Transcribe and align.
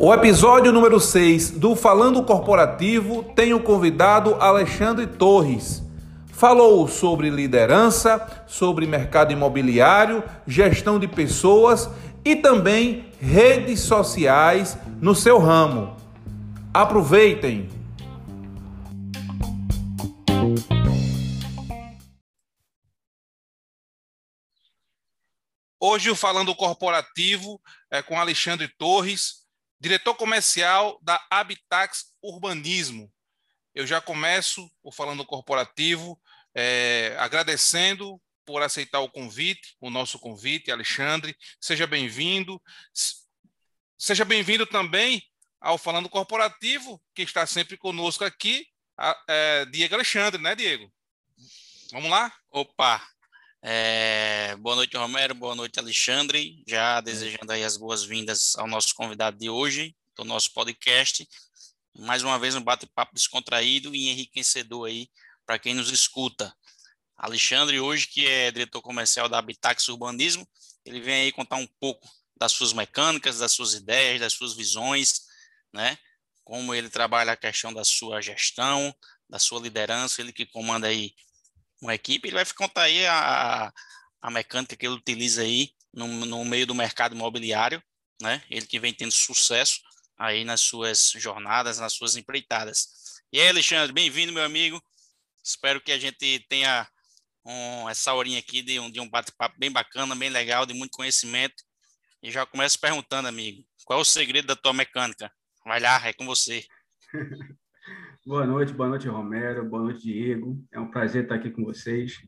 O 0.00 0.14
episódio 0.14 0.72
número 0.72 1.00
6 1.00 1.50
do 1.50 1.74
Falando 1.74 2.22
Corporativo 2.22 3.24
tem 3.34 3.52
o 3.52 3.60
convidado 3.60 4.36
Alexandre 4.38 5.06
Torres. 5.06 5.82
Falou 6.28 6.86
sobre 6.86 7.28
liderança, 7.30 8.24
sobre 8.46 8.86
mercado 8.86 9.32
imobiliário, 9.32 10.22
gestão 10.46 11.00
de 11.00 11.08
pessoas 11.08 11.90
e 12.24 12.36
também 12.36 13.06
redes 13.20 13.80
sociais 13.80 14.78
no 15.00 15.14
seu 15.16 15.38
ramo. 15.38 15.96
Aproveitem! 16.72 17.77
Hoje 25.90 26.10
o 26.10 26.14
Falando 26.14 26.54
Corporativo 26.54 27.58
é 27.90 28.02
com 28.02 28.20
Alexandre 28.20 28.68
Torres, 28.68 29.46
diretor 29.80 30.14
comercial 30.14 30.98
da 31.00 31.18
Habitax 31.30 32.12
Urbanismo. 32.22 33.10
Eu 33.74 33.86
já 33.86 33.98
começo 33.98 34.70
o 34.82 34.92
Falando 34.92 35.24
Corporativo 35.24 36.20
é, 36.54 37.16
agradecendo 37.18 38.20
por 38.44 38.60
aceitar 38.60 39.00
o 39.00 39.08
convite, 39.08 39.78
o 39.80 39.88
nosso 39.88 40.18
convite, 40.18 40.70
Alexandre. 40.70 41.34
Seja 41.58 41.86
bem-vindo. 41.86 42.60
Seja 43.96 44.26
bem-vindo 44.26 44.66
também 44.66 45.22
ao 45.58 45.78
Falando 45.78 46.10
Corporativo, 46.10 47.02
que 47.14 47.22
está 47.22 47.46
sempre 47.46 47.78
conosco 47.78 48.24
aqui, 48.24 48.66
a, 48.94 49.18
é, 49.26 49.64
Diego 49.64 49.94
Alexandre, 49.94 50.38
né, 50.38 50.54
Diego? 50.54 50.92
Vamos 51.92 52.10
lá? 52.10 52.30
Opa! 52.50 53.02
É, 53.60 54.54
boa 54.56 54.76
noite, 54.76 54.96
Romero. 54.96 55.34
Boa 55.34 55.54
noite, 55.54 55.80
Alexandre. 55.80 56.62
Já 56.66 57.00
desejando 57.00 57.50
aí 57.50 57.64
as 57.64 57.76
boas-vindas 57.76 58.54
ao 58.56 58.68
nosso 58.68 58.94
convidado 58.94 59.36
de 59.36 59.50
hoje, 59.50 59.96
do 60.16 60.24
nosso 60.24 60.52
podcast. 60.52 61.28
Mais 61.98 62.22
uma 62.22 62.38
vez, 62.38 62.54
um 62.54 62.62
bate-papo 62.62 63.12
descontraído 63.14 63.94
e 63.94 64.10
enriquecedor 64.10 64.86
aí 64.86 65.08
para 65.44 65.58
quem 65.58 65.74
nos 65.74 65.90
escuta. 65.90 66.54
Alexandre, 67.16 67.80
hoje, 67.80 68.06
que 68.06 68.26
é 68.28 68.52
diretor 68.52 68.80
comercial 68.80 69.28
da 69.28 69.38
Habitax 69.38 69.88
Urbanismo, 69.88 70.48
ele 70.84 71.00
vem 71.00 71.22
aí 71.22 71.32
contar 71.32 71.56
um 71.56 71.66
pouco 71.80 72.08
das 72.36 72.52
suas 72.52 72.72
mecânicas, 72.72 73.40
das 73.40 73.50
suas 73.50 73.74
ideias, 73.74 74.20
das 74.20 74.34
suas 74.34 74.54
visões, 74.54 75.22
né? 75.72 75.98
Como 76.44 76.72
ele 76.72 76.88
trabalha 76.88 77.32
a 77.32 77.36
questão 77.36 77.74
da 77.74 77.82
sua 77.82 78.22
gestão, 78.22 78.94
da 79.28 79.40
sua 79.40 79.60
liderança, 79.60 80.22
ele 80.22 80.32
que 80.32 80.46
comanda 80.46 80.86
aí 80.86 81.12
uma 81.80 81.94
equipe, 81.94 82.28
ele 82.28 82.34
vai 82.34 82.44
contar 82.46 82.82
aí 82.82 83.06
a, 83.06 83.72
a 84.20 84.30
mecânica 84.30 84.76
que 84.76 84.86
ele 84.86 84.94
utiliza 84.94 85.42
aí 85.42 85.70
no, 85.92 86.06
no 86.06 86.44
meio 86.44 86.66
do 86.66 86.74
mercado 86.74 87.14
imobiliário, 87.14 87.82
né? 88.20 88.42
Ele 88.50 88.66
que 88.66 88.80
vem 88.80 88.92
tendo 88.92 89.12
sucesso 89.12 89.80
aí 90.18 90.44
nas 90.44 90.60
suas 90.60 91.12
jornadas, 91.16 91.78
nas 91.78 91.92
suas 91.92 92.16
empreitadas. 92.16 92.88
E 93.32 93.40
aí, 93.40 93.48
Alexandre, 93.48 93.92
bem-vindo, 93.92 94.32
meu 94.32 94.44
amigo. 94.44 94.82
Espero 95.42 95.80
que 95.80 95.92
a 95.92 95.98
gente 95.98 96.44
tenha 96.48 96.88
um, 97.44 97.88
essa 97.88 98.12
horinha 98.12 98.38
aqui 98.38 98.60
de 98.60 98.80
um, 98.80 98.90
de 98.90 99.00
um 99.00 99.08
bate-papo 99.08 99.56
bem 99.58 99.70
bacana, 99.70 100.14
bem 100.14 100.30
legal, 100.30 100.66
de 100.66 100.74
muito 100.74 100.96
conhecimento. 100.96 101.62
E 102.22 102.30
já 102.30 102.44
começo 102.44 102.78
perguntando, 102.80 103.28
amigo, 103.28 103.64
qual 103.84 104.00
é 104.00 104.02
o 104.02 104.04
segredo 104.04 104.46
da 104.46 104.56
tua 104.56 104.72
mecânica? 104.72 105.32
Vai 105.64 105.78
lá, 105.80 106.04
é 106.06 106.12
com 106.12 106.26
você. 106.26 106.66
Boa 108.28 108.46
noite, 108.46 108.74
boa 108.74 108.90
noite, 108.90 109.08
Romero, 109.08 109.64
boa 109.64 109.84
noite, 109.84 110.02
Diego. 110.02 110.62
É 110.70 110.78
um 110.78 110.90
prazer 110.90 111.22
estar 111.22 111.36
aqui 111.36 111.50
com 111.50 111.64
vocês. 111.64 112.18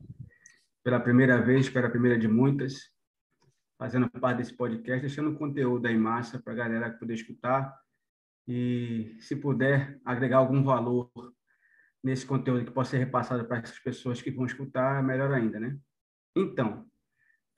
Pela 0.83 0.99
primeira 0.99 1.43
vez, 1.43 1.69
pela 1.69 1.91
primeira 1.91 2.19
de 2.19 2.27
muitas, 2.27 2.91
fazendo 3.79 4.09
parte 4.09 4.39
desse 4.39 4.57
podcast, 4.57 5.03
deixando 5.03 5.37
conteúdo 5.37 5.85
aí 5.87 5.99
massa 5.99 6.41
para 6.41 6.55
a 6.55 6.57
galera 6.57 6.91
poder 6.91 7.13
escutar 7.13 7.79
e, 8.49 9.15
se 9.21 9.37
puder, 9.37 10.01
agregar 10.03 10.39
algum 10.39 10.65
valor 10.65 11.11
nesse 12.03 12.25
conteúdo 12.25 12.65
que 12.65 12.73
possa 12.73 12.93
ser 12.93 12.99
repassado 13.01 13.47
para 13.47 13.59
essas 13.59 13.79
pessoas 13.79 14.23
que 14.23 14.31
vão 14.31 14.47
escutar, 14.47 15.03
melhor 15.03 15.31
ainda, 15.35 15.61
né? 15.61 15.77
Então, 16.35 16.89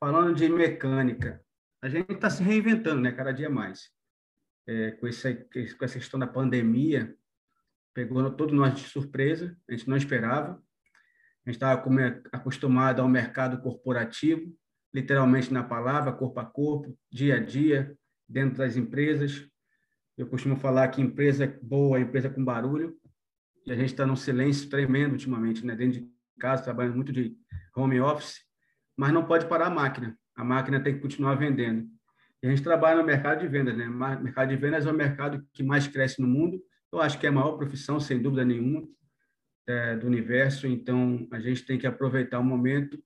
falando 0.01 0.35
de 0.35 0.49
mecânica, 0.49 1.41
a 1.81 1.89
gente 1.89 2.13
está 2.13 2.29
se 2.29 2.43
reinventando, 2.43 3.03
né? 3.03 3.13
Cada 3.13 3.31
dia 3.31 3.49
mais. 3.49 3.89
É, 4.67 4.91
com, 4.91 5.07
com 5.07 5.85
essa 5.85 5.99
questão 5.99 6.19
da 6.19 6.27
pandemia, 6.27 7.17
pegou 7.95 8.31
todo 8.31 8.55
nós 8.55 8.75
de 8.75 8.89
surpresa, 8.89 9.57
a 9.69 9.73
gente 9.73 9.89
não 9.89 9.97
esperava. 9.97 10.63
A 11.45 11.51
gente 11.51 11.57
estava 11.57 11.83
acostumado 12.33 13.01
ao 13.01 13.09
mercado 13.09 13.61
corporativo, 13.61 14.55
literalmente 14.95 15.53
na 15.53 15.63
palavra, 15.63 16.13
corpo 16.13 16.39
a 16.39 16.45
corpo, 16.45 16.97
dia 17.11 17.37
a 17.37 17.41
dia, 17.41 17.97
dentro 18.29 18.59
das 18.59 18.77
empresas. 18.77 19.49
Eu 20.17 20.27
costumo 20.27 20.57
falar 20.57 20.89
que 20.89 21.03
empresa 21.03 21.59
boa 21.63 21.99
é 21.99 22.03
empresa 22.03 22.31
com 22.31 22.45
barulho, 22.45 22.97
e 23.67 23.73
a 23.73 23.77
gente 23.77 23.87
está 23.87 24.07
num 24.07 24.17
silêncio 24.17 24.69
tremendo 24.69 25.13
ultimamente, 25.13 25.65
né? 25.65 25.75
dentro 25.75 26.01
de 26.01 26.09
casa, 26.39 26.65
trabalhando 26.65 26.97
muito 26.97 27.13
de 27.13 27.37
home 27.77 28.01
office, 28.01 28.41
mas 28.97 29.13
não 29.13 29.25
pode 29.25 29.47
parar 29.47 29.67
a 29.67 29.71
máquina. 29.71 30.19
A 30.37 30.45
máquina 30.45 30.83
tem 30.83 30.95
que 30.95 31.01
continuar 31.01 31.35
vendendo. 31.35 31.89
E 32.43 32.47
a 32.47 32.51
gente 32.51 32.63
trabalha 32.63 32.97
no 33.01 33.05
mercado 33.05 33.41
de 33.41 33.49
vendas, 33.49 33.77
né? 33.77 33.87
O 33.87 34.23
mercado 34.23 34.49
de 34.49 34.57
vendas 34.57 34.87
é 34.87 34.91
o 34.91 34.95
mercado 34.95 35.47
que 35.53 35.63
mais 35.63 35.87
cresce 35.87 36.21
no 36.21 36.27
mundo 36.27 36.61
eu 36.93 37.01
acho 37.01 37.19
que 37.19 37.27
é 37.27 37.31
a 37.31 37.33
maior 37.33 37.57
profissão, 37.57 37.99
sem 37.99 38.21
dúvida 38.21 38.45
nenhuma, 38.45 38.87
é, 39.67 39.97
do 39.97 40.07
universo. 40.07 40.67
Então, 40.67 41.27
a 41.31 41.41
gente 41.41 41.65
tem 41.65 41.79
que 41.79 41.87
aproveitar 41.87 42.39
o 42.39 42.45
momento 42.45 43.03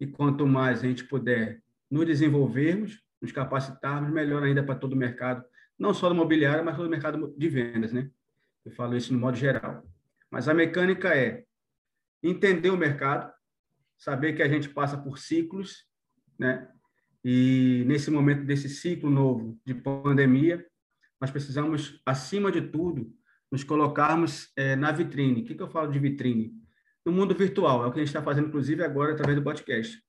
e 0.00 0.06
quanto 0.06 0.46
mais 0.46 0.80
a 0.80 0.86
gente 0.86 1.04
puder 1.04 1.62
nos 1.90 2.04
desenvolvermos, 2.06 3.00
nos 3.22 3.30
capacitarmos, 3.30 4.10
melhor 4.12 4.42
ainda 4.42 4.62
para 4.62 4.74
todo 4.74 4.94
o 4.94 4.96
mercado, 4.96 5.44
não 5.78 5.94
só 5.94 6.08
do 6.08 6.14
mobiliário, 6.14 6.64
mas 6.64 6.76
todo 6.76 6.86
o 6.86 6.90
mercado 6.90 7.34
de 7.36 7.48
vendas, 7.48 7.92
né? 7.92 8.10
Eu 8.64 8.72
falo 8.72 8.96
isso 8.96 9.12
no 9.12 9.18
modo 9.18 9.36
geral. 9.36 9.86
Mas 10.30 10.48
a 10.48 10.54
mecânica 10.54 11.14
é 11.14 11.44
entender 12.22 12.70
o 12.70 12.76
mercado, 12.76 13.32
saber 13.96 14.32
que 14.34 14.42
a 14.42 14.48
gente 14.48 14.68
passa 14.68 14.96
por 14.98 15.18
ciclos, 15.18 15.86
né? 16.38 16.68
E 17.24 17.84
nesse 17.86 18.10
momento 18.10 18.44
desse 18.44 18.68
ciclo 18.68 19.10
novo 19.10 19.58
de 19.64 19.74
pandemia, 19.74 20.66
nós 21.20 21.30
precisamos, 21.30 22.00
acima 22.06 22.50
de 22.50 22.62
tudo, 22.62 23.12
nos 23.50 23.64
colocarmos 23.64 24.50
é, 24.56 24.76
na 24.76 24.92
vitrine. 24.92 25.42
O 25.42 25.44
que, 25.44 25.54
que 25.54 25.62
eu 25.62 25.70
falo 25.70 25.90
de 25.90 25.98
vitrine? 25.98 26.52
No 27.04 27.12
mundo 27.12 27.34
virtual, 27.34 27.84
é 27.84 27.86
o 27.86 27.92
que 27.92 27.98
a 27.98 28.02
gente 28.02 28.08
está 28.08 28.22
fazendo, 28.22 28.48
inclusive, 28.48 28.84
agora 28.84 29.12
através 29.12 29.36
do 29.36 29.42
podcast. 29.42 30.00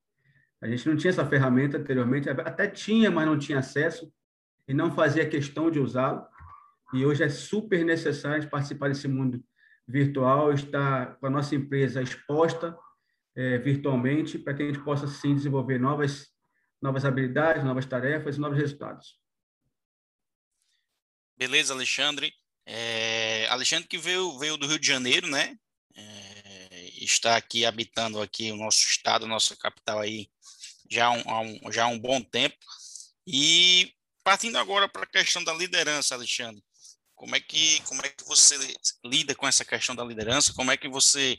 A 0.60 0.68
gente 0.68 0.88
não 0.88 0.96
tinha 0.96 1.10
essa 1.10 1.26
ferramenta 1.26 1.78
anteriormente, 1.78 2.28
até 2.28 2.68
tinha, 2.68 3.10
mas 3.10 3.26
não 3.26 3.38
tinha 3.38 3.58
acesso 3.58 4.12
e 4.68 4.72
não 4.72 4.92
fazia 4.92 5.28
questão 5.28 5.70
de 5.70 5.80
usá-lo. 5.80 6.24
E 6.94 7.04
hoje 7.04 7.24
é 7.24 7.28
super 7.28 7.84
necessário 7.84 8.48
participar 8.48 8.88
desse 8.88 9.08
mundo 9.08 9.42
virtual, 9.88 10.52
estar 10.52 11.16
com 11.16 11.26
a 11.26 11.30
nossa 11.30 11.54
empresa 11.56 12.00
exposta 12.00 12.78
é, 13.34 13.58
virtualmente, 13.58 14.38
para 14.38 14.54
que 14.54 14.62
a 14.62 14.66
gente 14.66 14.78
possa, 14.84 15.06
sim, 15.08 15.34
desenvolver 15.34 15.78
novas, 15.78 16.28
novas 16.80 17.04
habilidades, 17.04 17.64
novas 17.64 17.86
tarefas 17.86 18.36
e 18.36 18.40
novos 18.40 18.58
resultados. 18.58 19.18
Beleza, 21.36 21.72
Alexandre. 21.74 22.32
É, 22.66 23.46
Alexandre 23.50 23.88
que 23.88 23.98
veio, 23.98 24.38
veio 24.38 24.56
do 24.56 24.66
Rio 24.66 24.78
de 24.78 24.86
Janeiro, 24.86 25.26
né? 25.26 25.56
É, 25.94 26.90
está 27.04 27.36
aqui 27.36 27.64
habitando 27.64 28.20
aqui 28.20 28.50
o 28.52 28.56
nosso 28.56 28.80
estado, 28.86 29.26
nossa 29.26 29.56
capital 29.56 30.00
aí 30.00 30.28
já 30.90 31.06
há 31.06 31.10
um, 31.10 31.66
um, 31.66 31.72
já 31.72 31.84
há 31.84 31.88
um 31.88 31.98
bom 31.98 32.20
tempo. 32.20 32.56
E 33.26 33.92
partindo 34.24 34.56
agora 34.58 34.88
para 34.88 35.02
a 35.02 35.06
questão 35.06 35.42
da 35.42 35.52
liderança, 35.52 36.14
Alexandre, 36.14 36.62
como 37.14 37.36
é 37.36 37.40
que 37.40 37.80
como 37.82 38.04
é 38.04 38.08
que 38.08 38.24
você 38.24 38.56
lida 39.04 39.34
com 39.34 39.46
essa 39.46 39.64
questão 39.64 39.94
da 39.94 40.04
liderança? 40.04 40.52
Como 40.52 40.70
é 40.70 40.76
que 40.76 40.88
você 40.88 41.38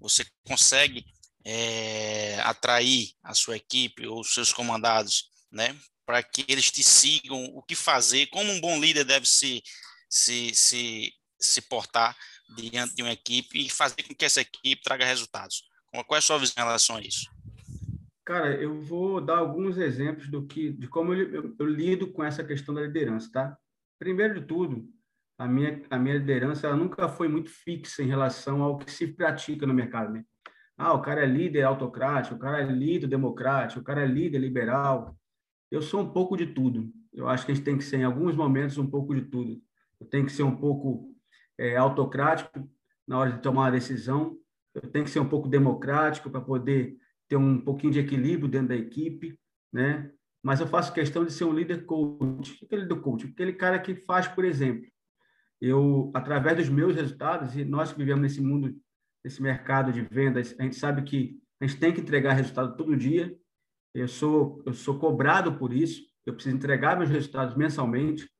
você 0.00 0.24
consegue 0.46 1.04
é, 1.44 2.40
atrair 2.40 3.12
a 3.22 3.34
sua 3.34 3.56
equipe 3.56 4.06
ou 4.06 4.20
os 4.20 4.34
seus 4.34 4.52
comandados, 4.52 5.30
né, 5.50 5.76
para 6.04 6.22
que 6.22 6.44
eles 6.48 6.70
te 6.70 6.82
sigam, 6.82 7.44
o 7.54 7.62
que 7.62 7.74
fazer, 7.74 8.26
como 8.26 8.52
um 8.52 8.60
bom 8.60 8.80
líder 8.80 9.04
deve 9.04 9.26
se 9.26 9.62
se, 10.08 10.54
se, 10.54 11.12
se 11.38 11.60
portar 11.62 12.16
diante 12.54 12.94
de 12.94 13.02
uma 13.02 13.12
equipe 13.12 13.58
e 13.58 13.70
fazer 13.70 14.02
com 14.02 14.14
que 14.14 14.24
essa 14.24 14.40
equipe 14.40 14.82
traga 14.82 15.04
resultados. 15.04 15.64
Qual 15.90 16.16
é 16.16 16.18
a 16.18 16.22
sua 16.22 16.38
visão 16.38 16.54
em 16.58 16.66
relação 16.66 16.96
a 16.96 17.00
isso? 17.00 17.30
Cara, 18.24 18.54
eu 18.54 18.80
vou 18.80 19.20
dar 19.20 19.38
alguns 19.38 19.78
exemplos 19.78 20.28
do 20.28 20.46
que, 20.46 20.70
de 20.72 20.88
como 20.88 21.14
eu, 21.14 21.32
eu, 21.32 21.56
eu 21.58 21.66
lido 21.66 22.12
com 22.12 22.24
essa 22.24 22.44
questão 22.44 22.74
da 22.74 22.82
liderança, 22.82 23.30
tá? 23.32 23.58
Primeiro 23.98 24.40
de 24.40 24.46
tudo, 24.46 24.88
a 25.38 25.46
minha, 25.46 25.82
a 25.90 25.98
minha 25.98 26.16
liderança 26.16 26.66
ela 26.66 26.76
nunca 26.76 27.08
foi 27.08 27.28
muito 27.28 27.50
fixa 27.50 28.02
em 28.02 28.08
relação 28.08 28.62
ao 28.62 28.78
que 28.78 28.90
se 28.90 29.06
pratica 29.08 29.66
no 29.66 29.72
mercado, 29.72 30.12
né? 30.12 30.24
Ah, 30.76 30.92
o 30.92 31.00
cara 31.00 31.22
é 31.22 31.26
líder 31.26 31.62
autocrático, 31.62 32.34
o 32.34 32.38
cara 32.38 32.60
é 32.60 32.66
líder 32.66 33.06
democrático, 33.06 33.80
o 33.80 33.84
cara 33.84 34.02
é 34.02 34.06
líder 34.06 34.38
liberal. 34.38 35.16
Eu 35.70 35.80
sou 35.80 36.02
um 36.02 36.12
pouco 36.12 36.36
de 36.36 36.46
tudo. 36.46 36.92
Eu 37.12 37.28
acho 37.28 37.46
que 37.46 37.52
a 37.52 37.54
gente 37.54 37.64
tem 37.64 37.78
que 37.78 37.84
ser, 37.84 37.98
em 37.98 38.04
alguns 38.04 38.36
momentos, 38.36 38.76
um 38.76 38.90
pouco 38.90 39.14
de 39.14 39.22
tudo 39.22 39.62
eu 40.00 40.06
tenho 40.06 40.26
que 40.26 40.32
ser 40.32 40.42
um 40.42 40.56
pouco 40.56 41.14
é, 41.58 41.76
autocrático 41.76 42.68
na 43.06 43.18
hora 43.18 43.32
de 43.32 43.42
tomar 43.42 43.62
uma 43.62 43.70
decisão, 43.70 44.36
eu 44.74 44.90
tenho 44.90 45.04
que 45.04 45.10
ser 45.10 45.20
um 45.20 45.28
pouco 45.28 45.48
democrático 45.48 46.30
para 46.30 46.40
poder 46.40 46.96
ter 47.28 47.36
um 47.36 47.60
pouquinho 47.60 47.92
de 47.92 48.00
equilíbrio 48.00 48.48
dentro 48.48 48.68
da 48.68 48.76
equipe, 48.76 49.38
né? 49.72 50.10
Mas 50.42 50.60
eu 50.60 50.66
faço 50.66 50.92
questão 50.92 51.24
de 51.24 51.32
ser 51.32 51.44
um 51.44 51.52
líder 51.52 51.86
coach. 51.86 52.62
O 52.62 52.68
que 52.68 52.74
é 52.74 52.78
líder 52.78 53.00
coach? 53.00 53.26
Aquele 53.26 53.52
cara 53.52 53.78
que 53.78 53.94
faz, 53.94 54.28
por 54.28 54.44
exemplo, 54.44 54.86
eu, 55.60 56.12
através 56.14 56.56
dos 56.56 56.68
meus 56.68 56.94
resultados, 56.94 57.56
e 57.56 57.64
nós 57.64 57.92
que 57.92 57.98
vivemos 57.98 58.22
nesse 58.22 58.40
mundo, 58.40 58.74
nesse 59.24 59.42
mercado 59.42 59.92
de 59.92 60.02
vendas, 60.02 60.54
a 60.58 60.62
gente 60.62 60.76
sabe 60.76 61.02
que 61.02 61.40
a 61.60 61.66
gente 61.66 61.80
tem 61.80 61.92
que 61.92 62.00
entregar 62.00 62.34
resultado 62.34 62.76
todo 62.76 62.96
dia. 62.96 63.34
Eu 63.94 64.06
sou, 64.06 64.62
eu 64.66 64.74
sou 64.74 64.98
cobrado 64.98 65.56
por 65.58 65.72
isso. 65.72 66.02
Eu 66.24 66.34
preciso 66.34 66.54
entregar 66.54 66.98
meus 66.98 67.10
resultados 67.10 67.56
mensalmente. 67.56 68.30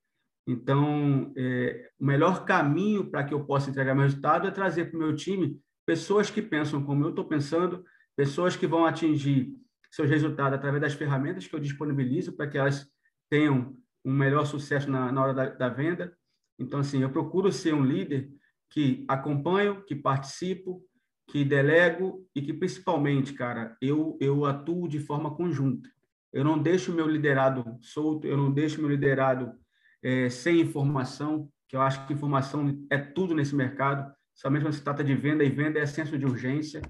Então, 0.47 1.33
é, 1.35 1.89
o 1.99 2.05
melhor 2.05 2.45
caminho 2.45 3.11
para 3.11 3.25
que 3.25 3.33
eu 3.33 3.43
possa 3.43 3.69
entregar 3.69 3.93
meu 3.93 4.05
resultado 4.05 4.47
é 4.47 4.51
trazer 4.51 4.85
para 4.85 4.95
o 4.95 4.99
meu 4.99 5.13
time 5.13 5.59
pessoas 5.85 6.29
que 6.29 6.41
pensam 6.41 6.83
como 6.83 7.03
eu 7.03 7.09
estou 7.09 7.25
pensando, 7.25 7.83
pessoas 8.15 8.55
que 8.55 8.65
vão 8.65 8.85
atingir 8.85 9.53
seus 9.91 10.09
resultados 10.09 10.57
através 10.57 10.81
das 10.81 10.93
ferramentas 10.93 11.45
que 11.45 11.53
eu 11.53 11.59
disponibilizo 11.59 12.33
para 12.33 12.47
que 12.47 12.57
elas 12.57 12.87
tenham 13.29 13.75
um 14.05 14.13
melhor 14.13 14.45
sucesso 14.45 14.89
na, 14.89 15.11
na 15.11 15.21
hora 15.21 15.33
da, 15.33 15.49
da, 15.49 15.69
venda. 15.69 16.15
Então, 16.57 16.79
assim, 16.79 17.01
eu 17.01 17.09
procuro 17.09 17.51
ser 17.51 17.73
um 17.73 17.83
líder 17.83 18.29
que 18.69 19.05
acompanho, 19.07 19.83
que 19.83 19.95
participo, 19.95 20.81
que 21.27 21.43
delego 21.43 22.25
e 22.33 22.41
que, 22.41 22.53
principalmente, 22.53 23.33
cara, 23.33 23.75
eu, 23.81 24.17
eu 24.21 24.45
atuo 24.45 24.87
de 24.87 24.99
forma 24.99 25.35
conjunta. 25.35 25.89
Eu 26.31 26.43
não 26.43 26.57
deixo 26.57 26.93
meu 26.93 27.07
liderado 27.07 27.77
solto, 27.81 28.27
eu 28.27 28.37
não 28.37 28.51
deixo 28.51 28.79
meu 28.79 28.89
liderado 28.89 29.53
é, 30.07 30.29
sem 30.29 30.61
informação, 30.61 31.49
que 31.67 31.75
eu 31.75 31.81
acho 31.81 32.07
que 32.07 32.13
informação 32.13 32.81
é 32.89 32.97
tudo 32.97 33.35
nesse 33.35 33.53
mercado, 33.53 34.09
somente 34.33 34.61
quando 34.61 34.73
se 34.73 34.81
trata 34.81 35.03
de 35.03 35.13
venda, 35.13 35.43
e 35.43 35.49
venda 35.49 35.79
é 35.79 35.85
senso 35.85 36.17
de 36.17 36.25
urgência. 36.25 36.81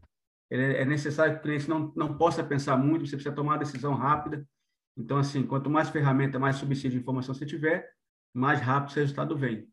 É 0.51 0.85
necessário 0.85 1.33
que 1.33 1.39
o 1.39 1.41
cliente 1.41 1.67
não, 1.67 1.91
não 1.95 2.15
possa 2.15 2.43
pensar 2.43 2.77
muito, 2.77 3.07
você 3.07 3.15
precisa 3.15 3.33
tomar 3.33 3.53
uma 3.53 3.57
decisão 3.57 3.95
rápida. 3.95 4.47
Então, 4.95 5.17
assim, 5.17 5.41
quanto 5.41 5.67
mais 5.67 5.89
ferramenta, 5.89 6.37
mais 6.37 6.57
subsídio 6.57 6.91
de 6.91 6.97
informação 6.97 7.33
você 7.33 7.45
tiver, 7.45 7.89
mais 8.31 8.61
rápido 8.61 8.91
o 8.91 8.99
resultado 8.99 9.35
vem. 9.35 9.67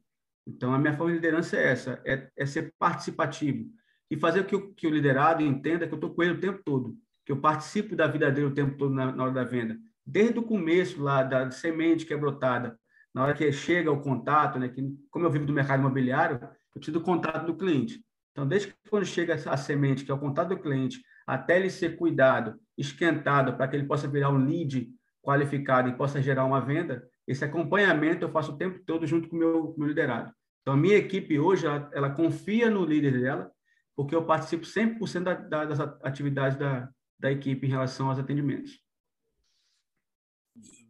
Então, 0.46 0.72
a 0.72 0.78
minha 0.78 0.96
forma 0.96 1.12
de 1.12 1.18
liderança 1.18 1.56
é 1.58 1.70
essa, 1.70 2.00
é, 2.04 2.30
é 2.34 2.46
ser 2.46 2.74
participativo 2.78 3.70
e 4.10 4.16
fazer 4.16 4.46
que 4.46 4.56
o, 4.56 4.72
que 4.72 4.86
o 4.86 4.90
liderado 4.90 5.42
entenda 5.42 5.86
que 5.86 5.92
eu 5.92 5.98
estou 5.98 6.14
com 6.14 6.22
ele 6.22 6.32
o 6.32 6.40
tempo 6.40 6.62
todo, 6.64 6.96
que 7.26 7.30
eu 7.30 7.40
participo 7.40 7.94
da 7.94 8.06
vida 8.06 8.30
dele 8.32 8.46
o 8.46 8.54
tempo 8.54 8.76
todo 8.78 8.94
na, 8.94 9.12
na 9.12 9.22
hora 9.22 9.32
da 9.32 9.44
venda. 9.44 9.78
Desde 10.04 10.38
o 10.38 10.42
começo 10.42 11.02
lá, 11.02 11.22
da 11.22 11.50
semente 11.50 12.06
que 12.06 12.14
é 12.14 12.16
brotada, 12.16 12.78
na 13.14 13.22
hora 13.22 13.34
que 13.34 13.50
chega 13.52 13.92
o 13.92 14.00
contato, 14.00 14.58
né, 14.58 14.68
que, 14.68 14.82
como 15.10 15.24
eu 15.24 15.30
vivo 15.30 15.46
do 15.46 15.52
mercado 15.52 15.80
imobiliário, 15.80 16.40
eu 16.42 16.80
preciso 16.80 16.98
do 16.98 17.04
contato 17.04 17.46
do 17.46 17.56
cliente. 17.56 18.04
Então, 18.32 18.46
desde 18.46 18.68
que 18.68 18.74
quando 18.90 19.06
chega 19.06 19.34
a 19.34 19.56
semente, 19.56 20.04
que 20.04 20.10
é 20.10 20.14
o 20.14 20.18
contato 20.18 20.48
do 20.48 20.58
cliente, 20.58 21.00
até 21.24 21.56
ele 21.56 21.70
ser 21.70 21.96
cuidado, 21.96 22.58
esquentado, 22.76 23.56
para 23.56 23.68
que 23.68 23.76
ele 23.76 23.86
possa 23.86 24.08
virar 24.08 24.30
um 24.30 24.44
lead 24.44 24.90
qualificado 25.22 25.88
e 25.88 25.96
possa 25.96 26.20
gerar 26.20 26.44
uma 26.44 26.60
venda, 26.60 27.06
esse 27.26 27.44
acompanhamento 27.44 28.24
eu 28.24 28.30
faço 28.30 28.52
o 28.52 28.58
tempo 28.58 28.80
todo 28.84 29.06
junto 29.06 29.28
com 29.28 29.36
o 29.36 29.38
meu, 29.38 29.74
meu 29.78 29.88
liderado. 29.88 30.32
Então, 30.60 30.74
a 30.74 30.76
minha 30.76 30.96
equipe 30.96 31.38
hoje, 31.38 31.66
ela, 31.66 31.88
ela 31.92 32.10
confia 32.10 32.68
no 32.68 32.84
líder 32.84 33.20
dela, 33.20 33.50
porque 33.94 34.14
eu 34.14 34.24
participo 34.24 34.64
100% 34.64 35.22
da, 35.22 35.34
da, 35.34 35.64
das 35.66 35.80
atividades 36.02 36.58
da, 36.58 36.88
da 37.18 37.30
equipe 37.30 37.66
em 37.66 37.70
relação 37.70 38.08
aos 38.08 38.18
atendimentos. 38.18 38.83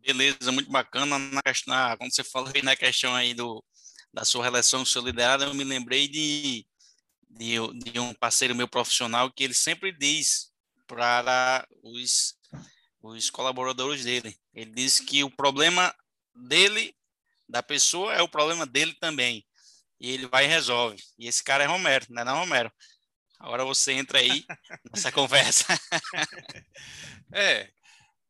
Beleza, 0.04 0.52
muito 0.52 0.70
bacana. 0.70 1.18
Na, 1.18 1.42
na, 1.66 1.96
quando 1.96 2.14
você 2.14 2.22
falou 2.24 2.50
aí 2.54 2.62
na 2.62 2.76
questão 2.76 3.14
aí 3.14 3.34
do, 3.34 3.64
da 4.12 4.24
sua 4.24 4.44
relação 4.44 4.80
com 4.80 4.84
o 4.84 4.86
seu 4.86 5.02
liderado, 5.02 5.44
eu 5.44 5.54
me 5.54 5.64
lembrei 5.64 6.08
de 6.08 6.66
de, 7.36 7.56
de 7.92 7.98
um 7.98 8.14
parceiro 8.14 8.54
meu 8.54 8.68
profissional 8.68 9.30
que 9.30 9.42
ele 9.44 9.54
sempre 9.54 9.92
diz 9.92 10.52
para 10.86 11.66
os, 11.82 12.34
os 13.02 13.30
colaboradores 13.30 14.04
dele. 14.04 14.36
Ele 14.54 14.70
diz 14.70 15.00
que 15.00 15.24
o 15.24 15.30
problema 15.30 15.94
dele, 16.34 16.94
da 17.48 17.62
pessoa, 17.62 18.14
é 18.14 18.22
o 18.22 18.28
problema 18.28 18.64
dele 18.64 18.94
também. 19.00 19.44
E 20.00 20.10
ele 20.10 20.26
vai 20.26 20.44
e 20.44 20.48
resolve. 20.48 21.02
E 21.18 21.26
esse 21.26 21.42
cara 21.42 21.64
é 21.64 21.66
Romero, 21.66 22.06
não 22.10 22.22
é 22.22 22.24
não, 22.24 22.38
Romero? 22.38 22.72
Agora 23.38 23.64
você 23.64 23.92
entra 23.92 24.18
aí 24.18 24.44
nessa 24.92 25.10
conversa. 25.10 25.66
é, 27.32 27.70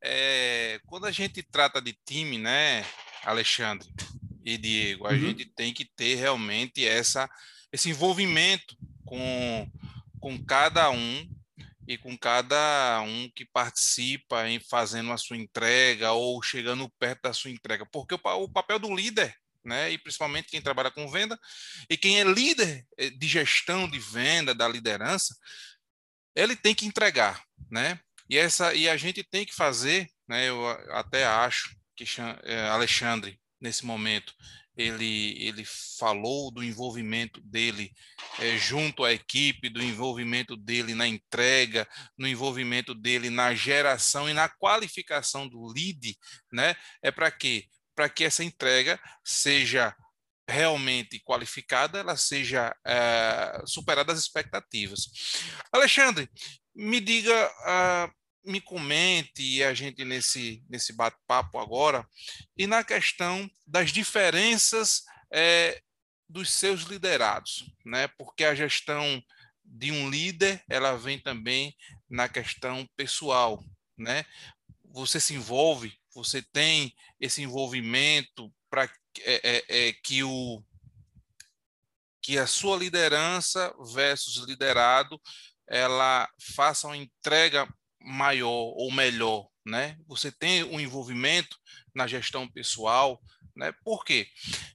é, 0.05 0.79
quando 0.85 1.07
a 1.07 1.11
gente 1.11 1.43
trata 1.43 1.81
de 1.81 1.99
time, 2.07 2.37
né, 2.37 2.85
Alexandre 3.23 3.89
e 4.45 4.59
Diego, 4.59 5.07
a 5.07 5.13
uhum. 5.13 5.19
gente 5.19 5.47
tem 5.47 5.73
que 5.73 5.87
ter 5.87 6.17
realmente 6.17 6.87
essa, 6.87 7.29
esse 7.73 7.89
envolvimento 7.89 8.77
com, 9.07 9.67
com 10.21 10.45
cada 10.45 10.91
um 10.91 11.27
e 11.89 11.97
com 11.97 12.17
cada 12.19 13.01
um 13.01 13.31
que 13.35 13.47
participa 13.47 14.47
em 14.47 14.61
fazendo 14.61 15.11
a 15.11 15.17
sua 15.17 15.39
entrega 15.39 16.13
ou 16.13 16.43
chegando 16.43 16.91
perto 16.99 17.23
da 17.23 17.33
sua 17.33 17.51
entrega, 17.51 17.87
porque 17.87 18.15
o, 18.15 18.21
o 18.43 18.49
papel 18.49 18.79
do 18.79 18.95
líder, 18.95 19.35
né, 19.65 19.91
e 19.91 19.97
principalmente 19.97 20.49
quem 20.49 20.61
trabalha 20.61 20.91
com 20.91 21.11
venda 21.11 21.41
e 21.89 21.97
quem 21.97 22.21
é 22.21 22.25
líder 22.25 22.87
eh, 22.99 23.09
de 23.09 23.27
gestão 23.27 23.89
de 23.89 23.99
venda, 23.99 24.55
da 24.55 24.69
liderança, 24.69 25.35
ele 26.37 26.55
tem 26.55 26.75
que 26.75 26.85
entregar, 26.85 27.43
né? 27.71 27.99
E 28.29 28.39
essa 28.39 28.75
e 28.75 28.89
a 28.89 28.97
gente 28.97 29.23
tem 29.23 29.45
que 29.45 29.55
fazer, 29.55 30.09
né? 30.29 30.49
Eu 30.49 30.67
até 30.91 31.27
acho 31.27 31.77
que 31.97 32.05
eh, 32.45 32.69
Alexandre 32.69 33.39
nesse 33.61 33.85
momento 33.85 34.35
ele, 34.77 35.37
ele 35.41 35.65
falou 35.99 36.51
do 36.51 36.63
envolvimento 36.63 37.41
dele 37.41 37.93
é, 38.41 38.57
junto 38.59 39.05
à 39.05 39.13
equipe, 39.13 39.69
do 39.69 39.83
envolvimento 39.83 40.57
dele 40.57 40.95
na 40.95 41.07
entrega, 41.07 41.89
no 42.19 42.27
envolvimento 42.27 42.95
dele 42.95 43.31
na 43.31 43.55
geração 43.55 44.29
e 44.29 44.35
na 44.35 44.49
qualificação 44.49 45.49
do 45.49 45.65
lead, 45.67 46.17
né? 46.53 46.75
É 47.03 47.11
para 47.11 47.31
quê? 47.31 47.67
Para 47.95 48.09
que 48.09 48.25
essa 48.25 48.43
entrega 48.43 49.01
seja 49.25 49.95
realmente 50.49 51.21
qualificada, 51.21 51.99
ela 51.99 52.17
seja 52.17 52.75
é, 52.85 53.63
superada 53.67 54.13
as 54.13 54.19
expectativas. 54.19 55.07
Alexandre, 55.73 56.29
me 56.75 57.01
diga 57.01 57.51
uh, 57.61 58.51
me 58.51 58.61
comente 58.61 59.63
a 59.63 59.73
gente 59.73 60.05
nesse, 60.05 60.63
nesse 60.69 60.93
bate-papo 60.93 61.59
agora, 61.59 62.07
e 62.57 62.67
na 62.67 62.85
questão 62.85 63.51
das 63.67 63.91
diferenças 63.91 65.05
é, 65.33 65.81
dos 66.29 66.51
seus 66.51 66.83
liderados, 66.83 67.65
né? 67.85 68.09
porque 68.19 68.45
a 68.45 68.55
gestão 68.55 69.23
de 69.65 69.91
um 69.91 70.11
líder, 70.11 70.63
ela 70.69 70.97
vem 70.97 71.19
também 71.19 71.75
na 72.09 72.29
questão 72.29 72.87
pessoal, 72.97 73.65
né? 73.97 74.25
Você 74.85 75.19
se 75.19 75.35
envolve, 75.35 75.99
você 76.15 76.43
tem 76.43 76.95
esse 77.19 77.43
envolvimento 77.43 78.53
para 78.71 78.85
é, 79.21 79.41
é, 79.43 79.89
é, 79.89 79.93
que 79.93 80.23
o 80.23 80.63
que 82.21 82.39
a 82.39 82.47
sua 82.47 82.77
liderança 82.79 83.75
versus 83.93 84.37
liderado 84.47 85.21
ela 85.69 86.29
faça 86.55 86.87
uma 86.87 86.97
entrega 86.97 87.69
maior 88.01 88.73
ou 88.77 88.93
melhor, 88.93 89.49
né? 89.65 89.99
Você 90.07 90.31
tem 90.31 90.63
um 90.65 90.79
envolvimento 90.79 91.57
na 91.95 92.07
gestão 92.07 92.47
pessoal, 92.47 93.21
né? 93.57 93.73
Por 93.85 94.05
quê? 94.05 94.29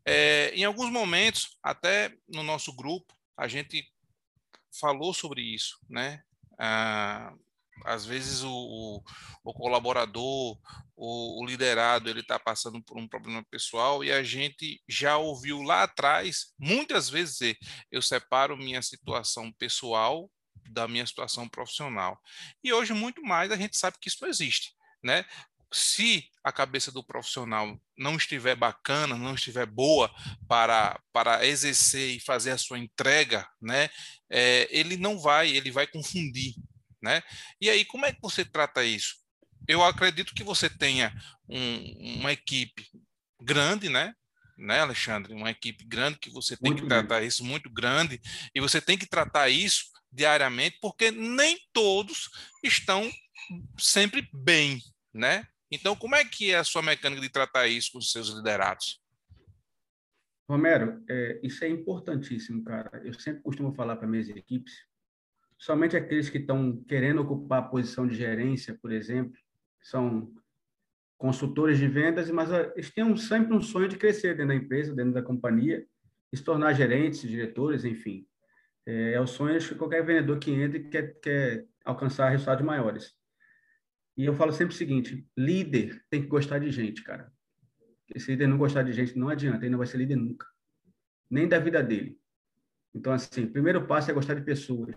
É, 0.05 0.51
em 0.55 0.63
alguns 0.63 0.91
momentos, 0.91 1.57
até 1.61 2.13
no 2.27 2.43
nosso 2.43 2.73
grupo, 2.75 3.13
a 3.37 3.47
gente 3.47 3.87
falou 4.79 5.13
sobre 5.13 5.41
isso, 5.41 5.77
né? 5.89 6.23
Ah, 6.57 7.33
às 7.85 8.05
vezes 8.05 8.43
o, 8.43 8.51
o, 8.51 9.03
o 9.43 9.53
colaborador, 9.53 10.59
o, 10.95 11.41
o, 11.41 11.45
liderado, 11.45 12.09
ele 12.09 12.19
está 12.19 12.37
passando 12.37 12.81
por 12.83 12.97
um 12.97 13.07
problema 13.07 13.43
pessoal 13.49 14.03
e 14.03 14.11
a 14.11 14.23
gente 14.23 14.81
já 14.87 15.17
ouviu 15.17 15.61
lá 15.61 15.83
atrás, 15.83 16.53
muitas 16.57 17.09
vezes, 17.09 17.55
eu 17.91 18.01
separo 18.01 18.57
minha 18.57 18.81
situação 18.81 19.51
pessoal 19.53 20.29
da 20.69 20.87
minha 20.87 21.05
situação 21.05 21.47
profissional. 21.47 22.19
E 22.63 22.73
hoje, 22.73 22.93
muito 22.93 23.21
mais, 23.21 23.51
a 23.51 23.55
gente 23.55 23.77
sabe 23.77 23.97
que 23.99 24.09
isso 24.09 24.25
existe. 24.25 24.73
Né? 25.03 25.25
Se 25.71 26.29
a 26.43 26.51
cabeça 26.51 26.91
do 26.91 27.03
profissional 27.03 27.79
não 27.97 28.15
estiver 28.15 28.55
bacana, 28.55 29.15
não 29.15 29.35
estiver 29.35 29.65
boa 29.65 30.13
para, 30.47 30.99
para 31.13 31.45
exercer 31.45 32.15
e 32.15 32.19
fazer 32.19 32.51
a 32.51 32.57
sua 32.57 32.79
entrega, 32.79 33.47
né, 33.61 33.89
é, 34.29 34.67
ele 34.71 34.97
não 34.97 35.19
vai, 35.19 35.49
ele 35.49 35.71
vai 35.71 35.85
confundir. 35.85 36.55
Né? 37.01 37.21
E 37.61 37.69
aí, 37.69 37.85
como 37.85 38.05
é 38.05 38.11
que 38.11 38.21
você 38.21 38.43
trata 38.43 38.83
isso? 38.83 39.15
Eu 39.67 39.83
acredito 39.83 40.33
que 40.33 40.43
você 40.43 40.69
tenha 40.69 41.13
um, 41.47 42.19
uma 42.19 42.31
equipe 42.33 42.87
grande, 43.39 43.87
né? 43.87 44.15
né, 44.59 44.81
Alexandre? 44.81 45.33
Uma 45.33 45.49
equipe 45.49 45.85
grande 45.85 46.19
que 46.19 46.29
você 46.29 46.57
tem 46.57 46.71
muito 46.71 46.83
que 46.83 46.89
tratar 46.89 47.23
isso 47.23 47.43
muito 47.43 47.69
grande 47.69 48.19
e 48.53 48.59
você 48.59 48.81
tem 48.81 48.97
que 48.97 49.07
tratar 49.07 49.49
isso 49.49 49.85
diariamente, 50.11 50.77
porque 50.81 51.11
nem 51.11 51.57
todos 51.71 52.29
estão 52.63 53.09
sempre 53.77 54.27
bem, 54.33 54.79
né? 55.13 55.47
Então, 55.71 55.95
como 55.95 56.15
é 56.15 56.25
que 56.25 56.51
é 56.51 56.57
a 56.57 56.63
sua 56.63 56.81
mecânica 56.81 57.21
de 57.21 57.29
tratar 57.29 57.67
isso 57.67 57.91
com 57.91 57.99
os 57.99 58.11
seus 58.11 58.29
liderados? 58.29 59.01
Romero, 60.49 61.03
é, 61.07 61.39
isso 61.43 61.63
é 61.63 61.69
importantíssimo, 61.69 62.63
cara. 62.63 63.01
Eu 63.05 63.13
sempre 63.13 63.43
costumo 63.43 63.71
falar 63.73 63.95
para 63.97 64.07
minhas 64.07 64.29
equipes, 64.29 64.73
somente 65.59 65.95
aqueles 65.95 66.29
que 66.29 66.39
estão 66.39 66.81
querendo 66.87 67.21
ocupar 67.21 67.59
a 67.59 67.67
posição 67.67 68.07
de 68.07 68.15
gerência, 68.15 68.77
por 68.81 68.91
exemplo, 68.91 69.37
são 69.81 70.33
consultores 71.17 71.77
de 71.77 71.87
vendas, 71.87 72.31
mas 72.31 72.49
eles 72.51 72.91
têm 72.91 73.03
um, 73.03 73.15
sempre 73.15 73.53
um 73.53 73.61
sonho 73.61 73.89
de 73.89 73.97
crescer 73.97 74.35
dentro 74.35 74.47
da 74.47 74.55
empresa, 74.55 74.95
dentro 74.95 75.13
da 75.13 75.21
companhia, 75.21 75.85
se 76.33 76.43
tornar 76.43 76.73
gerentes, 76.73 77.21
diretores, 77.21 77.83
enfim. 77.83 78.25
É, 78.85 79.13
é 79.13 79.21
o 79.21 79.27
sonho 79.27 79.59
de 79.59 79.75
qualquer 79.75 80.03
vendedor 80.05 80.39
que 80.39 80.51
entra 80.51 80.77
e 80.77 80.89
quer, 80.89 81.19
quer 81.19 81.65
alcançar 81.83 82.29
resultados 82.29 82.65
maiores. 82.65 83.13
E 84.17 84.25
eu 84.25 84.33
falo 84.33 84.51
sempre 84.51 84.73
o 84.73 84.77
seguinte: 84.77 85.25
líder 85.37 86.03
tem 86.09 86.21
que 86.21 86.27
gostar 86.27 86.59
de 86.59 86.69
gente, 86.71 87.03
cara. 87.03 87.31
Se 88.17 88.31
líder 88.31 88.47
não 88.47 88.57
gostar 88.57 88.83
de 88.83 88.91
gente, 88.91 89.17
não 89.17 89.29
adianta, 89.29 89.63
ele 89.63 89.69
não 89.69 89.77
vai 89.77 89.87
ser 89.87 89.97
líder 89.97 90.15
nunca. 90.15 90.47
Nem 91.29 91.47
da 91.47 91.59
vida 91.59 91.81
dele. 91.83 92.19
Então, 92.93 93.13
assim, 93.13 93.43
o 93.43 93.51
primeiro 93.51 93.85
passo 93.85 94.09
é 94.09 94.13
gostar 94.13 94.33
de 94.33 94.41
pessoas. 94.41 94.95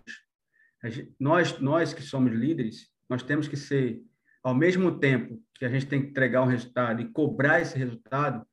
Nós, 1.21 1.61
nós 1.61 1.93
que 1.93 2.03
somos 2.03 2.33
líderes, 2.33 2.91
nós 3.09 3.23
temos 3.23 3.47
que 3.47 3.57
ser, 3.57 4.03
ao 4.43 4.55
mesmo 4.55 4.99
tempo 4.99 5.41
que 5.55 5.65
a 5.65 5.69
gente 5.69 5.87
tem 5.87 6.03
que 6.03 6.09
entregar 6.09 6.43
um 6.43 6.47
resultado 6.47 7.01
e 7.01 7.13
cobrar 7.13 7.61
esse 7.61 7.79
resultado, 7.79 8.45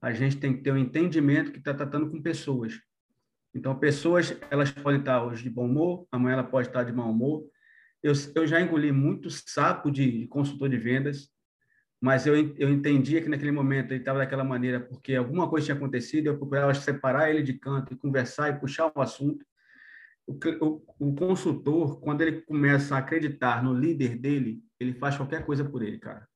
a 0.00 0.12
gente 0.12 0.38
tem 0.38 0.56
que 0.56 0.62
ter 0.62 0.72
um 0.72 0.78
entendimento 0.78 1.52
que 1.52 1.58
está 1.58 1.74
tratando 1.74 2.10
com 2.10 2.22
pessoas. 2.22 2.80
Então, 3.56 3.74
pessoas, 3.74 4.38
elas 4.50 4.70
podem 4.70 5.00
estar 5.00 5.24
hoje 5.24 5.42
de 5.42 5.48
bom 5.48 5.64
humor, 5.64 6.06
amanhã 6.12 6.34
ela 6.34 6.44
pode 6.44 6.68
estar 6.68 6.84
de 6.84 6.92
mau 6.92 7.10
humor. 7.10 7.42
Eu, 8.02 8.12
eu 8.34 8.46
já 8.46 8.60
engoli 8.60 8.92
muito 8.92 9.30
sapo 9.30 9.90
de, 9.90 10.20
de 10.20 10.26
consultor 10.26 10.68
de 10.68 10.76
vendas, 10.76 11.30
mas 11.98 12.26
eu, 12.26 12.36
eu 12.58 12.68
entendia 12.68 13.22
que 13.22 13.30
naquele 13.30 13.50
momento 13.50 13.92
ele 13.92 14.00
estava 14.00 14.18
daquela 14.18 14.44
maneira 14.44 14.78
porque 14.78 15.14
alguma 15.14 15.48
coisa 15.48 15.64
tinha 15.64 15.76
acontecido, 15.76 16.26
eu 16.26 16.36
procurava 16.36 16.74
separar 16.74 17.30
ele 17.30 17.42
de 17.42 17.54
canto 17.54 17.94
e 17.94 17.96
conversar 17.96 18.50
e 18.50 18.60
puxar 18.60 18.92
o 18.94 19.00
assunto. 19.00 19.42
O, 20.26 20.34
o, 20.60 20.82
o, 20.98 21.14
consultor, 21.14 21.98
quando 22.00 22.20
ele 22.20 22.42
começa 22.42 22.94
a 22.94 22.98
acreditar 22.98 23.64
no 23.64 23.72
líder 23.72 24.18
dele, 24.18 24.62
ele 24.78 24.92
faz 24.92 25.16
qualquer 25.16 25.46
coisa 25.46 25.64
por 25.64 25.82
ele, 25.82 25.98
cara. 25.98 26.28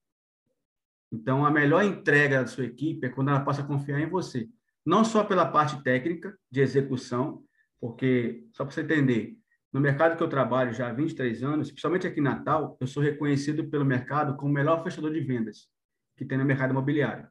Então, 1.12 1.44
a 1.44 1.50
melhor 1.50 1.84
entrega 1.84 2.40
da 2.40 2.46
sua 2.46 2.64
equipe 2.64 3.06
é 3.06 3.10
quando 3.10 3.28
ela 3.28 3.44
passa 3.44 3.60
a 3.60 3.66
confiar 3.66 4.00
em 4.00 4.08
você. 4.08 4.48
Não 4.84 5.04
só 5.04 5.24
pela 5.24 5.46
parte 5.46 5.82
técnica 5.82 6.36
de 6.50 6.60
execução, 6.60 7.44
porque, 7.80 8.46
só 8.52 8.64
para 8.64 8.74
você 8.74 8.82
entender, 8.82 9.36
no 9.72 9.80
mercado 9.80 10.16
que 10.16 10.22
eu 10.22 10.28
trabalho 10.28 10.72
já 10.72 10.88
há 10.88 10.92
23 10.92 11.42
anos, 11.42 11.68
principalmente 11.70 12.06
aqui 12.06 12.20
em 12.20 12.24
Natal, 12.24 12.76
eu 12.80 12.86
sou 12.86 13.02
reconhecido 13.02 13.68
pelo 13.68 13.84
mercado 13.84 14.36
como 14.36 14.50
o 14.50 14.54
melhor 14.54 14.82
fechador 14.82 15.12
de 15.12 15.20
vendas 15.20 15.68
que 16.16 16.24
tem 16.24 16.36
no 16.36 16.44
mercado 16.44 16.70
imobiliário. 16.70 17.28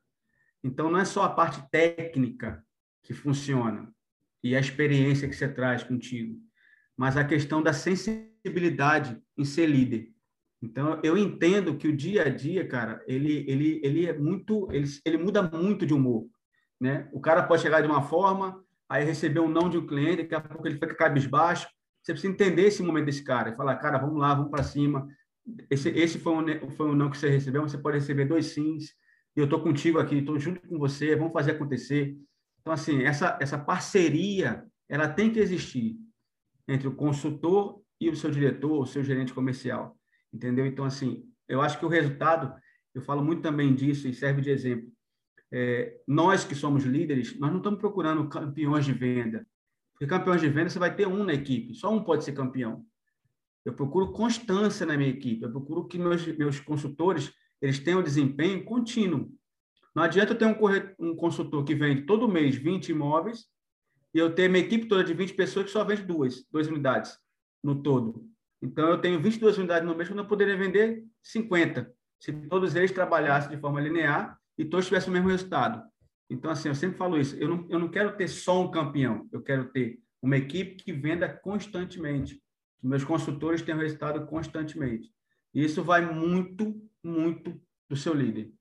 Então, 0.64 0.90
não 0.90 1.00
é 1.00 1.06
só 1.06 1.24
a 1.24 1.30
parte 1.30 1.62
técnica 1.70 2.66
que 3.04 3.14
funciona 3.14 3.94
e 4.44 4.56
a 4.56 4.60
experiência 4.60 5.28
que 5.28 5.36
você 5.36 5.48
traz 5.48 5.84
contigo, 5.84 6.40
mas 6.98 7.18
a 7.18 7.24
questão 7.24 7.62
da 7.62 7.74
sensibilidade 7.74 9.22
em 9.38 9.46
ser 9.46 9.68
líder. 9.68 10.12
Então, 10.62 11.00
eu 11.04 11.18
entendo 11.18 11.78
que 11.78 11.88
o 11.88 11.96
dia 11.96 12.24
a 12.24 12.30
dia, 12.30 12.68
cara, 12.68 13.04
ele, 13.08 13.46
ele, 13.48 13.80
ele 13.84 14.06
é 14.06 14.18
muito, 14.18 14.68
ele, 14.72 14.88
ele 15.06 15.18
muda 15.18 15.42
muito 15.42 15.86
de 15.86 15.94
humor, 15.94 16.28
né? 16.80 17.10
O 17.12 17.20
cara 17.20 17.44
pode 17.44 17.62
chegar 17.62 17.82
de 17.82 17.88
uma 17.88 18.02
forma, 18.02 18.64
aí 18.88 19.04
receber 19.04 19.40
um 19.40 19.50
não 19.50 19.70
de 19.70 19.78
um 19.78 19.86
cliente, 19.86 20.24
daqui 20.24 20.36
a 20.36 20.42
pouco 20.42 20.68
ele 20.68 20.76
fica 20.76 20.96
cabisbaixo, 20.96 21.68
você 22.02 22.14
precisa 22.14 22.34
entender 22.34 22.64
esse 22.64 22.82
momento 22.82 23.06
desse 23.06 23.24
cara 23.24 23.50
e 23.50 23.56
falar, 23.56 23.76
cara, 23.76 23.98
vamos 23.98 24.20
lá, 24.20 24.34
vamos 24.34 24.50
para 24.50 24.64
cima. 24.64 25.08
Esse, 25.70 25.90
esse 25.90 26.20
foi, 26.20 26.34
um, 26.34 26.72
foi 26.72 26.88
um 26.88 26.96
não 26.96 27.10
que 27.10 27.18
você 27.18 27.30
recebeu, 27.30 27.62
você 27.62 27.78
pode 27.78 27.98
receber 27.98 28.26
dois 28.26 28.48
sims. 28.48 28.94
Eu 29.36 29.44
estou 29.46 29.62
contigo 29.62 30.00
aqui, 30.00 30.18
estou 30.18 30.40
junto 30.40 30.62
com 30.68 30.78
você, 30.78 31.16
vamos 31.16 31.34
fazer 31.34 31.52
acontecer. 31.52 32.18
Então, 32.62 32.74
assim, 32.74 33.04
essa, 33.04 33.38
essa 33.42 33.58
parceria, 33.58 34.66
ela 34.88 35.08
tem 35.08 35.32
que 35.32 35.40
existir 35.40 35.98
entre 36.68 36.88
o 36.88 36.96
consultor 36.96 37.82
e 38.00 38.10
o 38.10 38.16
seu 38.16 38.32
diretor, 38.32 38.82
o 38.82 38.86
seu 38.86 39.04
gerente 39.04 39.34
comercial. 39.34 39.98
Entendeu? 40.34 40.66
Então, 40.66 40.86
assim, 40.86 41.26
eu 41.48 41.62
acho 41.62 41.80
que 41.80 41.86
o 41.86 41.90
resultado, 41.90 42.54
eu 42.94 43.02
falo 43.02 43.24
muito 43.24 43.42
também 43.42 43.74
disso 43.74 44.08
e 44.08 44.14
serve 44.14 44.42
de 44.42 44.50
exemplo. 44.50 44.90
É, 45.52 46.00
nós 46.08 46.44
que 46.44 46.56
somos 46.56 46.84
líderes, 46.84 47.38
nós 47.40 47.50
não 47.50 47.58
estamos 47.58 47.80
procurando 47.80 48.30
campeões 48.30 48.86
de 48.86 48.94
venda. 48.94 49.46
Porque 49.94 50.08
campeões 50.08 50.42
de 50.42 50.50
venda 50.50 50.70
você 50.70 50.80
vai 50.80 50.96
ter 50.96 51.08
um 51.08 51.24
na 51.24 51.34
equipe, 51.34 51.74
só 51.74 51.92
um 51.92 52.04
pode 52.04 52.24
ser 52.24 52.34
campeão. 52.34 52.86
Eu 53.66 53.74
procuro 53.74 54.12
constância 54.12 54.86
na 54.86 54.96
minha 54.96 55.10
equipe, 55.10 55.44
eu 55.44 55.52
procuro 55.52 55.86
que 55.88 55.98
meus, 55.98 56.26
meus 56.38 56.60
consultores 56.60 57.34
eles 57.62 57.80
tenham 57.80 58.02
desempenho 58.02 58.64
contínuo. 58.64 59.30
Não 59.94 60.04
adianta 60.04 60.34
eu 60.34 60.38
ter 60.38 60.46
um, 60.46 61.10
um 61.12 61.16
consultor 61.16 61.64
que 61.66 61.76
vende 61.76 62.04
todo 62.04 62.30
mês 62.30 62.56
20 62.56 62.90
imóveis 62.90 63.46
e 64.14 64.18
eu 64.18 64.34
ter 64.34 64.48
minha 64.48 64.64
equipe 64.64 64.88
toda 64.88 65.04
de 65.04 65.14
20 65.14 65.34
pessoas 65.34 65.66
que 65.66 65.72
só 65.72 65.84
vende 65.84 66.04
duas, 66.04 66.46
duas 66.50 66.68
unidades 66.68 67.18
no 67.62 67.84
todo. 67.84 68.26
Então, 68.62 68.90
eu 68.90 69.00
tenho 69.00 69.20
22 69.20 69.58
unidades 69.58 69.88
no 69.88 69.96
mês, 69.96 70.08
quando 70.08 70.20
eu 70.20 70.28
poderia 70.28 70.58
vender 70.58 71.04
50, 71.22 71.94
se 72.20 72.32
todos 72.48 72.76
eles 72.76 72.92
trabalhassem 72.92 73.50
de 73.50 73.58
forma 73.58 73.82
linear 73.82 74.39
e 74.60 74.66
todos 74.66 74.88
tivessem 74.88 75.10
o 75.10 75.14
mesmo 75.14 75.30
resultado. 75.30 75.82
Então, 76.30 76.52
assim, 76.52 76.68
eu 76.68 76.76
sempre 76.76 76.98
falo 76.98 77.18
isso. 77.18 77.34
Eu 77.38 77.48
não, 77.48 77.66
eu 77.70 77.80
não 77.80 77.88
quero 77.88 78.18
ter 78.18 78.28
só 78.28 78.62
um 78.62 78.70
campeão. 78.70 79.26
Eu 79.32 79.42
quero 79.42 79.70
ter 79.72 80.00
uma 80.22 80.36
equipe 80.36 80.76
que 80.84 80.92
venda 80.92 81.30
constantemente. 81.30 82.36
Que 82.78 82.86
meus 82.86 83.06
consultores 83.06 83.62
tenham 83.62 83.80
resultado 83.80 84.28
constantemente. 84.28 85.10
E 85.54 85.64
isso 85.64 85.82
vai 85.82 86.06
muito, 86.14 86.76
muito 87.02 87.60
do 87.88 87.96
seu 87.96 88.14
líder. 88.14 88.52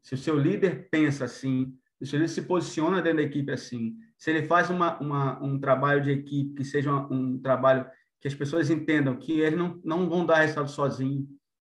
Se 0.00 0.14
o 0.14 0.18
seu 0.18 0.38
líder 0.38 0.88
pensa 0.88 1.24
assim, 1.24 1.76
se 2.00 2.14
ele 2.14 2.28
se 2.28 2.42
posiciona 2.42 3.02
dentro 3.02 3.18
da 3.18 3.24
equipe 3.24 3.50
assim, 3.50 3.96
se 4.16 4.30
ele 4.30 4.46
faz 4.46 4.70
uma, 4.70 4.98
uma 5.00 5.42
um 5.42 5.58
trabalho 5.58 6.00
de 6.00 6.12
equipe 6.12 6.54
que 6.54 6.64
seja 6.64 6.94
um, 6.94 7.12
um, 7.12 7.38
trabalho 7.38 7.84
que 8.20 8.28
as 8.28 8.34
pessoas 8.34 8.70
entendam 8.70 9.16
que 9.16 9.40
eles 9.40 9.58
não, 9.58 9.80
não 9.84 10.08
vão 10.08 10.24
dar 10.24 10.42
resultado 10.42 10.70
sozinhos, 10.70 11.26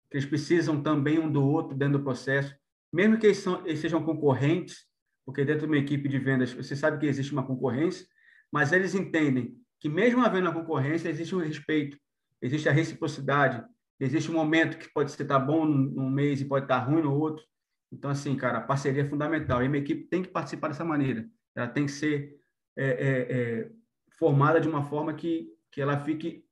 que 0.09 0.17
eles 0.17 0.25
precisam 0.25 0.81
também 0.81 1.19
um 1.19 1.31
do 1.31 1.43
outro 1.43 1.77
dentro 1.77 1.99
do 1.99 2.03
processo, 2.03 2.55
mesmo 2.93 3.17
que 3.17 3.25
eles, 3.25 3.39
são, 3.39 3.65
eles 3.65 3.79
sejam 3.79 4.03
concorrentes, 4.03 4.85
porque 5.25 5.43
dentro 5.43 5.61
de 5.61 5.73
uma 5.73 5.77
equipe 5.77 6.07
de 6.07 6.19
vendas 6.19 6.53
você 6.53 6.75
sabe 6.75 6.99
que 6.99 7.07
existe 7.07 7.33
uma 7.33 7.45
concorrência, 7.45 8.05
mas 8.51 8.71
eles 8.71 8.93
entendem 8.93 9.57
que 9.79 9.89
mesmo 9.89 10.23
havendo 10.23 10.47
a 10.47 10.53
concorrência, 10.53 11.09
existe 11.09 11.35
um 11.35 11.39
respeito, 11.39 11.97
existe 12.41 12.69
a 12.69 12.71
reciprocidade, 12.71 13.65
existe 13.99 14.29
um 14.29 14.35
momento 14.35 14.77
que 14.77 14.93
pode 14.93 15.09
estar 15.09 15.39
bom 15.39 15.65
num 15.65 16.09
mês 16.09 16.39
e 16.39 16.45
pode 16.45 16.65
estar 16.65 16.77
ruim 16.79 17.01
no 17.01 17.13
outro. 17.13 17.43
Então, 17.91 18.09
assim, 18.09 18.35
cara, 18.35 18.59
a 18.59 18.61
parceria 18.61 19.03
é 19.03 19.09
fundamental. 19.09 19.63
E 19.63 19.67
minha 19.67 19.83
equipe 19.83 20.07
tem 20.07 20.21
que 20.21 20.29
participar 20.29 20.67
dessa 20.67 20.85
maneira. 20.85 21.27
Ela 21.55 21.67
tem 21.67 21.85
que 21.85 21.91
ser 21.91 22.37
é, 22.75 22.85
é, 22.85 23.19
é, 23.29 23.71
formada 24.17 24.59
de 24.59 24.67
uma 24.67 24.83
forma 24.83 25.13
que, 25.13 25.49
que 25.71 25.81
ela 25.81 25.99
fique 25.99 26.45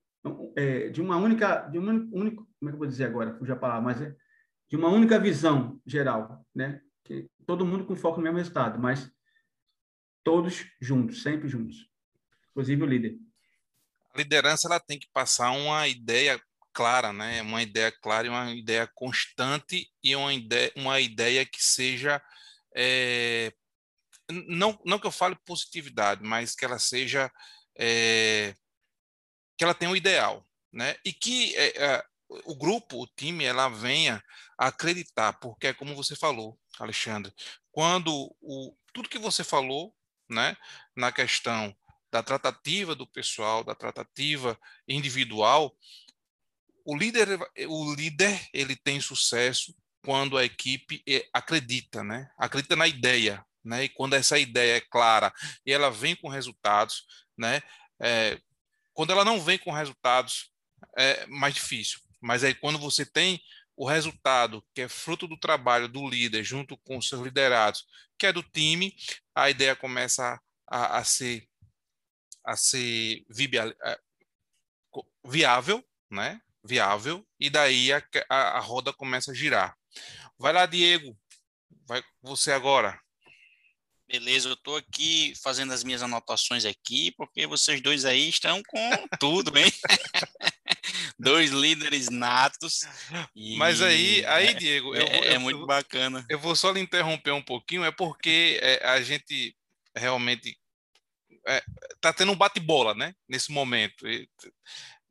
é, 0.55 0.89
de 0.89 1.01
uma 1.01 1.17
única, 1.17 1.67
de 1.67 1.79
um 1.79 1.87
único, 2.11 2.47
como 2.59 2.69
é 2.69 2.71
que 2.71 2.75
eu 2.75 2.79
vou 2.79 2.87
dizer 2.87 3.05
agora? 3.05 3.39
A 3.41 3.55
palavra, 3.55 3.81
mas 3.81 4.01
é 4.01 4.15
de 4.71 4.77
uma 4.77 4.87
única 4.87 5.19
visão 5.19 5.81
geral, 5.85 6.45
né? 6.55 6.81
Que 7.03 7.29
todo 7.45 7.65
mundo 7.65 7.85
com 7.85 7.93
foco 7.93 8.17
no 8.17 8.23
mesmo 8.23 8.37
resultado, 8.37 8.79
mas 8.79 9.11
todos 10.23 10.65
juntos, 10.79 11.21
sempre 11.21 11.49
juntos, 11.49 11.89
inclusive 12.51 12.81
o 12.81 12.85
líder. 12.85 13.17
A 14.15 14.17
liderança 14.17 14.69
ela 14.69 14.79
tem 14.79 14.97
que 14.97 15.09
passar 15.11 15.51
uma 15.51 15.89
ideia 15.89 16.41
clara, 16.71 17.11
né? 17.11 17.41
Uma 17.41 17.61
ideia 17.61 17.91
clara 17.91 18.27
e 18.27 18.29
uma 18.29 18.53
ideia 18.53 18.89
constante 18.95 19.91
e 20.01 20.15
uma 20.15 20.33
ideia, 20.33 20.71
uma 20.77 21.01
ideia 21.01 21.45
que 21.45 21.61
seja 21.61 22.21
é, 22.73 23.51
não, 24.47 24.79
não 24.85 24.97
que 24.97 25.05
eu 25.05 25.11
fale 25.11 25.35
positividade, 25.45 26.23
mas 26.23 26.55
que 26.55 26.63
ela 26.63 26.79
seja 26.79 27.29
é, 27.77 28.55
que 29.57 29.65
ela 29.65 29.73
tenha 29.73 29.91
um 29.91 29.95
ideal, 29.97 30.47
né? 30.71 30.95
E 31.03 31.11
que 31.11 31.53
é, 31.57 32.05
o 32.45 32.55
grupo, 32.55 33.01
o 33.01 33.07
time, 33.07 33.43
ela 33.43 33.67
venha 33.69 34.23
acreditar, 34.57 35.33
porque 35.33 35.67
é 35.67 35.73
como 35.73 35.95
você 35.95 36.15
falou, 36.15 36.57
Alexandre, 36.79 37.33
quando 37.71 38.33
o, 38.39 38.75
tudo 38.93 39.09
que 39.09 39.19
você 39.19 39.43
falou, 39.43 39.93
né, 40.29 40.55
na 40.95 41.11
questão 41.11 41.75
da 42.11 42.21
tratativa 42.21 42.95
do 42.95 43.07
pessoal, 43.07 43.63
da 43.63 43.75
tratativa 43.75 44.59
individual, 44.87 45.75
o 46.85 46.95
líder, 46.95 47.39
o 47.67 47.93
líder 47.93 48.49
ele 48.53 48.75
tem 48.75 48.99
sucesso 48.99 49.75
quando 50.03 50.37
a 50.37 50.43
equipe 50.43 51.01
eh, 51.07 51.27
acredita, 51.31 52.03
né? 52.03 52.29
Acredita 52.37 52.75
na 52.75 52.87
ideia, 52.87 53.45
né? 53.63 53.83
E 53.83 53.89
quando 53.89 54.15
essa 54.15 54.37
ideia 54.39 54.77
é 54.77 54.81
clara 54.81 55.31
e 55.65 55.71
ela 55.71 55.91
vem 55.91 56.15
com 56.15 56.27
resultados, 56.27 57.05
né? 57.37 57.61
É, 58.01 58.41
quando 58.93 59.11
ela 59.11 59.23
não 59.23 59.39
vem 59.39 59.59
com 59.59 59.71
resultados, 59.71 60.51
é 60.97 61.25
mais 61.27 61.53
difícil. 61.53 61.99
Mas 62.21 62.43
aí 62.43 62.53
quando 62.53 62.77
você 62.77 63.05
tem 63.05 63.41
o 63.75 63.85
resultado, 63.87 64.63
que 64.73 64.81
é 64.81 64.87
fruto 64.87 65.27
do 65.27 65.37
trabalho 65.37 65.87
do 65.87 66.07
líder 66.07 66.43
junto 66.43 66.77
com 66.77 66.97
os 66.97 67.07
seus 67.07 67.21
liderados, 67.21 67.85
que 68.17 68.27
é 68.27 68.33
do 68.33 68.43
time, 68.43 68.95
a 69.33 69.49
ideia 69.49 69.75
começa 69.75 70.39
a, 70.67 70.97
a 70.97 71.03
ser 71.03 71.47
a 72.43 72.55
ser 72.55 73.23
viável, 75.23 75.83
né? 76.09 76.41
Viável, 76.63 77.25
e 77.39 77.49
daí 77.49 77.91
a, 77.91 78.03
a, 78.29 78.57
a 78.57 78.59
roda 78.59 78.93
começa 78.93 79.31
a 79.31 79.33
girar. 79.33 79.75
Vai 80.37 80.53
lá, 80.53 80.65
Diego. 80.65 81.17
Vai 81.87 82.03
você 82.21 82.51
agora. 82.51 82.99
Beleza, 84.07 84.49
eu 84.49 84.53
estou 84.53 84.75
aqui 84.75 85.33
fazendo 85.41 85.71
as 85.71 85.83
minhas 85.83 86.03
anotações 86.03 86.65
aqui, 86.65 87.11
porque 87.11 87.47
vocês 87.47 87.81
dois 87.81 88.03
aí 88.03 88.27
estão 88.27 88.61
com 88.63 89.07
tudo, 89.19 89.57
hein? 89.57 89.71
dois 91.21 91.51
líderes 91.51 92.09
natos. 92.09 92.81
E, 93.35 93.55
Mas 93.57 93.81
aí, 93.81 94.25
aí 94.25 94.47
é, 94.47 94.53
Diego, 94.53 94.95
é, 94.95 94.99
vou, 94.99 95.23
é 95.23 95.37
muito 95.37 95.61
eu, 95.61 95.65
bacana. 95.65 96.25
Eu 96.29 96.39
vou 96.39 96.55
só 96.55 96.71
lhe 96.71 96.79
interromper 96.79 97.31
um 97.31 97.41
pouquinho, 97.41 97.83
é 97.83 97.91
porque 97.91 98.59
é, 98.61 98.85
a 98.85 99.01
gente 99.01 99.55
realmente 99.95 100.57
é, 101.47 101.63
tá 101.99 102.11
tendo 102.11 102.31
um 102.31 102.35
bate-bola, 102.35 102.93
né? 102.93 103.13
Nesse 103.27 103.51
momento. 103.51 104.05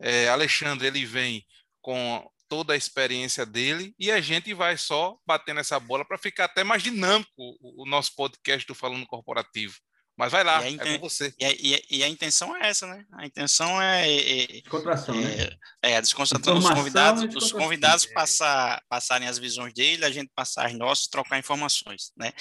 É, 0.00 0.28
Alexandre 0.28 0.86
ele 0.86 1.04
vem 1.04 1.44
com 1.80 2.28
toda 2.48 2.74
a 2.74 2.76
experiência 2.76 3.46
dele 3.46 3.94
e 3.98 4.10
a 4.10 4.20
gente 4.20 4.52
vai 4.52 4.76
só 4.76 5.16
batendo 5.24 5.60
essa 5.60 5.78
bola 5.78 6.04
para 6.04 6.18
ficar 6.18 6.46
até 6.46 6.64
mais 6.64 6.82
dinâmico 6.82 7.30
o, 7.36 7.84
o, 7.84 7.86
nosso 7.86 8.14
podcast 8.16 8.66
do 8.66 8.74
Falando 8.74 9.06
Corporativo. 9.06 9.76
Mas 10.20 10.30
vai 10.30 10.44
lá, 10.44 10.68
inten... 10.68 10.92
é 10.92 10.98
com 10.98 11.08
você. 11.08 11.34
E 11.38 11.44
a, 11.46 11.50
e, 11.50 11.74
a, 11.74 11.80
e 11.90 12.04
a, 12.04 12.08
intenção 12.08 12.54
é 12.54 12.68
essa, 12.68 12.86
né? 12.86 13.06
A 13.10 13.24
intenção 13.24 13.80
é. 13.80 14.06
é, 14.06 14.42
é 14.42 14.46
descontração, 14.60 15.14
é, 15.14 15.18
né? 15.18 15.56
É, 15.82 15.96
a 15.96 16.00
descontração 16.02 16.54
dos 16.54 16.68
convidados, 16.68 17.34
os 17.34 17.52
convidados 17.52 18.04
passar, 18.04 18.82
passarem 18.86 19.26
as 19.26 19.38
visões 19.38 19.72
dele, 19.72 20.04
a 20.04 20.10
gente 20.10 20.30
passar 20.34 20.66
as 20.66 20.74
nossas, 20.74 21.06
trocar 21.06 21.38
informações, 21.38 22.12
né? 22.14 22.32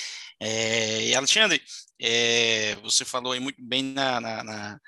É, 0.42 1.06
e 1.06 1.16
Alexandre, 1.16 1.64
é, 2.02 2.76
você 2.84 3.06
falou 3.06 3.32
aí 3.32 3.40
muito 3.40 3.64
bem 3.64 3.82
na, 3.82 4.20
na, 4.20 4.44
na, 4.44 4.80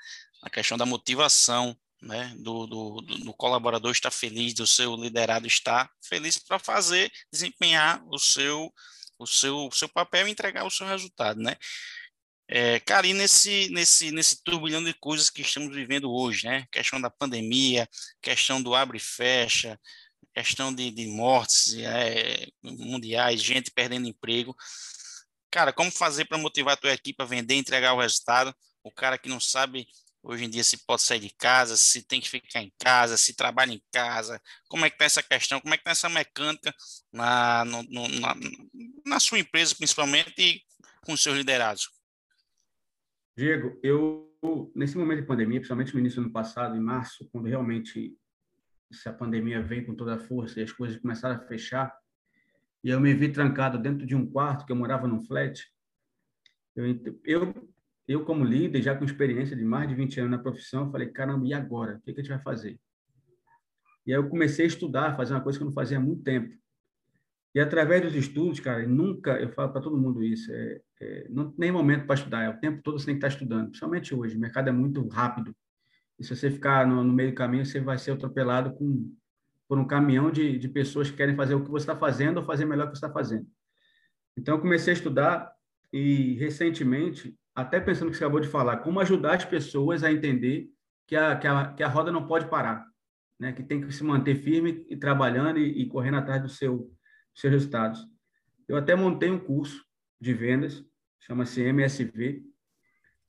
na 0.42 0.50
questão 0.50 0.76
da 0.76 0.84
motivação, 0.84 1.74
né, 2.02 2.34
do, 2.36 2.66
do, 2.66 3.00
do, 3.00 3.32
colaborador 3.32 3.92
estar 3.92 4.10
feliz, 4.10 4.52
do 4.52 4.66
seu 4.66 4.96
liderado 4.96 5.46
estar 5.46 5.88
feliz 6.02 6.36
para 6.36 6.58
fazer, 6.58 7.10
desempenhar 7.32 8.02
o 8.10 8.18
seu, 8.18 8.70
o 9.18 9.26
seu, 9.26 9.68
o 9.68 9.72
seu 9.72 9.88
papel 9.88 10.28
e 10.28 10.30
entregar 10.30 10.66
o 10.66 10.70
seu 10.70 10.86
resultado, 10.86 11.40
né? 11.40 11.56
É, 12.54 12.78
cara, 12.80 13.06
e 13.06 13.14
nesse, 13.14 13.70
nesse, 13.70 14.10
nesse 14.10 14.42
turbilhão 14.44 14.84
de 14.84 14.92
coisas 14.92 15.30
que 15.30 15.40
estamos 15.40 15.74
vivendo 15.74 16.12
hoje, 16.12 16.46
né? 16.46 16.66
Questão 16.70 17.00
da 17.00 17.08
pandemia, 17.08 17.88
questão 18.20 18.62
do 18.62 18.74
abre 18.74 18.98
e 18.98 19.00
fecha, 19.00 19.80
questão 20.34 20.74
de, 20.74 20.90
de 20.90 21.06
mortes 21.06 21.72
é, 21.78 22.46
mundiais, 22.62 23.42
gente 23.42 23.70
perdendo 23.70 24.06
emprego. 24.06 24.54
Cara, 25.50 25.72
como 25.72 25.90
fazer 25.90 26.26
para 26.26 26.36
motivar 26.36 26.74
a 26.74 26.76
tua 26.76 26.92
equipe 26.92 27.22
a 27.22 27.24
vender 27.24 27.54
entregar 27.54 27.94
o 27.94 28.00
resultado? 28.02 28.54
O 28.84 28.92
cara 28.92 29.16
que 29.16 29.30
não 29.30 29.40
sabe 29.40 29.88
hoje 30.22 30.44
em 30.44 30.50
dia 30.50 30.62
se 30.62 30.76
pode 30.84 31.00
sair 31.00 31.20
de 31.20 31.30
casa, 31.30 31.74
se 31.78 32.02
tem 32.02 32.20
que 32.20 32.28
ficar 32.28 32.60
em 32.60 32.72
casa, 32.78 33.16
se 33.16 33.34
trabalha 33.34 33.72
em 33.72 33.82
casa, 33.90 34.38
como 34.68 34.84
é 34.84 34.90
que 34.90 34.96
está 34.96 35.06
essa 35.06 35.22
questão, 35.22 35.58
como 35.58 35.72
é 35.72 35.78
que 35.78 35.80
está 35.80 35.92
essa 35.92 36.08
mecânica 36.10 36.74
na, 37.10 37.64
no, 37.64 37.82
na, 38.08 38.36
na 39.06 39.18
sua 39.18 39.38
empresa, 39.38 39.74
principalmente, 39.74 40.34
e 40.38 40.60
com 41.06 41.16
seus 41.16 41.38
liderados? 41.38 41.88
Diego, 43.36 43.78
eu, 43.82 44.30
nesse 44.74 44.96
momento 44.96 45.20
de 45.20 45.26
pandemia, 45.26 45.58
principalmente 45.58 45.94
no 45.94 46.00
início 46.00 46.20
do 46.20 46.24
ano 46.24 46.32
passado, 46.32 46.76
em 46.76 46.80
março, 46.80 47.28
quando 47.32 47.46
realmente 47.46 48.16
essa 48.90 49.12
pandemia 49.12 49.62
veio 49.62 49.86
com 49.86 49.94
toda 49.94 50.14
a 50.16 50.18
força 50.18 50.60
e 50.60 50.62
as 50.62 50.72
coisas 50.72 50.98
começaram 50.98 51.36
a 51.36 51.40
fechar, 51.40 51.96
e 52.84 52.90
eu 52.90 53.00
me 53.00 53.14
vi 53.14 53.30
trancado 53.30 53.78
dentro 53.78 54.06
de 54.06 54.14
um 54.14 54.26
quarto, 54.26 54.66
que 54.66 54.72
eu 54.72 54.76
morava 54.76 55.06
num 55.06 55.24
flat, 55.24 55.64
eu, 56.76 56.84
eu, 57.24 57.72
eu 58.06 58.24
como 58.24 58.44
líder, 58.44 58.82
já 58.82 58.94
com 58.94 59.04
experiência 59.04 59.56
de 59.56 59.64
mais 59.64 59.88
de 59.88 59.94
20 59.94 60.20
anos 60.20 60.32
na 60.32 60.38
profissão, 60.38 60.90
falei, 60.90 61.08
caramba, 61.08 61.46
e 61.46 61.54
agora? 61.54 61.96
O 61.96 62.00
que, 62.00 62.12
que 62.12 62.20
a 62.20 62.22
gente 62.22 62.32
vai 62.32 62.42
fazer? 62.42 62.78
E 64.06 64.12
aí 64.12 64.18
eu 64.18 64.28
comecei 64.28 64.64
a 64.64 64.68
estudar, 64.68 65.16
fazer 65.16 65.32
uma 65.32 65.40
coisa 65.40 65.58
que 65.58 65.62
eu 65.62 65.68
não 65.68 65.74
fazia 65.74 65.96
há 65.96 66.00
muito 66.00 66.22
tempo. 66.22 66.54
E 67.54 67.60
através 67.60 68.02
dos 68.02 68.14
estudos, 68.14 68.60
cara, 68.60 68.86
nunca, 68.86 69.32
eu 69.38 69.50
falo 69.50 69.72
para 69.72 69.82
todo 69.82 69.98
mundo 69.98 70.22
isso, 70.22 70.50
é, 70.50 70.80
é, 71.00 71.26
não 71.28 71.50
tem 71.50 71.70
momento 71.70 72.06
para 72.06 72.14
estudar, 72.14 72.44
é 72.44 72.48
o 72.48 72.58
tempo 72.58 72.80
todo 72.82 72.98
você 72.98 73.06
tem 73.06 73.14
que 73.14 73.18
estar 73.18 73.28
tá 73.28 73.34
estudando, 73.34 73.66
principalmente 73.66 74.14
hoje, 74.14 74.36
o 74.36 74.40
mercado 74.40 74.68
é 74.68 74.72
muito 74.72 75.06
rápido. 75.08 75.54
E 76.18 76.24
se 76.24 76.34
você 76.34 76.50
ficar 76.50 76.86
no, 76.86 77.04
no 77.04 77.12
meio 77.12 77.30
do 77.30 77.34
caminho, 77.34 77.66
você 77.66 77.78
vai 77.78 77.98
ser 77.98 78.12
atropelado 78.12 78.72
com, 78.72 79.14
por 79.68 79.78
um 79.78 79.86
caminhão 79.86 80.30
de, 80.30 80.58
de 80.58 80.68
pessoas 80.68 81.10
que 81.10 81.16
querem 81.16 81.36
fazer 81.36 81.54
o 81.54 81.62
que 81.62 81.70
você 81.70 81.82
está 81.82 81.96
fazendo 81.96 82.38
ou 82.38 82.44
fazer 82.44 82.64
melhor 82.64 82.86
o 82.86 82.90
que 82.90 82.98
você 82.98 83.04
está 83.04 83.12
fazendo. 83.12 83.46
Então, 84.36 84.54
eu 84.54 84.60
comecei 84.60 84.94
a 84.94 84.96
estudar 84.96 85.52
e, 85.92 86.34
recentemente, 86.34 87.36
até 87.54 87.78
pensando 87.80 88.10
que 88.10 88.16
você 88.16 88.24
acabou 88.24 88.40
de 88.40 88.48
falar, 88.48 88.78
como 88.78 88.98
ajudar 89.00 89.34
as 89.34 89.44
pessoas 89.44 90.02
a 90.02 90.10
entender 90.10 90.70
que 91.06 91.14
a, 91.14 91.36
que 91.36 91.46
a, 91.46 91.72
que 91.74 91.82
a 91.82 91.88
roda 91.88 92.10
não 92.10 92.26
pode 92.26 92.48
parar, 92.48 92.86
né? 93.38 93.52
que 93.52 93.62
tem 93.62 93.82
que 93.82 93.92
se 93.92 94.02
manter 94.02 94.36
firme 94.36 94.86
e 94.88 94.96
trabalhando 94.96 95.58
e, 95.58 95.82
e 95.82 95.86
correndo 95.86 96.16
atrás 96.16 96.40
do 96.40 96.48
seu 96.48 96.90
seus 97.34 97.52
resultados. 97.52 98.06
Eu 98.68 98.76
até 98.76 98.94
montei 98.94 99.30
um 99.30 99.38
curso 99.38 99.84
de 100.20 100.32
vendas, 100.32 100.84
chama-se 101.20 101.62
MSV, 101.62 102.44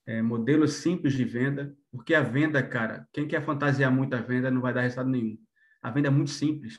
é, 0.06 0.22
modelo 0.22 0.68
simples 0.68 1.14
de 1.14 1.24
venda, 1.24 1.76
porque 1.92 2.14
a 2.14 2.22
venda, 2.22 2.62
cara, 2.62 3.08
quem 3.14 3.28
quer 3.28 3.44
fantasiar 3.44 3.92
muito 3.92 4.16
a 4.16 4.22
venda 4.22 4.52
não 4.52 4.62
vai 4.62 4.74
dar 4.74 4.82
resultado 4.82 5.10
nenhum. 5.10 5.38
A 5.82 5.92
venda 5.92 6.08
é 6.08 6.12
muito 6.12 6.32
simples. 6.32 6.78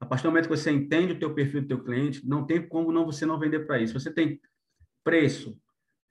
A 0.00 0.06
partir 0.06 0.24
do 0.24 0.30
momento 0.30 0.48
que 0.48 0.56
você 0.56 0.70
entende 0.70 1.12
o 1.12 1.18
teu 1.18 1.34
perfil 1.34 1.62
do 1.62 1.68
teu 1.68 1.82
cliente, 1.82 2.26
não 2.26 2.46
tem 2.46 2.66
como 2.66 2.92
não 2.92 3.06
você 3.06 3.24
não 3.24 3.38
vender 3.38 3.60
para 3.60 3.80
isso. 3.80 3.98
Você 3.98 4.12
tem 4.12 4.40
preço, 5.02 5.58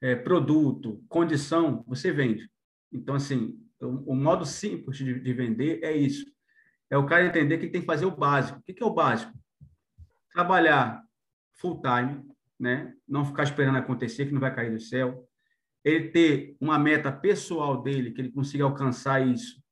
é, 0.00 0.14
produto, 0.14 1.04
condição, 1.08 1.84
você 1.86 2.12
vende. 2.12 2.50
Então, 2.92 3.14
assim, 3.14 3.58
o, 3.80 4.12
o 4.12 4.16
modo 4.16 4.44
simples 4.44 4.96
de, 4.96 5.20
de, 5.20 5.32
vender 5.32 5.80
é 5.82 5.96
isso. 5.96 6.26
É 6.90 6.96
o 6.96 7.06
cara 7.06 7.26
entender 7.26 7.58
que 7.58 7.68
tem 7.68 7.80
que 7.80 7.86
fazer 7.86 8.06
o 8.06 8.16
básico. 8.16 8.58
O 8.58 8.62
que, 8.62 8.72
que 8.72 8.82
é 8.82 8.86
o 8.86 8.94
básico? 8.94 9.32
Trabalhar 10.34 11.02
full 11.52 11.80
time, 11.80 12.22
né? 12.58 12.92
Não 13.08 13.24
ficar 13.24 13.44
esperando 13.44 13.78
acontecer, 13.78 14.26
que 14.26 14.32
não 14.32 14.40
vai 14.40 14.54
cair 14.54 14.72
do 14.72 14.80
céu. 14.80 15.26
Ele 15.84 16.08
ter 16.08 16.56
uma 16.60 16.78
meta 16.78 17.12
pessoal 17.12 17.80
dele, 17.82 18.10
que 18.10 18.20
ele 18.20 18.32
consiga 18.32 18.64
alcançar 18.64 19.26
isso. 19.26 19.62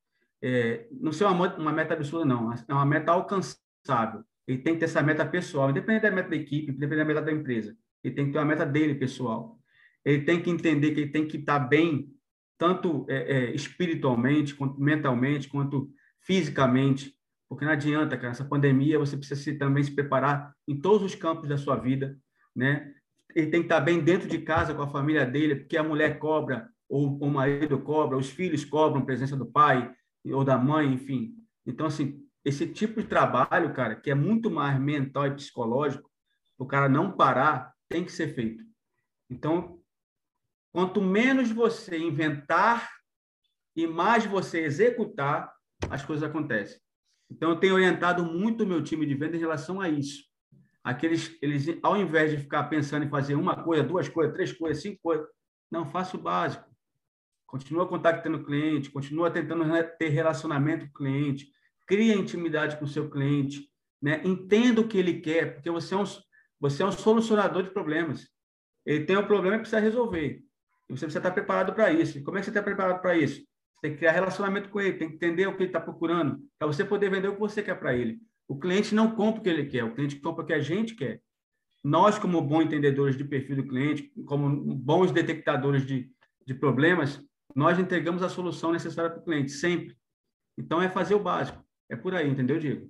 É, 0.40 0.86
não 0.92 1.12
ser 1.12 1.24
uma, 1.24 1.56
uma 1.56 1.72
meta 1.72 1.94
absurda, 1.94 2.24
não. 2.24 2.52
É 2.52 2.72
uma 2.72 2.86
meta 2.86 3.10
alcançável. 3.12 4.24
Ele 4.46 4.58
tem 4.58 4.74
que 4.74 4.80
ter 4.80 4.84
essa 4.86 5.02
meta 5.02 5.26
pessoal, 5.26 5.70
independente 5.70 6.02
da 6.02 6.10
meta 6.10 6.30
da 6.30 6.36
equipe, 6.36 6.72
independente 6.72 6.98
da 6.98 7.04
meta 7.04 7.22
da 7.22 7.32
empresa. 7.32 7.76
Ele 8.02 8.14
tem 8.14 8.26
que 8.26 8.32
ter 8.32 8.38
uma 8.38 8.44
meta 8.44 8.66
dele 8.66 8.94
pessoal. 8.94 9.58
Ele 10.04 10.22
tem 10.24 10.42
que 10.42 10.50
entender 10.50 10.92
que 10.92 11.00
ele 11.00 11.10
tem 11.10 11.26
que 11.26 11.38
estar 11.38 11.58
bem, 11.60 12.12
tanto 12.58 13.06
é, 13.08 13.16
é, 13.16 13.54
espiritualmente, 13.54 14.54
quanto 14.54 14.80
mentalmente, 14.80 15.48
quanto 15.48 15.90
fisicamente, 16.20 17.16
porque 17.52 17.64
não 17.64 17.72
adianta, 17.72 18.16
cara, 18.16 18.30
essa 18.30 18.44
pandemia 18.44 18.98
você 18.98 19.16
precisa 19.16 19.40
se, 19.40 19.54
também 19.54 19.82
se 19.82 19.94
preparar 19.94 20.54
em 20.66 20.80
todos 20.80 21.02
os 21.02 21.14
campos 21.14 21.48
da 21.48 21.58
sua 21.58 21.76
vida, 21.76 22.18
né? 22.56 22.94
Ele 23.34 23.50
tem 23.50 23.60
que 23.60 23.66
estar 23.66 23.80
bem 23.80 24.00
dentro 24.00 24.28
de 24.28 24.38
casa 24.38 24.74
com 24.74 24.82
a 24.82 24.88
família 24.88 25.26
dele, 25.26 25.56
porque 25.56 25.76
a 25.76 25.82
mulher 25.82 26.18
cobra, 26.18 26.70
ou 26.88 27.18
o 27.18 27.30
marido 27.30 27.78
cobra, 27.78 28.16
os 28.16 28.30
filhos 28.30 28.64
cobram 28.64 29.04
presença 29.04 29.36
do 29.36 29.46
pai 29.46 29.94
ou 30.26 30.44
da 30.44 30.56
mãe, 30.56 30.92
enfim. 30.92 31.34
Então, 31.66 31.86
assim, 31.86 32.24
esse 32.44 32.66
tipo 32.66 33.02
de 33.02 33.08
trabalho, 33.08 33.72
cara, 33.74 33.96
que 33.96 34.10
é 34.10 34.14
muito 34.14 34.50
mais 34.50 34.78
mental 34.80 35.26
e 35.26 35.34
psicológico, 35.34 36.10
o 36.58 36.66
cara 36.66 36.88
não 36.88 37.12
parar, 37.12 37.74
tem 37.88 38.04
que 38.04 38.12
ser 38.12 38.34
feito. 38.34 38.64
Então, 39.28 39.80
quanto 40.72 41.00
menos 41.00 41.50
você 41.50 41.98
inventar 41.98 42.90
e 43.76 43.86
mais 43.86 44.24
você 44.24 44.60
executar, 44.60 45.52
as 45.90 46.04
coisas 46.04 46.28
acontecem. 46.28 46.80
Então, 47.32 47.48
eu 47.50 47.56
tenho 47.56 47.74
orientado 47.74 48.24
muito 48.24 48.62
o 48.62 48.66
meu 48.66 48.82
time 48.82 49.06
de 49.06 49.14
venda 49.14 49.36
em 49.36 49.40
relação 49.40 49.80
a 49.80 49.88
isso. 49.88 50.24
Aqueles, 50.84 51.34
eles, 51.40 51.66
ao 51.82 51.96
invés 51.96 52.30
de 52.30 52.36
ficar 52.36 52.64
pensando 52.64 53.06
em 53.06 53.08
fazer 53.08 53.36
uma 53.36 53.62
coisa, 53.64 53.82
duas 53.82 54.06
coisas, 54.06 54.34
três 54.34 54.52
coisas, 54.52 54.82
cinco 54.82 55.00
coisas, 55.02 55.26
não, 55.70 55.86
faça 55.86 56.14
o 56.14 56.20
básico. 56.20 56.70
Continua 57.46 57.88
contactando 57.88 58.36
o 58.36 58.44
cliente, 58.44 58.90
continua 58.90 59.30
tentando 59.30 59.64
ter 59.98 60.10
relacionamento 60.10 60.84
com 60.86 60.90
o 60.90 60.94
cliente, 60.94 61.50
cria 61.86 62.14
intimidade 62.14 62.76
com 62.76 62.84
o 62.84 62.88
seu 62.88 63.08
cliente, 63.08 63.66
né? 64.00 64.20
entenda 64.24 64.82
o 64.82 64.88
que 64.88 64.98
ele 64.98 65.20
quer, 65.20 65.54
porque 65.54 65.70
você 65.70 65.94
é 65.94 65.96
um, 65.96 66.04
você 66.60 66.82
é 66.82 66.86
um 66.86 66.92
solucionador 66.92 67.62
de 67.62 67.70
problemas. 67.70 68.28
Ele 68.84 69.06
tem 69.06 69.16
um 69.16 69.26
problema 69.26 69.56
e 69.56 69.60
precisa 69.60 69.80
resolver. 69.80 70.42
E 70.88 70.92
você 70.92 71.06
precisa 71.06 71.20
estar 71.20 71.30
preparado 71.30 71.72
para 71.72 71.90
isso. 71.90 72.18
E 72.18 72.22
como 72.22 72.36
é 72.36 72.40
que 72.40 72.44
você 72.44 72.50
está 72.50 72.62
preparado 72.62 73.00
para 73.00 73.16
isso? 73.16 73.42
Tem 73.82 73.90
que 73.90 73.98
criar 73.98 74.12
relacionamento 74.12 74.68
com 74.68 74.80
ele, 74.80 74.96
tem 74.96 75.08
que 75.08 75.16
entender 75.16 75.48
o 75.48 75.56
que 75.56 75.64
ele 75.64 75.68
está 75.68 75.80
procurando, 75.80 76.40
para 76.56 76.68
você 76.68 76.84
poder 76.84 77.10
vender 77.10 77.28
o 77.28 77.34
que 77.34 77.40
você 77.40 77.62
quer 77.62 77.74
para 77.74 77.94
ele. 77.94 78.20
O 78.46 78.58
cliente 78.58 78.94
não 78.94 79.14
compra 79.14 79.40
o 79.40 79.42
que 79.42 79.48
ele 79.48 79.66
quer, 79.66 79.82
o 79.82 79.92
cliente 79.92 80.16
compra 80.16 80.44
o 80.44 80.46
que 80.46 80.52
a 80.52 80.60
gente 80.60 80.94
quer. 80.94 81.20
Nós, 81.82 82.16
como 82.16 82.40
bons 82.40 82.62
entendedores 82.62 83.16
de 83.16 83.24
perfil 83.24 83.56
do 83.56 83.66
cliente, 83.66 84.12
como 84.24 84.48
bons 84.76 85.10
detectadores 85.10 85.84
de, 85.84 86.08
de 86.46 86.54
problemas, 86.54 87.20
nós 87.56 87.76
entregamos 87.76 88.22
a 88.22 88.28
solução 88.28 88.70
necessária 88.70 89.10
para 89.10 89.20
o 89.20 89.24
cliente, 89.24 89.50
sempre. 89.50 89.96
Então, 90.56 90.80
é 90.80 90.88
fazer 90.88 91.16
o 91.16 91.22
básico. 91.22 91.60
É 91.90 91.96
por 91.96 92.14
aí, 92.14 92.30
entendeu, 92.30 92.60
Diego? 92.60 92.88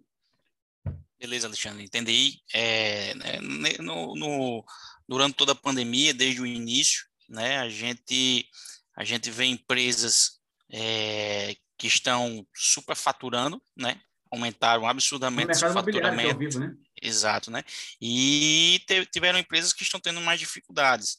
Beleza, 1.18 1.46
Alexandre, 1.46 1.84
entendi. 1.84 2.38
É, 2.52 3.14
né, 3.14 3.70
no, 3.80 4.14
no, 4.14 4.64
durante 5.08 5.36
toda 5.36 5.52
a 5.52 5.56
pandemia, 5.56 6.12
desde 6.12 6.42
o 6.42 6.46
início, 6.46 7.06
né, 7.28 7.58
a 7.60 7.68
gente 7.68 8.46
a 8.94 9.04
gente 9.04 9.30
vê 9.30 9.46
empresas 9.46 10.41
é, 10.72 11.56
que 11.76 11.86
estão 11.86 12.46
superfaturando, 12.54 13.62
né? 13.76 14.00
Aumentaram 14.30 14.86
absurdamente 14.86 15.52
o 15.64 15.72
faturamento. 15.72 16.38
Vivo, 16.38 16.58
né? 16.58 16.74
Exato, 17.00 17.50
né? 17.50 17.62
E 18.00 18.80
tiveram 19.12 19.38
empresas 19.38 19.72
que 19.72 19.82
estão 19.82 20.00
tendo 20.00 20.20
mais 20.20 20.40
dificuldades, 20.40 21.18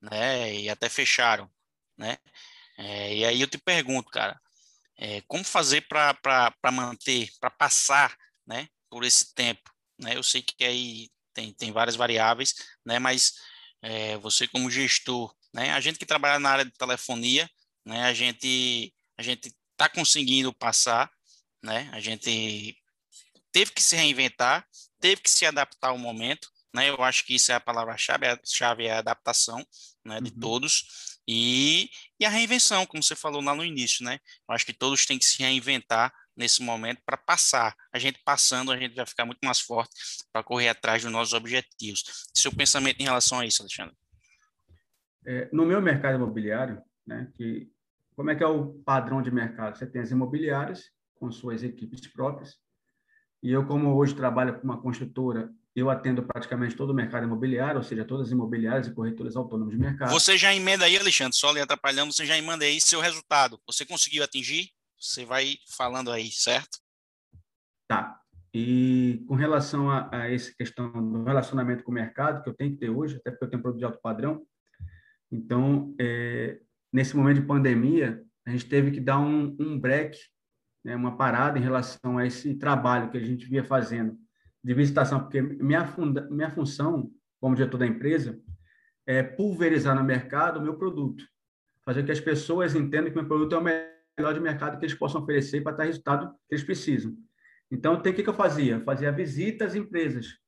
né? 0.00 0.54
E 0.54 0.70
até 0.70 0.88
fecharam, 0.88 1.50
né? 1.98 2.16
É, 2.78 3.16
e 3.16 3.24
aí 3.24 3.40
eu 3.40 3.46
te 3.46 3.58
pergunto, 3.58 4.10
cara, 4.10 4.40
é, 4.96 5.20
como 5.22 5.44
fazer 5.44 5.82
para 5.82 6.54
manter, 6.72 7.30
para 7.40 7.50
passar 7.50 8.16
né, 8.46 8.68
por 8.88 9.04
esse 9.04 9.34
tempo? 9.34 9.70
Né? 9.98 10.16
Eu 10.16 10.22
sei 10.22 10.42
que 10.42 10.64
aí 10.64 11.08
tem, 11.32 11.52
tem 11.52 11.72
várias 11.72 11.96
variáveis, 11.96 12.54
né, 12.84 12.98
mas 12.98 13.34
é, 13.82 14.16
você 14.18 14.46
como 14.48 14.70
gestor, 14.70 15.34
né, 15.52 15.72
a 15.72 15.80
gente 15.80 15.98
que 15.98 16.06
trabalha 16.06 16.38
na 16.38 16.50
área 16.50 16.64
de 16.64 16.72
telefonia, 16.72 17.48
né, 17.84 18.04
a 18.04 18.12
gente 18.12 18.92
a 19.16 19.22
gente 19.22 19.54
está 19.72 19.88
conseguindo 19.88 20.52
passar, 20.52 21.10
né, 21.62 21.88
a 21.92 22.00
gente 22.00 22.76
teve 23.52 23.72
que 23.72 23.82
se 23.82 23.96
reinventar, 23.96 24.66
teve 25.00 25.20
que 25.20 25.30
se 25.30 25.46
adaptar 25.46 25.88
ao 25.88 25.98
momento, 25.98 26.48
né? 26.74 26.90
Eu 26.90 27.02
acho 27.04 27.24
que 27.24 27.36
isso 27.36 27.52
é 27.52 27.54
a 27.54 27.60
palavra-chave, 27.60 28.26
a 28.26 28.38
chave 28.44 28.86
é 28.86 28.92
a 28.92 28.98
adaptação, 28.98 29.64
né, 30.04 30.20
de 30.20 30.32
uhum. 30.32 30.40
todos 30.40 31.14
e, 31.26 31.88
e 32.20 32.24
a 32.24 32.28
reinvenção, 32.28 32.84
como 32.84 33.02
você 33.02 33.16
falou 33.16 33.42
lá 33.42 33.54
no 33.54 33.64
início, 33.64 34.04
né? 34.04 34.18
Eu 34.48 34.54
acho 34.54 34.66
que 34.66 34.72
todos 34.72 35.06
têm 35.06 35.18
que 35.18 35.24
se 35.24 35.42
reinventar 35.42 36.12
nesse 36.36 36.62
momento 36.62 37.00
para 37.04 37.16
passar. 37.16 37.74
A 37.92 37.98
gente 37.98 38.20
passando, 38.24 38.70
a 38.70 38.76
gente 38.76 38.94
vai 38.94 39.06
ficar 39.06 39.24
muito 39.24 39.38
mais 39.42 39.60
forte 39.60 39.94
para 40.32 40.42
correr 40.42 40.68
atrás 40.68 41.02
dos 41.02 41.10
nossos 41.10 41.32
objetivos. 41.32 42.28
Seu 42.34 42.52
pensamento 42.52 43.00
em 43.00 43.04
relação 43.04 43.40
a 43.40 43.46
isso, 43.46 43.62
Alexandre? 43.62 43.96
É, 45.26 45.48
no 45.52 45.64
meu 45.64 45.80
mercado 45.80 46.16
imobiliário, 46.16 46.82
né, 47.06 47.30
que 47.36 47.70
como 48.16 48.30
é 48.30 48.34
que 48.34 48.42
é 48.42 48.46
o 48.46 48.74
padrão 48.84 49.22
de 49.22 49.30
mercado? 49.30 49.76
Você 49.76 49.86
tem 49.86 50.00
as 50.00 50.10
imobiliárias 50.10 50.90
com 51.14 51.30
suas 51.30 51.62
equipes 51.62 52.06
próprias, 52.06 52.56
e 53.42 53.50
eu, 53.50 53.66
como 53.66 53.94
hoje 53.94 54.14
trabalho 54.14 54.58
com 54.58 54.64
uma 54.64 54.80
construtora, 54.80 55.52
eu 55.76 55.90
atendo 55.90 56.22
praticamente 56.22 56.76
todo 56.76 56.90
o 56.90 56.94
mercado 56.94 57.24
imobiliário, 57.24 57.76
ou 57.76 57.82
seja, 57.82 58.04
todas 58.04 58.28
as 58.28 58.32
imobiliárias 58.32 58.86
e 58.86 58.94
corretoras 58.94 59.36
autônomas 59.36 59.74
de 59.74 59.80
mercado. 59.80 60.10
Você 60.12 60.38
já 60.38 60.54
emenda 60.54 60.84
aí, 60.84 60.96
Alexandre, 60.96 61.36
só 61.36 61.52
lhe 61.52 61.60
atrapalhando, 61.60 62.12
você 62.12 62.24
já 62.24 62.38
emenda 62.38 62.64
aí 62.64 62.80
seu 62.80 63.00
resultado. 63.00 63.60
Você 63.66 63.84
conseguiu 63.84 64.22
atingir? 64.22 64.70
Você 64.98 65.24
vai 65.24 65.58
falando 65.76 66.10
aí, 66.10 66.30
certo? 66.30 66.78
Tá. 67.88 68.18
E 68.54 69.24
com 69.26 69.34
relação 69.34 69.90
a, 69.90 70.08
a 70.10 70.32
essa 70.32 70.54
questão 70.56 70.90
do 70.92 71.24
relacionamento 71.24 71.82
com 71.82 71.90
o 71.90 71.94
mercado, 71.94 72.42
que 72.42 72.48
eu 72.48 72.54
tenho 72.54 72.70
que 72.70 72.78
ter 72.78 72.88
hoje, 72.88 73.16
até 73.16 73.30
porque 73.30 73.44
eu 73.44 73.50
tenho 73.50 73.58
um 73.58 73.62
produto 73.62 73.80
de 73.80 73.84
alto 73.84 74.00
padrão, 74.00 74.46
então, 75.30 75.94
é, 76.00 76.60
nesse 76.94 77.16
momento 77.16 77.40
de 77.40 77.46
pandemia, 77.46 78.22
a 78.46 78.50
gente 78.50 78.66
teve 78.66 78.92
que 78.92 79.00
dar 79.00 79.18
um, 79.18 79.56
um 79.58 79.76
break 79.76 80.16
né, 80.84 80.94
uma 80.94 81.16
parada 81.16 81.58
em 81.58 81.62
relação 81.62 82.18
a 82.18 82.24
esse 82.24 82.54
trabalho 82.54 83.10
que 83.10 83.18
a 83.18 83.20
gente 83.20 83.46
via 83.46 83.64
fazendo 83.64 84.16
de 84.62 84.72
visitação, 84.72 85.18
porque 85.20 85.42
minha, 85.42 85.84
funda, 85.88 86.28
minha 86.30 86.52
função 86.52 87.10
como 87.40 87.56
diretor 87.56 87.78
da 87.78 87.86
empresa 87.86 88.38
é 89.06 89.24
pulverizar 89.24 89.96
no 89.96 90.04
mercado 90.04 90.60
o 90.60 90.62
meu 90.62 90.78
produto, 90.78 91.24
fazer 91.84 92.04
que 92.04 92.12
as 92.12 92.20
pessoas 92.20 92.76
entendam 92.76 93.10
que 93.10 93.16
meu 93.16 93.26
produto 93.26 93.56
é 93.56 93.58
o 93.58 93.62
melhor 93.62 94.32
de 94.32 94.40
mercado 94.40 94.78
que 94.78 94.84
eles 94.84 94.96
possam 94.96 95.20
oferecer 95.20 95.62
para 95.62 95.76
dar 95.76 95.84
resultado 95.84 96.30
que 96.48 96.54
eles 96.54 96.64
precisam. 96.64 97.12
Então, 97.72 97.94
o 97.94 98.00
que, 98.00 98.12
que 98.12 98.28
eu 98.28 98.34
fazia? 98.34 98.76
Eu 98.76 98.84
fazia 98.84 99.10
visitas 99.10 99.70
às 99.70 99.74
empresas. 99.74 100.38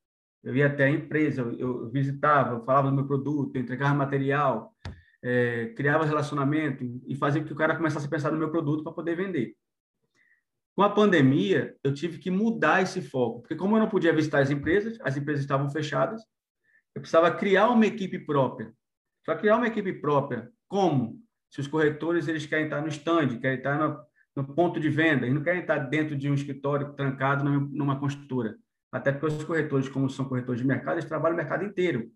Eu 0.45 0.55
ia 0.55 0.69
até 0.69 0.85
a 0.85 0.91
empresa, 0.91 1.43
eu, 1.43 1.59
eu 1.59 1.91
visitava, 1.91 2.55
eu 2.55 2.65
falava 2.65 2.89
do 2.89 2.95
meu 2.95 3.07
produto, 3.07 3.57
eu 3.57 3.63
entregava 3.63 3.95
material, 3.95 4.73
é, 5.27 5.73
criava 5.75 6.05
relacionamento 6.05 6.85
e 7.05 7.17
fazia 7.17 7.41
com 7.41 7.49
que 7.49 7.53
o 7.53 7.57
cara 7.57 7.75
começasse 7.75 8.07
a 8.07 8.09
pensar 8.09 8.31
no 8.31 8.39
meu 8.39 8.49
produto 8.49 8.85
para 8.85 8.93
poder 8.93 9.17
vender. 9.17 9.57
Com 10.77 10.83
a 10.83 10.91
pandemia, 10.91 11.75
eu 11.83 11.93
tive 11.93 12.19
que 12.19 12.31
mudar 12.31 12.81
esse 12.81 13.03
foco, 13.03 13.41
porque 13.41 13.57
como 13.57 13.75
eu 13.75 13.81
não 13.81 13.89
podia 13.89 14.13
visitar 14.13 14.39
as 14.39 14.51
empresas, 14.51 14.97
as 15.03 15.17
empresas 15.17 15.43
estavam 15.43 15.69
fechadas, 15.69 16.23
eu 16.95 17.01
precisava 17.01 17.33
criar 17.33 17.69
uma 17.71 17.87
equipe 17.87 18.21
própria. 18.21 18.73
Só 19.25 19.35
criar 19.35 19.57
uma 19.57 19.67
equipe 19.67 19.95
própria, 19.95 20.49
como? 20.69 21.21
Se 21.51 21.61
os 21.61 21.67
corretores 21.67 22.29
eles 22.29 22.47
querem 22.47 22.67
estar 22.67 22.81
no 22.81 22.89
stand, 22.89 23.41
querem 23.41 23.59
estar 23.59 23.77
no, 23.79 24.01
no 24.37 24.55
ponto 24.55 24.79
de 24.79 24.89
venda, 24.89 25.25
eles 25.25 25.35
não 25.35 25.43
querem 25.43 25.63
estar 25.63 25.79
dentro 25.79 26.15
de 26.15 26.31
um 26.31 26.35
escritório 26.35 26.93
trancado 26.93 27.45
numa 27.45 27.99
construtora. 27.99 28.57
Até 28.93 29.11
porque 29.11 29.27
os 29.27 29.43
corretores, 29.43 29.89
como 29.89 30.09
são 30.09 30.27
corretores 30.27 30.61
de 30.61 30.67
mercado, 30.67 30.95
eles 30.95 31.09
trabalham 31.09 31.35
o 31.35 31.37
mercado 31.37 31.65
inteiro. 31.65 32.09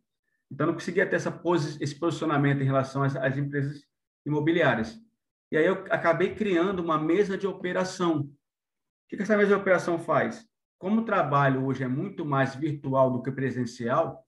Então, 0.51 0.67
não 0.67 0.75
conseguia 0.75 1.07
ter 1.07 1.17
essa 1.17 1.31
posi 1.31 1.83
esse 1.83 1.95
posicionamento 1.95 2.61
em 2.61 2.67
relação 2.67 3.03
às, 3.03 3.15
às 3.17 3.37
empresas 3.37 3.85
imobiliárias. 4.27 4.99
E 5.51 5.57
aí 5.57 5.67
eu 5.67 5.85
acabei 5.91 6.35
criando 6.35 6.81
uma 6.81 6.99
mesa 6.99 7.37
de 7.37 7.47
operação, 7.47 8.31
que, 9.11 9.17
que 9.17 9.23
essa 9.25 9.37
mesma 9.37 9.57
operação 9.57 9.99
faz? 9.99 10.49
Como 10.79 11.01
o 11.01 11.05
trabalho 11.05 11.67
hoje 11.67 11.83
é 11.83 11.89
muito 11.89 12.25
mais 12.25 12.55
virtual 12.55 13.11
do 13.11 13.23
que 13.23 13.33
presencial, 13.33 14.25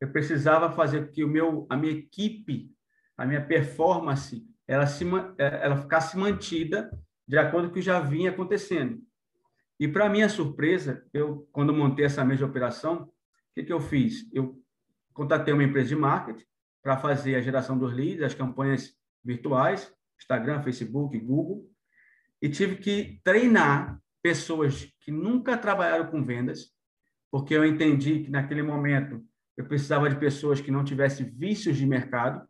eu 0.00 0.10
precisava 0.10 0.72
fazer 0.72 1.10
que 1.10 1.22
o 1.22 1.28
meu, 1.28 1.66
a 1.68 1.76
minha 1.76 1.92
equipe, 1.92 2.72
a 3.16 3.26
minha 3.26 3.44
performance, 3.44 4.42
ela, 4.66 4.86
se, 4.86 5.04
é, 5.36 5.64
ela 5.64 5.76
ficasse 5.76 6.16
mantida 6.16 6.90
de 7.28 7.36
acordo 7.36 7.68
com 7.68 7.72
o 7.72 7.74
que 7.74 7.82
já 7.82 8.00
vinha 8.00 8.30
acontecendo. 8.30 9.00
E, 9.78 9.86
para 9.86 10.08
minha 10.08 10.28
surpresa, 10.28 11.06
eu, 11.12 11.46
quando 11.52 11.74
montei 11.74 12.06
essa 12.06 12.24
mesma 12.24 12.46
operação, 12.46 13.02
o 13.02 13.10
que, 13.54 13.64
que 13.64 13.72
eu 13.72 13.80
fiz? 13.80 14.28
Eu 14.32 14.61
contatei 15.12 15.52
uma 15.52 15.64
empresa 15.64 15.88
de 15.88 15.96
marketing 15.96 16.44
para 16.82 16.96
fazer 16.96 17.36
a 17.36 17.40
geração 17.40 17.78
dos 17.78 17.92
leads, 17.92 18.22
as 18.22 18.34
campanhas 18.34 18.94
virtuais, 19.24 19.92
Instagram, 20.20 20.62
Facebook, 20.62 21.18
Google, 21.18 21.70
e 22.40 22.48
tive 22.48 22.76
que 22.76 23.20
treinar 23.22 24.00
pessoas 24.22 24.92
que 25.00 25.10
nunca 25.10 25.56
trabalharam 25.56 26.06
com 26.06 26.24
vendas, 26.24 26.70
porque 27.30 27.54
eu 27.54 27.64
entendi 27.64 28.24
que 28.24 28.30
naquele 28.30 28.62
momento 28.62 29.24
eu 29.56 29.64
precisava 29.66 30.08
de 30.08 30.16
pessoas 30.16 30.60
que 30.60 30.70
não 30.70 30.84
tivessem 30.84 31.30
vícios 31.30 31.76
de 31.76 31.86
mercado. 31.86 32.46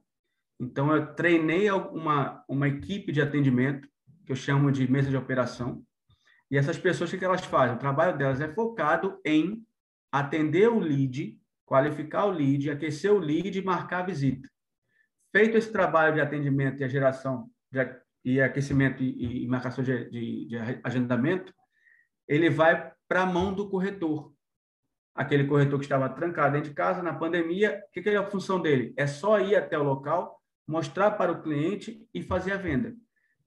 Então, 0.61 0.95
eu 0.95 1.15
treinei 1.15 1.71
uma, 1.71 2.45
uma 2.49 2.69
equipe 2.69 3.11
de 3.11 3.21
atendimento, 3.21 3.89
que 4.25 4.33
eu 4.33 4.37
chamo 4.37 4.71
de 4.71 4.91
mesa 4.91 5.11
de 5.11 5.17
operação. 5.17 5.85
E 6.51 6.57
essas 6.57 6.79
pessoas, 6.79 7.13
o 7.13 7.19
que 7.19 7.25
elas 7.25 7.45
fazem? 7.45 7.75
O 7.75 7.79
trabalho 7.79 8.17
delas 8.17 8.41
é 8.41 8.53
focado 8.53 9.21
em 9.25 9.67
atender 10.13 10.69
o 10.69 10.79
lead, 10.79 11.39
qualificar 11.73 12.27
o 12.27 12.31
lead, 12.31 12.69
aquecer 12.69 13.11
o 13.11 13.19
lead 13.19 13.59
e 13.59 13.65
marcar 13.65 14.01
a 14.01 14.07
visita. 14.07 14.47
Feito 15.35 15.57
esse 15.57 15.73
trabalho 15.73 16.13
de 16.13 16.21
atendimento 16.21 16.79
e 16.79 16.85
a 16.85 16.89
geração 16.89 17.49
de, 17.71 17.97
e 18.23 18.43
aquecimento 18.43 19.03
e, 19.03 19.45
e 19.45 19.49
marcação 19.49 19.83
de, 19.83 20.11
de, 20.11 20.49
de 20.49 20.57
agendamento, 20.85 21.51
ele 22.29 22.51
vai 22.51 22.93
para 23.09 23.23
a 23.23 23.27
mão 23.27 23.55
do 23.55 23.71
corretor. 23.71 24.35
Aquele 25.15 25.47
corretor 25.47 25.79
que 25.79 25.87
estava 25.87 26.11
trancado 26.11 26.53
dentro 26.53 26.69
de 26.69 26.77
casa 26.77 27.03
na 27.03 27.15
pandemia, 27.15 27.83
o 27.89 27.91
que, 27.91 28.03
que 28.03 28.11
é 28.11 28.17
a 28.17 28.31
função 28.31 28.61
dele? 28.61 28.93
É 28.95 29.07
só 29.07 29.41
ir 29.41 29.57
até 29.57 29.79
o 29.79 29.83
local, 29.83 30.39
mostrar 30.69 31.13
para 31.13 31.33
o 31.33 31.41
cliente 31.41 32.07
e 32.13 32.21
fazer 32.21 32.53
a 32.53 32.59
venda. 32.59 32.95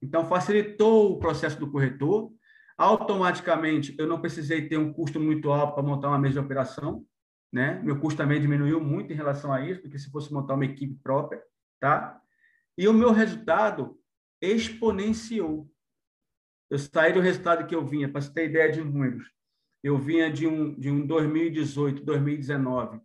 Então, 0.02 0.26
facilitou 0.26 1.12
o 1.12 1.20
processo 1.20 1.60
do 1.60 1.72
corretor. 1.72 2.32
Automaticamente, 2.76 3.96
eu 4.00 4.08
não 4.08 4.20
precisei 4.20 4.68
ter 4.68 4.78
um 4.78 4.92
custo 4.92 5.20
muito 5.20 5.52
alto 5.52 5.76
para 5.76 5.84
montar 5.84 6.08
uma 6.08 6.18
mesa 6.18 6.34
de 6.34 6.40
operação. 6.40 7.06
Né? 7.52 7.82
Meu 7.84 8.00
custo 8.00 8.18
também 8.18 8.42
diminuiu 8.42 8.82
muito 8.82 9.14
em 9.14 9.16
relação 9.16 9.54
a 9.54 9.62
isso, 9.62 9.82
porque 9.82 9.98
se 9.98 10.10
fosse 10.10 10.34
montar 10.34 10.56
uma 10.56 10.66
equipe 10.66 10.96
própria, 11.02 11.42
tá? 11.80 12.22
E 12.78 12.88
o 12.88 12.94
meu 12.94 13.12
resultado 13.12 13.98
exponenciou. 14.42 15.70
Eu 16.70 16.78
saí 16.78 17.14
do 17.14 17.22
resultado 17.22 17.66
que 17.66 17.76
eu 17.76 17.86
vinha, 17.86 18.10
para 18.10 18.22
você 18.22 18.34
ter 18.34 18.50
ideia 18.50 18.72
de 18.72 18.82
números. 18.82 19.32
Eu 19.84 19.98
vinha 19.98 20.32
de 20.32 20.48
um, 20.48 20.74
de 20.78 20.90
um 20.90 21.06
2018, 21.06 22.04
2019, 22.04 23.00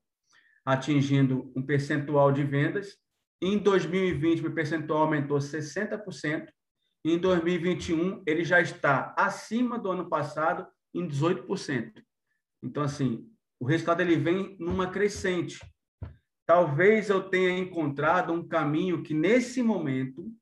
atingindo 0.65 1.53
um 1.55 1.63
percentual 1.63 2.33
de 2.33 2.43
vendas. 2.43 2.97
Em 3.41 3.59
2020, 3.59 4.43
meu 4.43 4.55
percentual 4.55 5.03
aumentou 5.03 5.39
60%. 5.39 6.49
Em 7.05 7.19
2021, 7.19 8.23
ele 8.27 8.45
já 8.45 8.61
está 8.61 9.15
acima 9.17 9.79
do 9.79 9.91
ano 9.91 10.09
passado 10.09 10.67
em 10.95 11.07
18%. 11.07 12.03
Então, 12.63 12.83
assim, 12.83 13.30
o 13.61 13.65
resultado 13.65 14.01
ele 14.01 14.17
vem 14.17 14.57
numa 14.59 14.91
crescente. 14.91 15.61
Talvez 16.47 17.09
eu 17.09 17.23
tenha 17.23 17.57
encontrado 17.57 18.33
um 18.33 18.47
caminho 18.47 19.03
que, 19.03 19.15
nesse 19.15 19.63
momento, 19.63 20.33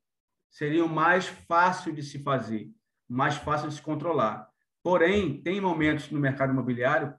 seria 0.49 0.85
o 0.85 0.89
mais 0.89 1.27
fácil 1.27 1.93
de 1.93 2.03
se 2.03 2.21
fazer 2.21 2.71
mais 3.09 3.37
fácil 3.37 3.69
de 3.69 3.75
se 3.75 3.83
controlar. 3.83 4.49
Porém, 4.83 5.41
tem 5.41 5.61
momentos 5.61 6.11
no 6.11 6.21
mercado 6.21 6.53
imobiliário, 6.53 7.15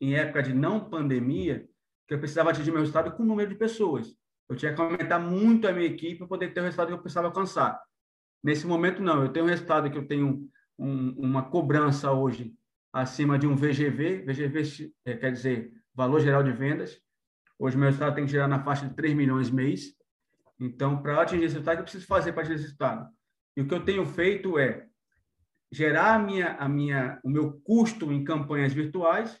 em 0.00 0.14
época 0.14 0.42
de 0.42 0.54
não 0.54 0.88
pandemia, 0.88 1.68
que 2.08 2.14
eu 2.14 2.18
precisava 2.18 2.50
atingir 2.50 2.70
meu 2.70 2.80
resultado 2.80 3.12
com 3.12 3.22
o 3.22 3.26
número 3.26 3.50
de 3.50 3.56
pessoas. 3.56 4.16
Eu 4.48 4.56
tinha 4.56 4.74
que 4.74 4.80
aumentar 4.80 5.18
muito 5.18 5.68
a 5.68 5.72
minha 5.72 5.86
equipe 5.86 6.18
para 6.18 6.26
poder 6.26 6.54
ter 6.54 6.60
o 6.60 6.64
resultado 6.64 6.88
que 6.88 6.94
eu 6.94 6.98
precisava 6.98 7.28
alcançar. 7.28 7.80
Nesse 8.42 8.66
momento, 8.66 9.02
não. 9.02 9.22
Eu 9.22 9.28
tenho 9.28 9.44
um 9.44 9.48
resultado 9.48 9.90
que 9.90 9.98
eu 9.98 10.06
tenho 10.06 10.48
um, 10.78 11.10
uma 11.18 11.42
cobrança 11.42 12.12
hoje 12.12 12.54
acima 12.96 13.38
de 13.38 13.46
um 13.46 13.54
VGV. 13.54 14.22
VGV 14.22 14.90
é, 15.04 15.14
quer 15.14 15.30
dizer 15.30 15.70
Valor 15.94 16.18
Geral 16.20 16.42
de 16.42 16.50
Vendas. 16.50 16.98
Hoje, 17.58 17.76
meu 17.76 17.86
resultado 17.86 18.14
tem 18.14 18.24
que 18.24 18.30
gerar 18.30 18.48
na 18.48 18.62
faixa 18.62 18.88
de 18.88 18.94
3 18.94 19.14
milhões 19.14 19.50
mês. 19.50 19.94
Então, 20.58 21.02
para 21.02 21.20
atingir 21.20 21.44
esse 21.44 21.54
resultado, 21.54 21.78
eu 21.78 21.82
preciso 21.82 22.06
fazer 22.06 22.32
para 22.32 22.42
atingir 22.42 22.54
esse 22.54 22.64
resultado? 22.64 23.10
E 23.54 23.60
o 23.60 23.68
que 23.68 23.74
eu 23.74 23.84
tenho 23.84 24.04
feito 24.06 24.58
é 24.58 24.86
gerar 25.70 26.14
a 26.14 26.18
minha, 26.18 26.54
a 26.54 26.68
minha, 26.68 27.20
o 27.22 27.28
meu 27.28 27.60
custo 27.60 28.10
em 28.10 28.24
campanhas 28.24 28.72
virtuais, 28.72 29.38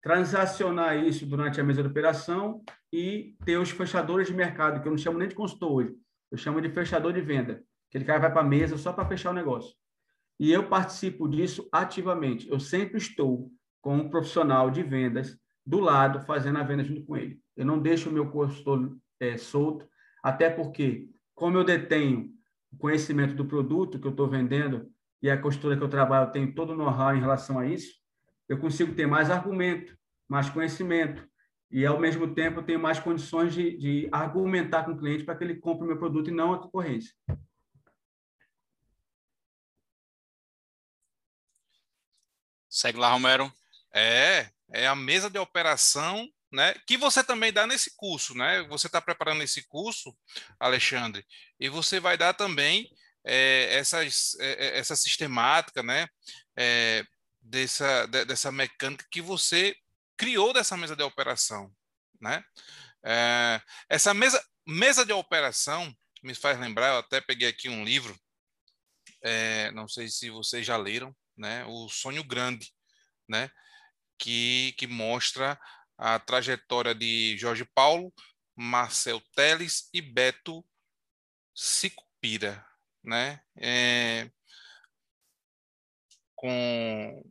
transacionar 0.00 0.96
isso 0.96 1.26
durante 1.26 1.60
a 1.60 1.64
mesa 1.64 1.82
de 1.82 1.88
operação 1.88 2.62
e 2.92 3.36
ter 3.44 3.56
os 3.56 3.70
fechadores 3.70 4.28
de 4.28 4.34
mercado, 4.34 4.80
que 4.80 4.86
eu 4.86 4.92
não 4.92 4.98
chamo 4.98 5.18
nem 5.18 5.26
de 5.26 5.34
consultor 5.34 5.72
hoje, 5.72 5.96
eu 6.30 6.38
chamo 6.38 6.60
de 6.60 6.70
fechador 6.70 7.12
de 7.12 7.20
venda. 7.20 7.64
Aquele 7.88 8.04
cara 8.04 8.20
vai 8.20 8.32
para 8.32 8.42
a 8.42 8.44
mesa 8.44 8.76
só 8.76 8.92
para 8.92 9.08
fechar 9.08 9.30
o 9.30 9.34
negócio. 9.34 9.74
E 10.38 10.52
eu 10.52 10.68
participo 10.68 11.28
disso 11.28 11.68
ativamente. 11.72 12.48
Eu 12.48 12.60
sempre 12.60 12.98
estou 12.98 13.50
com 13.80 13.96
um 13.96 14.08
profissional 14.10 14.70
de 14.70 14.82
vendas 14.82 15.38
do 15.64 15.80
lado, 15.80 16.24
fazendo 16.26 16.58
a 16.58 16.62
venda 16.62 16.84
junto 16.84 17.04
com 17.04 17.16
ele. 17.16 17.40
Eu 17.56 17.64
não 17.64 17.78
deixo 17.78 18.08
o 18.08 18.12
meu 18.12 18.30
consultor 18.30 18.96
é, 19.18 19.36
solto, 19.36 19.86
até 20.22 20.50
porque, 20.50 21.08
como 21.34 21.56
eu 21.56 21.64
detenho 21.64 22.30
o 22.72 22.76
conhecimento 22.76 23.34
do 23.34 23.46
produto 23.46 23.98
que 23.98 24.06
eu 24.06 24.10
estou 24.10 24.28
vendendo 24.28 24.90
e 25.22 25.30
a 25.30 25.40
costura 25.40 25.76
que 25.76 25.82
eu 25.82 25.88
trabalho, 25.88 26.30
tenho 26.30 26.54
todo 26.54 26.72
o 26.72 26.76
know-how 26.76 27.14
em 27.14 27.20
relação 27.20 27.58
a 27.58 27.66
isso, 27.66 27.94
eu 28.48 28.58
consigo 28.58 28.94
ter 28.94 29.06
mais 29.06 29.30
argumento, 29.30 29.96
mais 30.28 30.50
conhecimento, 30.50 31.26
e, 31.70 31.84
ao 31.84 31.98
mesmo 31.98 32.32
tempo, 32.32 32.60
eu 32.60 32.64
tenho 32.64 32.78
mais 32.78 33.00
condições 33.00 33.52
de, 33.52 33.76
de 33.76 34.08
argumentar 34.12 34.84
com 34.84 34.92
o 34.92 34.96
cliente 34.96 35.24
para 35.24 35.34
que 35.34 35.42
ele 35.42 35.56
compre 35.56 35.84
o 35.84 35.88
meu 35.88 35.98
produto 35.98 36.30
e 36.30 36.34
não 36.34 36.52
a 36.52 36.58
concorrência. 36.58 37.12
Segue 42.76 42.98
lá, 42.98 43.08
Romero. 43.08 43.50
É, 43.90 44.50
é 44.70 44.86
a 44.86 44.94
mesa 44.94 45.30
de 45.30 45.38
operação, 45.38 46.28
né? 46.52 46.74
Que 46.86 46.98
você 46.98 47.24
também 47.24 47.50
dá 47.50 47.66
nesse 47.66 47.96
curso, 47.96 48.34
né? 48.34 48.64
Você 48.64 48.86
está 48.86 49.00
preparando 49.00 49.42
esse 49.42 49.66
curso, 49.66 50.14
Alexandre, 50.60 51.24
e 51.58 51.70
você 51.70 51.98
vai 51.98 52.18
dar 52.18 52.34
também 52.34 52.86
é, 53.24 53.78
essas, 53.78 54.36
é, 54.38 54.66
é, 54.66 54.78
essa 54.78 54.94
sistemática, 54.94 55.82
né? 55.82 56.06
É, 56.54 57.02
dessa, 57.40 58.04
de, 58.04 58.26
dessa 58.26 58.52
mecânica 58.52 59.06
que 59.10 59.22
você 59.22 59.74
criou 60.14 60.52
dessa 60.52 60.76
mesa 60.76 60.94
de 60.94 61.02
operação, 61.02 61.72
né? 62.20 62.44
É, 63.02 63.58
essa 63.88 64.12
mesa, 64.12 64.44
mesa 64.66 65.06
de 65.06 65.14
operação 65.14 65.90
me 66.22 66.34
faz 66.34 66.60
lembrar, 66.60 66.88
eu 66.88 66.98
até 66.98 67.22
peguei 67.22 67.48
aqui 67.48 67.70
um 67.70 67.84
livro, 67.84 68.14
é, 69.22 69.70
não 69.70 69.88
sei 69.88 70.08
se 70.08 70.28
vocês 70.28 70.66
já 70.66 70.76
leram, 70.76 71.16
né? 71.36 71.64
O 71.66 71.88
Sonho 71.88 72.24
Grande, 72.24 72.72
né? 73.28 73.50
Que, 74.18 74.74
que 74.78 74.86
mostra 74.86 75.60
a 75.98 76.18
trajetória 76.18 76.94
de 76.94 77.36
Jorge 77.38 77.64
Paulo, 77.64 78.12
Marcel 78.54 79.20
Teles 79.34 79.88
e 79.92 80.00
Beto 80.00 80.64
Sicupira, 81.54 82.64
né? 83.02 83.40
É, 83.56 84.30
com 86.34 87.24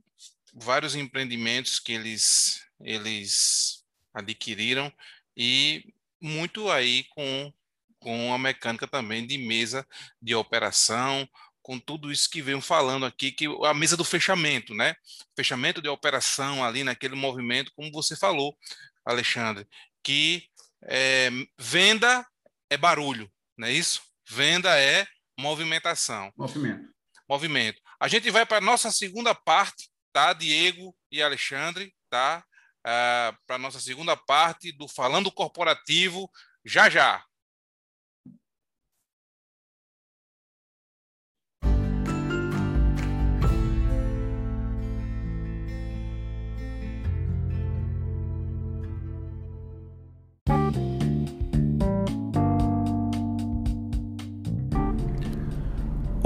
vários 0.54 0.96
empreendimentos 0.96 1.80
que 1.80 1.94
eles 1.94 2.66
eles 2.80 3.86
adquiriram 4.14 4.92
e 5.38 5.94
muito 6.20 6.70
aí 6.70 7.04
com 7.06 7.54
com 8.00 8.34
a 8.34 8.38
mecânica 8.38 8.88
também 8.88 9.26
de 9.26 9.38
mesa 9.38 9.88
de 10.22 10.36
operação, 10.36 11.28
com 11.66 11.80
tudo 11.80 12.12
isso 12.12 12.30
que 12.30 12.44
venho 12.44 12.62
falando 12.62 13.08
aqui, 13.08 13.32
que 13.32 13.48
a 13.66 13.74
mesa 13.74 13.98
do 13.98 14.04
fechamento, 14.04 14.76
né? 14.76 14.96
Fechamento 15.36 15.82
de 15.82 15.90
operação 15.90 16.64
ali 16.64 16.84
naquele 16.84 17.16
movimento, 17.16 17.72
como 17.76 17.92
você 17.92 18.16
falou, 18.16 18.56
Alexandre, 19.04 19.68
que 20.04 20.48
é, 20.84 21.32
venda 21.58 22.24
é 22.70 22.78
barulho, 22.78 23.32
não 23.58 23.68
é 23.68 23.72
isso? 23.72 24.04
Venda 24.30 24.80
é 24.80 25.08
movimentação. 25.40 26.32
Movimento. 26.38 26.88
Movimento. 27.28 27.82
A 28.00 28.08
gente 28.08 28.30
vai 28.30 28.46
para 28.46 28.60
a 28.60 28.62
nossa 28.62 28.92
segunda 28.92 29.34
parte, 29.34 29.90
tá? 30.14 30.34
Diego 30.34 30.96
e 31.12 31.20
Alexandre, 31.20 31.92
tá? 32.12 32.46
Ah, 32.86 33.36
para 33.48 33.56
a 33.56 33.60
nossa 33.60 33.80
segunda 33.80 34.16
parte 34.16 34.72
do 34.72 34.88
Falando 34.88 35.32
Corporativo, 35.32 36.30
já 36.64 36.92
já. 36.92 37.26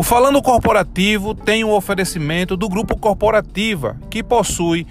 Falando 0.10 0.42
Corporativo 0.42 1.36
tem 1.36 1.64
um 1.64 1.72
oferecimento 1.72 2.58
do 2.58 2.68
Grupo 2.68 2.98
Corporativa, 2.98 3.96
que 4.10 4.24
possui 4.24 4.88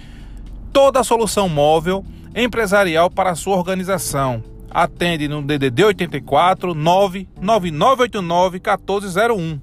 toda 0.71 1.01
a 1.01 1.03
solução 1.03 1.49
móvel 1.49 2.05
empresarial 2.33 3.11
para 3.11 3.31
a 3.31 3.35
sua 3.35 3.57
organização. 3.57 4.41
Atende 4.71 5.27
no 5.27 5.41
DDD 5.41 5.83
84 5.83 6.73
99989 6.73 8.59
1401. 8.59 9.59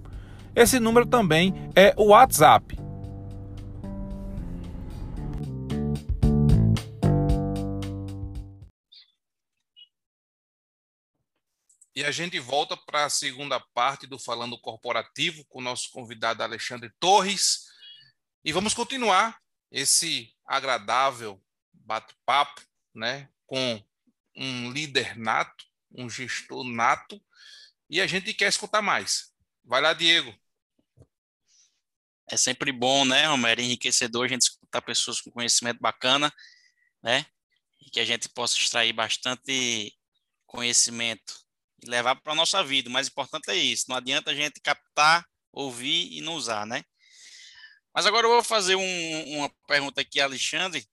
Esse 0.54 0.78
número 0.78 1.06
também 1.06 1.54
é 1.74 1.94
o 1.96 2.08
WhatsApp 2.08 2.76
E 11.96 12.04
a 12.04 12.10
gente 12.10 12.38
volta 12.38 12.76
para 12.76 13.06
a 13.06 13.10
segunda 13.10 13.58
parte 13.58 14.06
do 14.06 14.18
Falando 14.18 14.60
Corporativo 14.60 15.46
com 15.46 15.60
o 15.60 15.62
nosso 15.62 15.90
convidado 15.90 16.42
Alexandre 16.42 16.92
Torres. 17.00 17.68
E 18.44 18.52
vamos 18.52 18.74
continuar 18.74 19.40
esse 19.70 20.30
agradável 20.44 21.42
bate-papo 21.72 22.60
né, 22.94 23.30
com 23.46 23.82
um 24.36 24.70
líder 24.70 25.16
nato, 25.16 25.64
um 25.90 26.10
gestor 26.10 26.64
nato, 26.64 27.18
e 27.88 27.98
a 28.02 28.06
gente 28.06 28.34
quer 28.34 28.50
escutar 28.50 28.82
mais. 28.82 29.32
Vai 29.64 29.80
lá, 29.80 29.94
Diego. 29.94 30.38
É 32.30 32.36
sempre 32.36 32.72
bom, 32.72 33.06
né, 33.06 33.24
Romero? 33.26 33.62
Enriquecedor 33.62 34.26
a 34.26 34.28
gente 34.28 34.42
escutar 34.42 34.82
pessoas 34.82 35.18
com 35.22 35.30
conhecimento 35.30 35.80
bacana, 35.80 36.30
né? 37.02 37.24
E 37.80 37.88
que 37.88 38.00
a 38.00 38.04
gente 38.04 38.28
possa 38.28 38.54
extrair 38.54 38.92
bastante 38.92 39.96
conhecimento 40.44 41.45
e 41.82 41.88
levar 41.88 42.16
para 42.16 42.32
a 42.32 42.36
nossa 42.36 42.62
vida. 42.64 42.88
O 42.88 42.92
mais 42.92 43.08
importante 43.08 43.50
é 43.50 43.54
isso. 43.54 43.86
Não 43.88 43.96
adianta 43.96 44.30
a 44.30 44.34
gente 44.34 44.60
captar, 44.60 45.26
ouvir 45.52 46.12
e 46.12 46.20
não 46.20 46.34
usar, 46.34 46.66
né? 46.66 46.84
Mas 47.94 48.04
agora 48.04 48.26
eu 48.26 48.30
vou 48.30 48.42
fazer 48.42 48.76
um, 48.76 49.36
uma 49.36 49.48
pergunta 49.66 50.00
aqui, 50.00 50.20
Alexandre, 50.20 50.86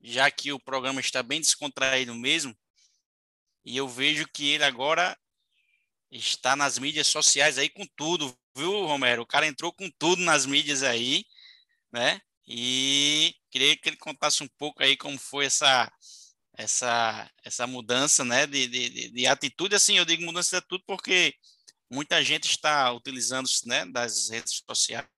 já 0.00 0.30
que 0.30 0.52
o 0.52 0.60
programa 0.60 1.00
está 1.00 1.22
bem 1.22 1.40
descontraído 1.40 2.14
mesmo, 2.14 2.56
e 3.64 3.76
eu 3.76 3.88
vejo 3.88 4.28
que 4.28 4.50
ele 4.50 4.64
agora 4.64 5.18
está 6.10 6.54
nas 6.54 6.78
mídias 6.78 7.08
sociais 7.08 7.58
aí 7.58 7.68
com 7.68 7.84
tudo, 7.96 8.36
viu, 8.56 8.86
Romero? 8.86 9.22
O 9.22 9.26
cara 9.26 9.46
entrou 9.46 9.72
com 9.72 9.90
tudo 9.98 10.22
nas 10.22 10.46
mídias 10.46 10.82
aí, 10.82 11.24
né? 11.92 12.20
E 12.46 13.34
queria 13.50 13.76
que 13.76 13.88
ele 13.88 13.96
contasse 13.96 14.42
um 14.42 14.48
pouco 14.58 14.82
aí 14.82 14.96
como 14.96 15.18
foi 15.18 15.46
essa 15.46 15.90
essa, 16.56 17.30
essa 17.44 17.66
mudança 17.66 18.24
né, 18.24 18.46
de, 18.46 18.66
de, 18.66 19.10
de 19.10 19.26
atitude. 19.26 19.74
Assim, 19.74 19.98
eu 19.98 20.04
digo 20.04 20.24
mudança 20.24 20.50
de 20.50 20.56
atitude 20.56 20.84
porque 20.86 21.34
muita 21.90 22.22
gente 22.22 22.48
está 22.48 22.92
utilizando 22.92 23.48
né, 23.66 23.84
das 23.86 24.30
redes 24.30 24.62
sociais, 24.68 25.08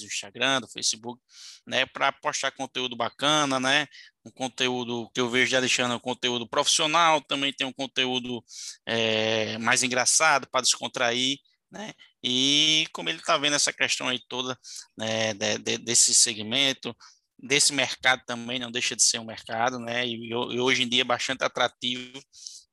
do 0.00 0.06
Instagram, 0.06 0.60
do 0.60 0.68
Facebook, 0.68 1.20
né, 1.66 1.84
para 1.84 2.10
postar 2.10 2.50
conteúdo 2.50 2.96
bacana, 2.96 3.60
né, 3.60 3.86
um 4.24 4.30
conteúdo 4.30 5.10
que 5.12 5.20
eu 5.20 5.28
vejo 5.28 5.50
de 5.50 5.56
Alexandre, 5.56 5.96
um 5.96 6.00
conteúdo 6.00 6.48
profissional, 6.48 7.20
também 7.20 7.52
tem 7.52 7.66
um 7.66 7.72
conteúdo 7.72 8.42
é, 8.86 9.58
mais 9.58 9.82
engraçado 9.82 10.48
para 10.48 10.62
descontrair, 10.62 11.38
né, 11.70 11.92
e 12.22 12.86
como 12.92 13.10
ele 13.10 13.18
está 13.18 13.36
vendo 13.36 13.54
essa 13.54 13.72
questão 13.72 14.08
aí 14.08 14.18
toda 14.28 14.58
né, 14.96 15.34
de, 15.34 15.58
de, 15.58 15.78
desse 15.78 16.14
segmento, 16.14 16.96
desse 17.38 17.72
mercado 17.72 18.22
também, 18.26 18.58
não 18.58 18.70
deixa 18.70 18.96
de 18.96 19.02
ser 19.02 19.18
um 19.18 19.24
mercado, 19.24 19.78
né? 19.78 20.06
E, 20.06 20.30
e, 20.30 20.34
hoje 20.34 20.82
em 20.82 20.88
dia 20.88 21.02
é 21.02 21.04
bastante 21.04 21.44
atrativo. 21.44 22.18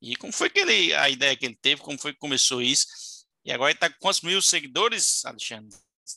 E 0.02 0.16
como 0.16 0.34
foi 0.34 0.50
que 0.50 0.60
ele, 0.60 0.94
a 0.94 1.10
ideia 1.10 1.36
que 1.36 1.46
ele 1.46 1.58
teve, 1.62 1.82
como 1.82 1.98
foi 1.98 2.14
que 2.14 2.20
começou 2.20 2.62
isso? 2.62 2.88
E 3.46 3.52
agora 3.52 3.72
está 3.72 3.90
com 3.90 3.98
quantos 4.00 4.22
mil 4.22 4.42
seguidores, 4.42 5.26
Alexandre? 5.26 5.76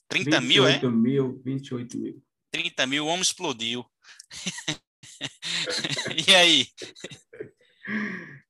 30 0.09 0.41
mil, 0.41 0.67
é? 0.67 0.73
28 0.73 0.97
mil, 0.97 1.43
28 1.45 1.99
mil. 1.99 2.23
30 2.51 2.87
mil, 2.87 3.05
o 3.05 3.09
homem 3.09 3.23
explodiu. 3.23 3.85
e 6.29 6.35
aí? 6.35 6.67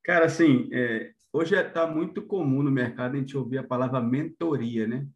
Cara, 0.03 0.25
assim, 0.25 0.69
é, 0.71 1.11
hoje 1.31 1.55
está 1.55 1.85
muito 1.87 2.21
comum 2.21 2.63
no 2.63 2.71
mercado 2.71 3.15
a 3.15 3.19
gente 3.19 3.37
ouvir 3.37 3.59
a 3.59 3.63
palavra 3.63 4.01
mentoria, 4.01 4.87
né? 4.87 5.07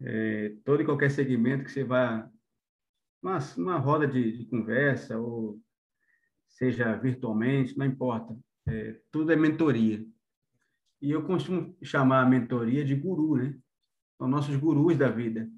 É, 0.00 0.52
todo 0.64 0.80
e 0.80 0.84
qualquer 0.84 1.10
segmento 1.10 1.64
que 1.64 1.72
você 1.72 1.82
vai 1.82 2.24
uma, 3.22 3.38
uma 3.56 3.78
roda 3.78 4.06
de, 4.06 4.38
de 4.38 4.46
conversa, 4.46 5.18
ou 5.18 5.60
seja 6.48 6.96
virtualmente, 6.96 7.76
não 7.76 7.86
importa. 7.86 8.36
É, 8.66 9.00
tudo 9.10 9.32
é 9.32 9.36
mentoria. 9.36 10.04
E 11.00 11.10
eu 11.10 11.24
costumo 11.24 11.76
chamar 11.82 12.22
a 12.22 12.28
mentoria 12.28 12.84
de 12.84 12.94
guru, 12.94 13.36
né? 13.36 13.56
São 14.16 14.28
nossos 14.28 14.56
gurus 14.56 14.96
da 14.96 15.08
vida. 15.08 15.48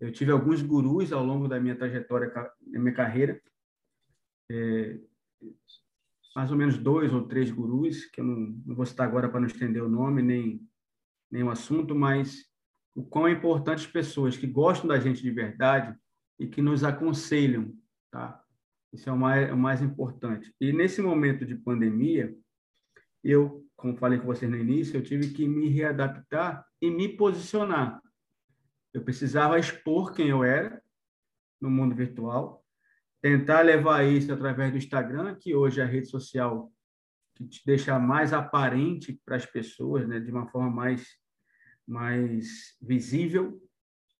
Eu 0.00 0.10
tive 0.10 0.32
alguns 0.32 0.60
gurus 0.60 1.12
ao 1.12 1.24
longo 1.24 1.46
da 1.46 1.60
minha 1.60 1.76
trajetória, 1.76 2.28
da 2.28 2.80
minha 2.80 2.92
carreira. 2.92 3.40
É, 4.50 4.98
mais 6.34 6.50
ou 6.50 6.56
menos 6.56 6.76
dois 6.76 7.12
ou 7.12 7.26
três 7.26 7.50
gurus, 7.50 8.04
que 8.06 8.20
eu 8.20 8.24
não, 8.24 8.36
não 8.66 8.74
vou 8.74 8.86
citar 8.86 9.06
agora 9.06 9.28
para 9.28 9.40
não 9.40 9.46
estender 9.46 9.82
o 9.82 9.88
nome 9.88 10.22
nem, 10.22 10.60
nem 11.30 11.42
o 11.44 11.50
assunto, 11.50 11.94
mas 11.94 12.44
o 12.94 13.04
quão 13.04 13.28
é 13.28 13.32
importante 13.32 13.86
as 13.86 13.86
pessoas 13.86 14.36
que 14.36 14.46
gostam 14.46 14.88
da 14.88 14.98
gente 14.98 15.22
de 15.22 15.30
verdade 15.30 15.96
e 16.38 16.46
que 16.46 16.62
nos 16.62 16.84
aconselham, 16.84 17.74
tá? 18.10 18.42
Isso 18.92 19.08
é 19.08 19.12
o 19.12 19.18
mais, 19.18 19.52
o 19.52 19.56
mais 19.56 19.82
importante. 19.82 20.54
E 20.60 20.72
nesse 20.72 21.02
momento 21.02 21.44
de 21.44 21.54
pandemia, 21.54 22.34
eu, 23.22 23.66
como 23.76 23.96
falei 23.96 24.18
com 24.18 24.26
vocês 24.26 24.50
no 24.50 24.56
início, 24.56 24.96
eu 24.96 25.02
tive 25.02 25.30
que 25.30 25.46
me 25.46 25.68
readaptar 25.68 26.64
e 26.80 26.90
me 26.90 27.08
posicionar. 27.08 28.00
Eu 28.94 29.02
precisava 29.02 29.58
expor 29.58 30.14
quem 30.14 30.28
eu 30.28 30.42
era 30.42 30.82
no 31.60 31.68
mundo 31.68 31.94
virtual, 31.94 32.64
tentar 33.20 33.60
levar 33.62 34.04
isso 34.04 34.32
através 34.32 34.70
do 34.70 34.78
Instagram, 34.78 35.34
que 35.34 35.54
hoje 35.54 35.80
é 35.80 35.84
a 35.84 35.86
rede 35.86 36.08
social 36.08 36.72
que 37.34 37.46
te 37.46 37.62
deixa 37.64 37.98
mais 37.98 38.32
aparente 38.32 39.20
para 39.24 39.36
as 39.36 39.46
pessoas, 39.46 40.08
né, 40.08 40.18
de 40.18 40.30
uma 40.30 40.48
forma 40.48 40.70
mais 40.70 41.06
mais 41.86 42.76
visível. 42.82 43.58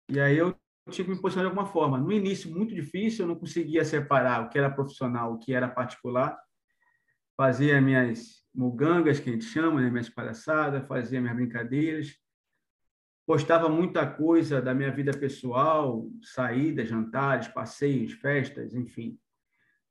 E 0.09 0.19
aí 0.19 0.39
eu 0.39 0.59
tive 0.89 1.09
que 1.09 1.15
me 1.15 1.21
posicionar 1.21 1.51
de 1.51 1.57
alguma 1.57 1.73
forma. 1.73 1.99
No 1.99 2.13
início, 2.13 2.51
muito 2.51 2.75
difícil, 2.75 3.25
eu 3.25 3.29
não 3.29 3.37
conseguia 3.37 3.85
separar 3.85 4.45
o 4.45 4.49
que 4.49 4.59
era 4.59 4.71
profissional, 4.71 5.33
o 5.33 5.39
que 5.39 5.53
era 5.53 5.69
particular. 5.69 6.39
Fazia 7.37 7.81
minhas 7.81 8.45
mugangas, 8.55 9.21
que 9.21 9.31
a 9.31 9.33
gente 9.33 9.45
chama, 9.45 9.81
né? 9.81 9.91
minhas 9.91 10.09
palhaçadas, 10.09 10.87
fazia 10.87 11.21
minhas 11.21 11.37
brincadeiras. 11.37 12.17
Postava 13.27 13.69
muita 13.69 14.07
coisa 14.07 14.61
da 14.61 14.75
minha 14.75 14.91
vida 14.91 15.13
pessoal, 15.13 16.09
saídas, 16.23 16.89
jantares, 16.89 17.49
passeios, 17.49 18.13
festas, 18.15 18.75
enfim. 18.75 19.19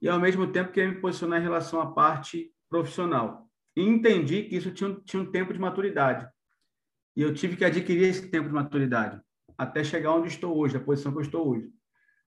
E, 0.02 0.10
ao 0.10 0.20
mesmo 0.20 0.52
tempo, 0.52 0.72
queria 0.72 0.92
me 0.92 1.00
posicionar 1.00 1.40
em 1.40 1.44
relação 1.44 1.80
à 1.80 1.94
parte 1.94 2.52
profissional. 2.70 3.48
E 3.76 3.82
entendi 3.82 4.44
que 4.44 4.56
isso 4.56 4.72
tinha, 4.72 4.94
tinha 5.06 5.22
um 5.22 5.32
tempo 5.32 5.54
de 5.54 5.60
maturidade. 5.60 6.28
E 7.16 7.22
eu 7.22 7.34
tive 7.34 7.56
que 7.56 7.64
adquirir 7.64 8.10
esse 8.10 8.30
tempo 8.30 8.48
de 8.48 8.54
maturidade 8.54 9.22
até 9.58 9.84
chegar 9.84 10.14
onde 10.14 10.28
estou 10.28 10.56
hoje, 10.58 10.78
a 10.78 10.80
posição 10.80 11.12
que 11.12 11.18
eu 11.18 11.24
estou 11.24 11.50
hoje. 11.50 11.70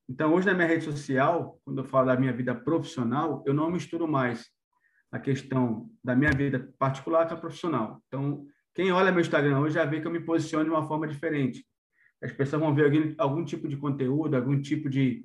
Então, 0.09 0.35
hoje 0.35 0.47
na 0.47 0.55
minha 0.55 0.67
rede 0.67 0.85
social, 0.85 1.61
quando 1.65 1.79
eu 1.79 1.85
falo 1.85 2.07
da 2.07 2.17
minha 2.17 2.33
vida 2.33 2.55
profissional, 2.55 3.45
eu 3.47 3.55
não 3.55 3.71
misturo 3.71 4.09
mais 4.09 4.51
a 5.13 5.19
questão 5.19 5.89
da 6.03 6.17
minha 6.17 6.33
vida 6.33 6.73
particular 6.79 7.29
com 7.29 7.35
a 7.35 7.37
profissional. 7.37 8.03
Então, 8.09 8.45
quem 8.75 8.91
olha 8.93 9.13
meu 9.13 9.21
Instagram 9.21 9.61
hoje 9.61 9.75
já 9.75 9.85
vê 9.85 10.01
que 10.01 10.07
eu 10.07 10.11
me 10.11 10.21
posiciono 10.21 10.65
de 10.65 10.71
uma 10.71 10.87
forma 10.87 11.07
diferente. 11.07 11.65
As 12.23 12.33
pessoas 12.33 12.61
vão 12.61 12.75
ver 12.75 12.85
algum, 12.85 13.15
algum 13.19 13.45
tipo 13.45 13.69
de 13.69 13.77
conteúdo, 13.77 14.37
algum 14.37 14.61
tipo 14.61 14.89
de. 14.89 15.25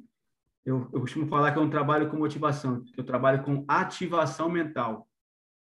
Eu, 0.65 0.89
eu 0.93 1.01
costumo 1.01 1.27
falar 1.27 1.51
que 1.51 1.57
eu 1.57 1.63
não 1.63 1.69
trabalho 1.69 2.09
com 2.09 2.17
motivação, 2.17 2.83
eu 2.97 3.03
trabalho 3.03 3.43
com 3.43 3.63
ativação 3.67 4.49
mental, 4.49 5.07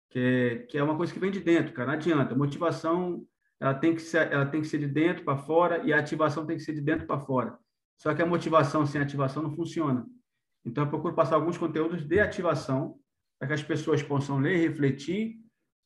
que 0.09 0.19
é, 0.19 0.57
que 0.59 0.77
é 0.77 0.83
uma 0.83 0.95
coisa 0.95 1.13
que 1.13 1.19
vem 1.19 1.31
de 1.31 1.41
dentro, 1.41 1.73
cara. 1.73 1.87
Não 1.87 1.95
adianta. 1.95 2.35
Motivação 2.35 3.25
ela 3.63 3.73
tem 3.73 3.95
que 3.95 4.01
ser, 4.01 4.29
ela 4.29 4.45
tem 4.45 4.59
que 4.59 4.67
ser 4.67 4.77
de 4.77 4.87
dentro 4.87 5.23
para 5.23 5.37
fora 5.37 5.81
e 5.85 5.93
a 5.93 5.97
ativação 5.97 6.45
tem 6.45 6.57
que 6.57 6.63
ser 6.63 6.73
de 6.73 6.81
dentro 6.81 7.07
para 7.07 7.17
fora. 7.17 7.57
Só 7.97 8.13
que 8.13 8.21
a 8.21 8.25
motivação 8.25 8.85
sem 8.85 8.99
ativação 8.99 9.41
não 9.41 9.55
funciona. 9.55 10.05
Então, 10.65 10.83
eu 10.83 10.89
procuro 10.89 11.15
passar 11.15 11.35
alguns 11.35 11.57
conteúdos 11.57 12.03
de 12.03 12.19
ativação 12.19 12.99
para 13.39 13.47
que 13.47 13.53
as 13.53 13.63
pessoas 13.63 14.03
possam 14.03 14.37
ler, 14.37 14.57
refletir 14.57 15.37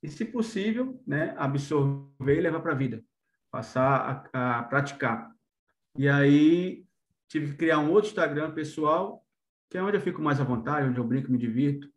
e, 0.01 0.09
se 0.09 0.25
possível, 0.25 0.99
né, 1.05 1.35
absorver 1.37 2.39
e 2.39 2.41
levar 2.41 2.61
para 2.61 2.71
a 2.71 2.75
vida, 2.75 3.03
passar 3.51 4.27
a, 4.33 4.59
a 4.59 4.63
praticar. 4.63 5.31
E 5.95 6.09
aí, 6.09 6.83
tive 7.27 7.51
que 7.51 7.57
criar 7.57 7.77
um 7.77 7.91
outro 7.91 8.09
Instagram 8.09 8.55
pessoal, 8.55 9.23
que 9.69 9.77
é 9.77 9.83
onde 9.83 9.97
eu 9.97 10.01
fico 10.01 10.19
mais 10.19 10.41
à 10.41 10.43
vontade, 10.43 10.89
onde 10.89 10.97
eu 10.97 11.03
brinco, 11.03 11.31
me 11.31 11.37
divirto 11.37 11.87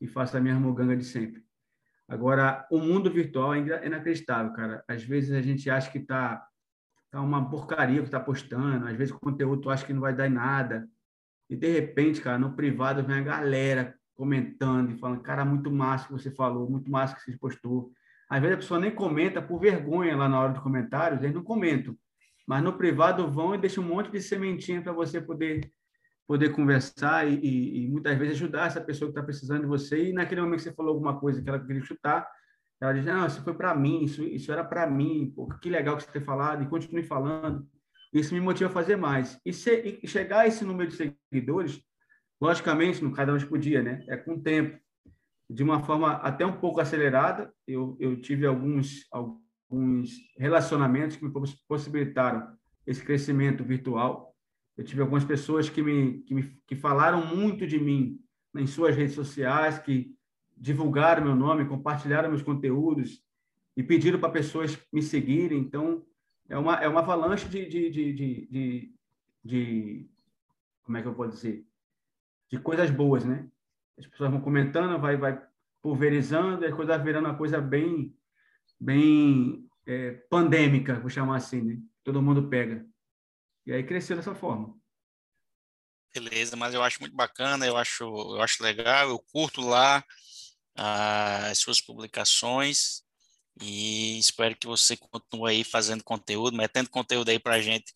e 0.00 0.08
faço 0.08 0.36
a 0.36 0.40
minha 0.40 0.58
moganga 0.58 0.96
de 0.96 1.04
sempre. 1.04 1.44
Agora, 2.08 2.66
o 2.70 2.78
mundo 2.78 3.10
virtual 3.10 3.54
é 3.54 3.86
inacreditável, 3.86 4.52
cara. 4.54 4.82
Às 4.88 5.02
vezes 5.02 5.30
a 5.32 5.42
gente 5.42 5.68
acha 5.68 5.90
que 5.90 6.00
tá, 6.00 6.42
tá 7.10 7.20
uma 7.20 7.50
porcaria 7.50 8.00
que 8.00 8.06
está 8.06 8.18
postando, 8.18 8.88
às 8.88 8.96
vezes 8.96 9.14
o 9.14 9.20
conteúdo 9.20 9.68
acha 9.68 9.84
que 9.84 9.92
não 9.92 10.00
vai 10.00 10.14
dar 10.14 10.26
em 10.26 10.32
nada. 10.32 10.88
E 11.50 11.54
de 11.54 11.70
repente, 11.70 12.20
cara, 12.22 12.38
no 12.38 12.54
privado 12.54 13.02
vem 13.02 13.16
a 13.16 13.22
galera 13.22 13.94
comentando 14.14 14.90
e 14.90 14.98
falando, 14.98 15.20
cara, 15.20 15.44
muito 15.44 15.70
massa 15.70 16.06
que 16.06 16.12
você 16.12 16.30
falou, 16.30 16.68
muito 16.68 16.90
massa 16.90 17.14
que 17.14 17.22
você 17.22 17.36
postou. 17.36 17.92
Às 18.28 18.40
vezes 18.40 18.54
a 18.54 18.58
pessoa 18.58 18.80
nem 18.80 18.90
comenta 18.90 19.40
por 19.40 19.60
vergonha 19.60 20.16
lá 20.16 20.28
na 20.28 20.40
hora 20.40 20.52
dos 20.52 20.62
comentários, 20.62 21.22
eles 21.22 21.34
não 21.34 21.44
comentam. 21.44 21.96
Mas 22.46 22.62
no 22.62 22.72
privado 22.72 23.30
vão 23.30 23.54
e 23.54 23.58
deixam 23.58 23.84
um 23.84 23.88
monte 23.88 24.10
de 24.10 24.20
sementinha 24.22 24.80
para 24.80 24.92
você 24.92 25.20
poder 25.20 25.70
poder 26.28 26.52
conversar 26.52 27.26
e, 27.26 27.36
e, 27.36 27.84
e, 27.84 27.88
muitas 27.88 28.16
vezes 28.18 28.34
ajudar 28.34 28.66
essa 28.66 28.82
pessoa 28.82 29.08
que 29.10 29.18
está 29.18 29.22
precisando 29.22 29.62
de 29.62 29.66
você. 29.66 30.10
E 30.10 30.12
naquele 30.12 30.42
momento 30.42 30.58
que 30.58 30.64
você 30.64 30.74
falou 30.74 30.92
alguma 30.92 31.18
coisa 31.18 31.42
que 31.42 31.48
ela 31.48 31.58
queria 31.58 31.82
chutar, 31.82 32.28
ela 32.78 32.92
diz: 32.92 33.04
Não, 33.04 33.26
isso 33.26 33.42
foi 33.42 33.54
para 33.54 33.74
mim, 33.74 34.04
isso, 34.04 34.22
isso 34.22 34.52
era 34.52 34.62
para 34.62 34.86
mim, 34.86 35.32
pô, 35.34 35.48
que 35.60 35.70
legal 35.70 35.96
que 35.96 36.02
você 36.02 36.12
ter 36.12 36.24
falado, 36.24 36.62
e 36.62 36.68
continue 36.68 37.02
falando. 37.02 37.66
Isso 38.12 38.34
me 38.34 38.40
motiva 38.40 38.68
a 38.68 38.72
fazer 38.72 38.96
mais. 38.96 39.40
E, 39.44 39.52
se, 39.52 40.00
e 40.02 40.06
chegar 40.06 40.40
a 40.40 40.46
esse 40.46 40.64
número 40.64 40.90
de 40.90 40.96
seguidores, 41.30 41.80
logicamente, 42.40 43.02
no 43.02 43.12
cada 43.12 43.32
um 43.32 43.40
por 43.40 43.58
dia, 43.58 43.82
né? 43.82 44.04
É 44.08 44.16
com 44.16 44.34
o 44.34 44.42
tempo. 44.42 44.78
De 45.50 45.62
uma 45.62 45.82
forma 45.82 46.12
até 46.16 46.44
um 46.44 46.60
pouco 46.60 46.78
acelerada, 46.78 47.50
eu, 47.66 47.96
eu 47.98 48.20
tive 48.20 48.46
alguns, 48.46 49.06
alguns 49.10 50.10
relacionamentos 50.36 51.16
que 51.16 51.24
me 51.24 51.32
possibilitaram 51.66 52.54
esse 52.86 53.02
crescimento 53.02 53.64
virtual 53.64 54.27
eu 54.78 54.84
tive 54.84 55.02
algumas 55.02 55.24
pessoas 55.24 55.68
que 55.68 55.82
me, 55.82 56.20
que 56.20 56.32
me 56.32 56.44
que 56.64 56.76
falaram 56.76 57.26
muito 57.26 57.66
de 57.66 57.80
mim 57.80 58.20
em 58.54 58.66
suas 58.66 58.94
redes 58.96 59.14
sociais, 59.14 59.76
que 59.80 60.16
divulgaram 60.56 61.24
meu 61.24 61.34
nome, 61.34 61.66
compartilharam 61.66 62.28
meus 62.28 62.42
conteúdos 62.42 63.20
e 63.76 63.82
pediram 63.82 64.20
para 64.20 64.30
pessoas 64.30 64.78
me 64.92 65.02
seguirem. 65.02 65.58
Então, 65.58 66.06
é 66.48 66.56
uma, 66.56 66.76
é 66.76 66.88
uma 66.88 67.00
avalanche 67.00 67.48
de, 67.48 67.66
de, 67.66 67.90
de, 67.90 68.12
de, 68.12 68.94
de, 69.44 70.10
como 70.84 70.96
é 70.96 71.02
que 71.02 71.08
eu 71.08 71.14
vou 71.14 71.26
dizer? 71.26 71.66
De 72.48 72.58
coisas 72.60 72.88
boas, 72.88 73.24
né? 73.24 73.48
As 73.98 74.06
pessoas 74.06 74.30
vão 74.30 74.40
comentando, 74.40 75.00
vai, 75.00 75.16
vai 75.16 75.42
pulverizando, 75.82 76.64
e 76.64 76.68
a 76.68 76.74
coisa 76.74 76.96
vai 76.96 77.04
virando 77.04 77.26
uma 77.26 77.36
coisa 77.36 77.60
bem, 77.60 78.16
bem 78.80 79.68
é, 79.84 80.12
pandêmica, 80.30 81.00
vou 81.00 81.10
chamar 81.10 81.36
assim, 81.36 81.62
né? 81.62 81.78
Todo 82.04 82.22
mundo 82.22 82.48
pega. 82.48 82.86
E 83.68 83.72
aí 83.74 83.84
cresceu 83.84 84.16
dessa 84.16 84.34
forma. 84.34 84.74
Beleza, 86.14 86.56
mas 86.56 86.72
eu 86.72 86.82
acho 86.82 87.00
muito 87.00 87.14
bacana, 87.14 87.66
eu 87.66 87.76
acho, 87.76 88.02
eu 88.02 88.40
acho 88.40 88.62
legal, 88.62 89.10
eu 89.10 89.18
curto 89.18 89.60
lá 89.60 90.02
ah, 90.74 91.48
as 91.48 91.58
suas 91.58 91.78
publicações 91.78 93.02
e 93.60 94.18
espero 94.18 94.56
que 94.56 94.66
você 94.66 94.96
continue 94.96 95.50
aí 95.50 95.64
fazendo 95.64 96.02
conteúdo, 96.02 96.56
metendo 96.56 96.88
conteúdo 96.88 97.28
aí 97.28 97.38
para 97.38 97.60
gente, 97.60 97.92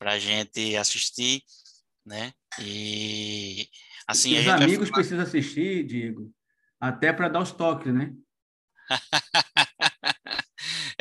para 0.00 0.18
gente 0.18 0.74
assistir, 0.74 1.44
né? 2.04 2.32
E 2.60 3.68
assim 4.08 4.36
os 4.36 4.48
amigos 4.48 4.88
falar... 4.88 4.98
precisam 4.98 5.22
assistir, 5.22 5.86
Diego, 5.86 6.28
até 6.80 7.12
para 7.12 7.28
dar 7.28 7.40
os 7.40 7.52
toques, 7.52 7.94
né? 7.94 8.12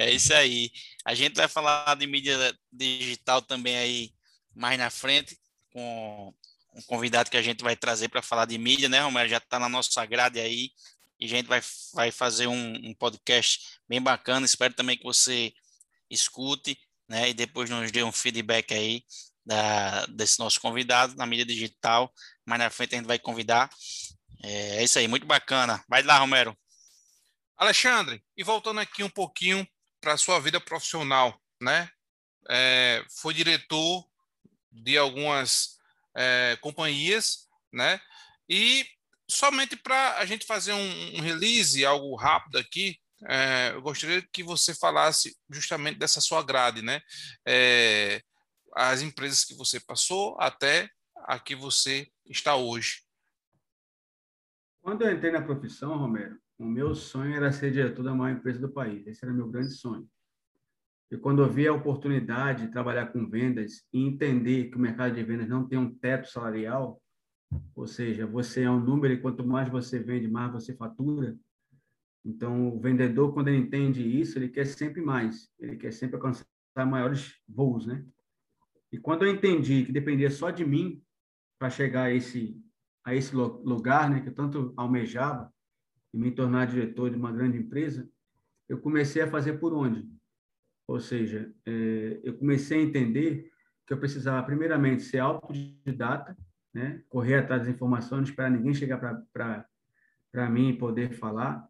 é 0.02 0.12
isso 0.12 0.34
aí. 0.34 0.72
A 1.06 1.14
gente 1.14 1.36
vai 1.36 1.48
falar 1.48 1.96
de 1.96 2.06
mídia 2.08 2.36
digital 2.72 3.42
também 3.42 3.78
aí 3.78 4.14
mais 4.54 4.78
na 4.78 4.90
frente, 4.90 5.38
com 5.72 6.34
um 6.74 6.82
convidado 6.84 7.30
que 7.30 7.38
a 7.38 7.42
gente 7.42 7.64
vai 7.64 7.76
trazer 7.76 8.10
para 8.10 8.22
falar 8.22 8.46
de 8.46 8.58
mídia, 8.58 8.90
né, 8.90 9.02
Romero? 9.02 9.30
Já 9.30 9.38
está 9.38 9.60
na 9.60 9.70
nossa 9.70 10.06
grade 10.06 10.40
aí 10.40 10.72
e 11.20 11.26
a 11.26 11.30
gente 11.30 11.48
vai, 11.48 11.62
vai 11.94 12.12
fazer 12.12 12.48
um, 12.48 12.74
um, 12.84 12.94
podcast 12.94 13.80
bem 13.88 14.02
bacana. 14.02 14.46
Espero 14.46 14.74
também 14.74 14.98
que 14.98 15.04
você 15.04 15.54
escute, 16.10 16.78
né, 17.08 17.30
e 17.30 17.34
depois 17.34 17.70
nos 17.70 17.92
dê 17.92 18.04
um 18.04 18.12
feedback 18.12 18.74
aí 18.74 19.04
da, 19.46 20.06
desse 20.08 20.40
nosso 20.40 20.60
convidado 20.60 21.16
na 21.16 21.26
mídia 21.26 21.46
digital. 21.46 22.12
Mais 22.46 22.60
na 22.60 22.70
frente 22.70 22.96
a 22.96 22.98
gente 22.98 23.08
vai 23.08 23.20
convidar. 23.20 23.70
É, 24.44 24.78
é 24.78 24.84
isso 24.84 24.98
aí, 24.98 25.08
muito 25.08 25.26
bacana. 25.26 25.84
Vai 25.88 26.04
lá, 26.04 26.18
Romero. 26.18 26.58
Alexandre, 27.58 28.24
e 28.36 28.44
voltando 28.44 28.80
aqui 28.80 29.04
um 29.04 29.10
pouquinho 29.10 29.68
para 30.02 30.14
a 30.14 30.18
sua 30.18 30.40
vida 30.40 30.60
profissional, 30.60 31.40
né? 31.62 31.90
É, 32.50 33.06
foi 33.22 33.34
diretor 33.34 34.04
de 34.72 34.97
algumas 34.97 35.78
é, 36.16 36.58
companhias, 36.60 37.47
né? 37.72 38.02
E 38.49 38.86
somente 39.30 39.76
para 39.76 40.18
a 40.18 40.26
gente 40.26 40.45
fazer 40.45 40.74
um, 40.74 41.18
um, 41.18 41.22
release, 41.22 41.86
algo 41.86 42.16
rápido 42.16 42.58
aqui, 42.58 42.99
é, 43.28 43.72
eu 43.74 43.82
gostaria 43.82 44.22
que 44.34 44.43
você 44.43 44.74
falasse 44.74 45.38
justamente 45.49 45.99
dessa 45.99 46.20
sua 46.20 46.43
grade, 46.43 46.82
né? 46.82 47.02
É, 47.47 48.22
as 48.76 49.02
empresas 49.02 49.45
que 49.45 49.54
você 49.54 49.80
passou 49.80 50.36
até 50.39 50.89
a 51.16 51.39
que 51.39 51.56
você 51.56 52.12
está 52.26 52.56
hoje. 52.56 53.04
Quando 54.82 55.04
eu 55.04 55.14
entrei 55.14 55.32
na 55.32 55.41
profissão, 55.41 55.97
Romero, 55.97 56.39
o 56.62 56.66
meu 56.66 56.93
sonho 56.93 57.34
era 57.34 57.51
ser 57.51 57.72
diretor 57.72 58.03
da 58.03 58.14
maior 58.14 58.38
empresa 58.38 58.59
do 58.59 58.70
país. 58.70 59.05
Esse 59.07 59.26
era 59.26 59.34
meu 59.34 59.49
grande 59.49 59.72
sonho. 59.72 60.07
E 61.09 61.18
quando 61.18 61.41
eu 61.41 61.49
vi 61.49 61.68
a 61.68 61.74
oportunidade 61.74 62.68
de 62.68 62.72
trabalhar 62.72 63.07
com 63.07 63.28
vendas 63.28 63.84
e 63.91 63.99
entender 63.99 64.70
que 64.70 64.78
o 64.78 64.80
mercado 64.80 65.16
de 65.16 65.24
vendas 65.24 65.49
não 65.49 65.68
tem 65.68 65.80
um 65.80 65.93
teto 65.93 66.30
salarial, 66.30 67.01
ou 67.76 67.88
seja, 67.88 68.28
você 68.28 68.62
é 68.62 68.70
um 68.70 68.80
número 68.80 69.14
e 69.14 69.20
quanto 69.20 69.45
mais 69.45 69.70
você 69.70 69.99
vende, 69.99 70.28
mais 70.28 70.53
você 70.53 70.74
fatura. 70.76 71.36
Então, 72.24 72.70
o 72.70 72.80
vendedor, 72.80 73.34
quando 73.34 73.47
ele 73.47 73.57
entende 73.57 74.07
isso, 74.07 74.38
ele 74.38 74.47
quer 74.47 74.66
sempre 74.66 75.01
mais, 75.01 75.49
ele 75.59 75.76
quer 75.76 75.91
sempre 75.91 76.16
alcançar 76.16 76.45
maiores 76.88 77.36
voos, 77.49 77.88
né? 77.88 78.05
E 78.91 78.99
quando 78.99 79.26
eu 79.26 79.34
entendi 79.34 79.84
que 79.84 79.91
dependia 79.91 80.30
só 80.30 80.51
de 80.51 80.64
mim 80.64 81.01
para 81.57 81.72
chegar 81.72 82.03
a 82.03 82.14
esse 82.14 82.62
a 83.03 83.16
esse 83.16 83.36
lugar, 83.36 84.07
né, 84.12 84.22
que 84.22 84.30
eu 84.30 84.36
tanto 84.36 84.76
almejava 84.78 85.51
e 86.14 86.18
me 86.18 86.32
tornar 86.32 86.68
diretor 86.68 87.09
de 87.09 87.18
uma 87.18 87.32
grande 87.32 87.57
empresa, 87.57 88.09
eu 88.68 88.80
comecei 88.80 89.22
a 89.22 89.28
fazer 89.28 89.53
por 89.53 89.74
onde? 89.74 90.09
Ou 90.88 90.99
seja, 90.99 91.53
é, 91.66 92.20
eu 92.24 92.38
comecei 92.38 92.80
a 92.80 92.84
entender 92.84 93.51
que 93.86 93.93
eu 93.93 93.97
precisava 93.97 94.45
primeiramente 94.45 95.03
ser 95.03 95.20
autodidata, 95.20 96.38
né, 96.74 97.03
correr 97.09 97.36
atrás 97.36 97.64
das 97.64 97.76
informações, 97.76 98.32
para 98.32 98.49
ninguém 98.49 98.74
chegar 98.74 98.97
para 99.32 100.49
mim 100.49 100.70
e 100.70 100.78
poder 100.78 101.14
falar. 101.14 101.68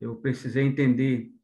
Eu 0.00 0.16
precisei 0.16 0.64
entender 0.64 1.34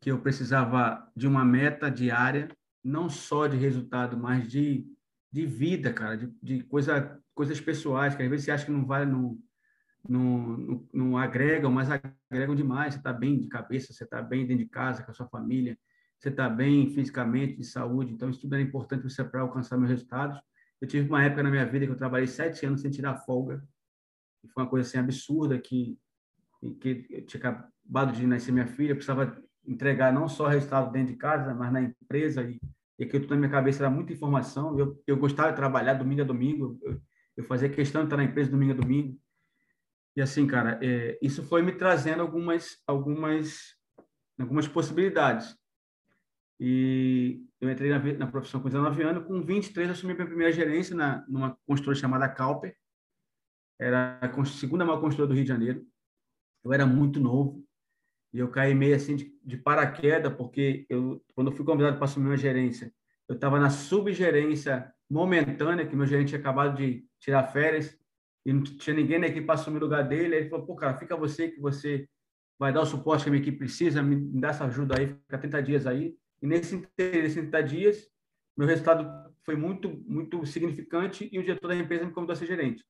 que 0.00 0.10
eu 0.10 0.20
precisava 0.20 1.10
de 1.14 1.26
uma 1.26 1.44
meta 1.44 1.90
diária, 1.90 2.48
não 2.82 3.10
só 3.10 3.46
de 3.46 3.56
resultado, 3.56 4.16
mas 4.16 4.48
de, 4.48 4.86
de 5.30 5.44
vida, 5.44 5.92
cara, 5.92 6.16
de, 6.16 6.32
de 6.42 6.62
coisa, 6.64 7.22
coisas 7.34 7.60
pessoais, 7.60 8.14
que 8.14 8.22
às 8.22 8.30
vezes 8.30 8.46
você 8.46 8.50
acha 8.50 8.64
que 8.64 8.72
não 8.72 8.86
vai, 8.86 9.04
não, 9.04 9.38
não, 10.08 10.56
não, 10.56 10.88
não 10.92 11.18
agregam, 11.18 11.70
mas 11.70 11.88
agregam 11.90 12.54
demais. 12.54 12.94
Você 12.94 13.00
está 13.00 13.12
bem 13.12 13.38
de 13.38 13.48
cabeça, 13.48 13.92
você 13.92 14.04
está 14.04 14.22
bem 14.22 14.46
dentro 14.46 14.64
de 14.64 14.70
casa, 14.70 15.02
com 15.02 15.10
a 15.10 15.14
sua 15.14 15.28
família, 15.28 15.78
você 16.18 16.28
está 16.28 16.48
bem 16.48 16.90
fisicamente, 16.90 17.56
de 17.56 17.64
saúde. 17.64 18.12
Então, 18.12 18.30
isso 18.30 18.40
tudo 18.40 18.56
é 18.56 18.60
importante 18.60 19.02
você 19.02 19.24
para 19.24 19.40
alcançar 19.40 19.76
meus 19.76 19.90
resultados. 19.90 20.40
Eu 20.80 20.88
tive 20.88 21.08
uma 21.08 21.22
época 21.22 21.42
na 21.42 21.50
minha 21.50 21.66
vida 21.66 21.86
que 21.86 21.92
eu 21.92 21.96
trabalhei 21.96 22.26
sete 22.26 22.64
anos 22.64 22.80
sem 22.80 22.90
tirar 22.90 23.16
folga. 23.18 23.62
E 24.42 24.48
foi 24.48 24.62
uma 24.62 24.68
coisa 24.68 24.88
assim 24.88 24.98
absurda 24.98 25.58
que, 25.58 25.98
que 26.80 27.06
eu 27.10 27.26
tinha 27.26 27.40
acabado 27.40 28.12
de 28.12 28.26
nascer 28.26 28.52
minha 28.52 28.66
filha, 28.66 28.92
eu 28.92 28.96
precisava 28.96 29.42
entregar 29.66 30.12
não 30.12 30.28
só 30.28 30.46
resultado 30.46 30.90
dentro 30.90 31.12
de 31.12 31.18
casa, 31.18 31.54
mas 31.54 31.70
na 31.72 31.82
empresa 31.82 32.42
e, 32.42 32.58
e 32.98 33.04
aquilo 33.04 33.22
tudo 33.22 33.34
na 33.34 33.40
minha 33.40 33.50
cabeça 33.50 33.82
era 33.82 33.90
muita 33.90 34.12
informação. 34.12 34.78
Eu, 34.78 35.02
eu 35.06 35.16
gostava 35.16 35.50
de 35.50 35.56
trabalhar 35.56 35.94
domingo 35.94 36.22
a 36.22 36.24
domingo, 36.24 36.78
eu, 36.82 37.00
eu 37.36 37.44
fazia 37.44 37.68
questão 37.68 38.02
de 38.02 38.06
estar 38.06 38.16
na 38.16 38.24
empresa 38.24 38.50
domingo 38.50 38.72
a 38.72 38.76
domingo. 38.76 39.18
E 40.16 40.20
assim, 40.20 40.46
cara, 40.46 40.78
é, 40.82 41.18
isso 41.22 41.42
foi 41.42 41.62
me 41.62 41.72
trazendo 41.72 42.22
algumas, 42.22 42.82
algumas, 42.86 43.76
algumas 44.38 44.66
possibilidades. 44.66 45.56
E 46.58 47.42
eu 47.60 47.70
entrei 47.70 47.90
na, 47.90 47.98
na 47.98 48.26
profissão 48.26 48.60
com 48.60 48.68
19 48.68 49.02
anos, 49.02 49.24
com 49.24 49.40
23 49.40 49.88
eu 49.88 49.92
assumi 49.92 50.14
minha 50.14 50.26
primeira 50.26 50.52
gerência 50.52 50.94
na, 50.94 51.24
numa 51.28 51.56
construtora 51.66 51.96
chamada 51.98 52.28
Calper. 52.28 52.76
Era 53.78 54.18
a 54.20 54.44
segunda 54.44 54.84
maior 54.84 55.00
construtora 55.00 55.28
do 55.28 55.34
Rio 55.34 55.44
de 55.44 55.48
Janeiro. 55.48 55.86
Eu 56.62 56.72
era 56.72 56.84
muito 56.84 57.18
novo, 57.18 57.66
e 58.32 58.38
eu 58.38 58.50
caí 58.50 58.74
meio 58.74 58.94
assim 58.94 59.16
de, 59.16 59.34
de 59.44 59.56
paraquedas, 59.56 60.32
porque 60.34 60.86
eu, 60.88 61.22
quando 61.34 61.50
eu 61.50 61.56
fui 61.56 61.64
convidado 61.64 61.96
para 61.96 62.04
assumir 62.04 62.26
uma 62.26 62.36
gerência, 62.36 62.92
eu 63.28 63.34
estava 63.34 63.58
na 63.58 63.70
subgerência 63.70 64.92
momentânea, 65.08 65.86
que 65.86 65.96
meu 65.96 66.06
gerente 66.06 66.28
tinha 66.28 66.40
acabado 66.40 66.76
de 66.76 67.04
tirar 67.18 67.44
férias, 67.44 67.96
e 68.44 68.52
não 68.52 68.62
tinha 68.62 68.96
ninguém 68.96 69.18
na 69.18 69.26
equipe 69.26 69.46
para 69.46 69.54
assumir 69.54 69.78
o 69.78 69.80
lugar 69.80 70.06
dele. 70.06 70.36
Ele 70.36 70.48
falou, 70.48 70.66
pô, 70.66 70.74
cara, 70.74 70.96
fica 70.96 71.16
você, 71.16 71.48
que 71.48 71.60
você 71.60 72.08
vai 72.58 72.72
dar 72.72 72.82
o 72.82 72.86
suporte 72.86 73.24
que 73.24 73.30
a 73.30 73.32
minha 73.32 73.42
equipe 73.42 73.58
precisa, 73.58 74.02
me 74.02 74.16
dá 74.40 74.48
essa 74.48 74.64
ajuda 74.64 74.98
aí, 74.98 75.08
fica 75.08 75.38
30 75.38 75.62
dias 75.62 75.86
aí. 75.86 76.16
E 76.42 76.46
nesse, 76.46 76.86
nesses 76.98 77.34
30 77.34 77.62
dias, 77.62 78.08
meu 78.56 78.66
resultado 78.66 79.30
foi 79.44 79.56
muito, 79.56 79.88
muito 80.06 80.44
significante 80.46 81.28
e 81.32 81.38
o 81.38 81.42
diretor 81.42 81.68
da 81.68 81.76
empresa 81.76 82.04
me 82.04 82.12
convidou 82.12 82.34
a 82.34 82.36
ser 82.36 82.46
gerente. 82.46 82.84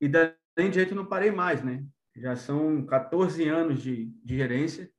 E 0.00 0.08
daí 0.08 0.32
em 0.58 0.70
diante 0.70 0.90
eu 0.90 0.96
não 0.96 1.06
parei 1.06 1.30
mais, 1.30 1.62
né? 1.62 1.84
já 2.20 2.36
são 2.36 2.84
14 2.84 3.48
anos 3.48 3.82
de, 3.82 4.06
de 4.24 4.36
gerência. 4.36 4.90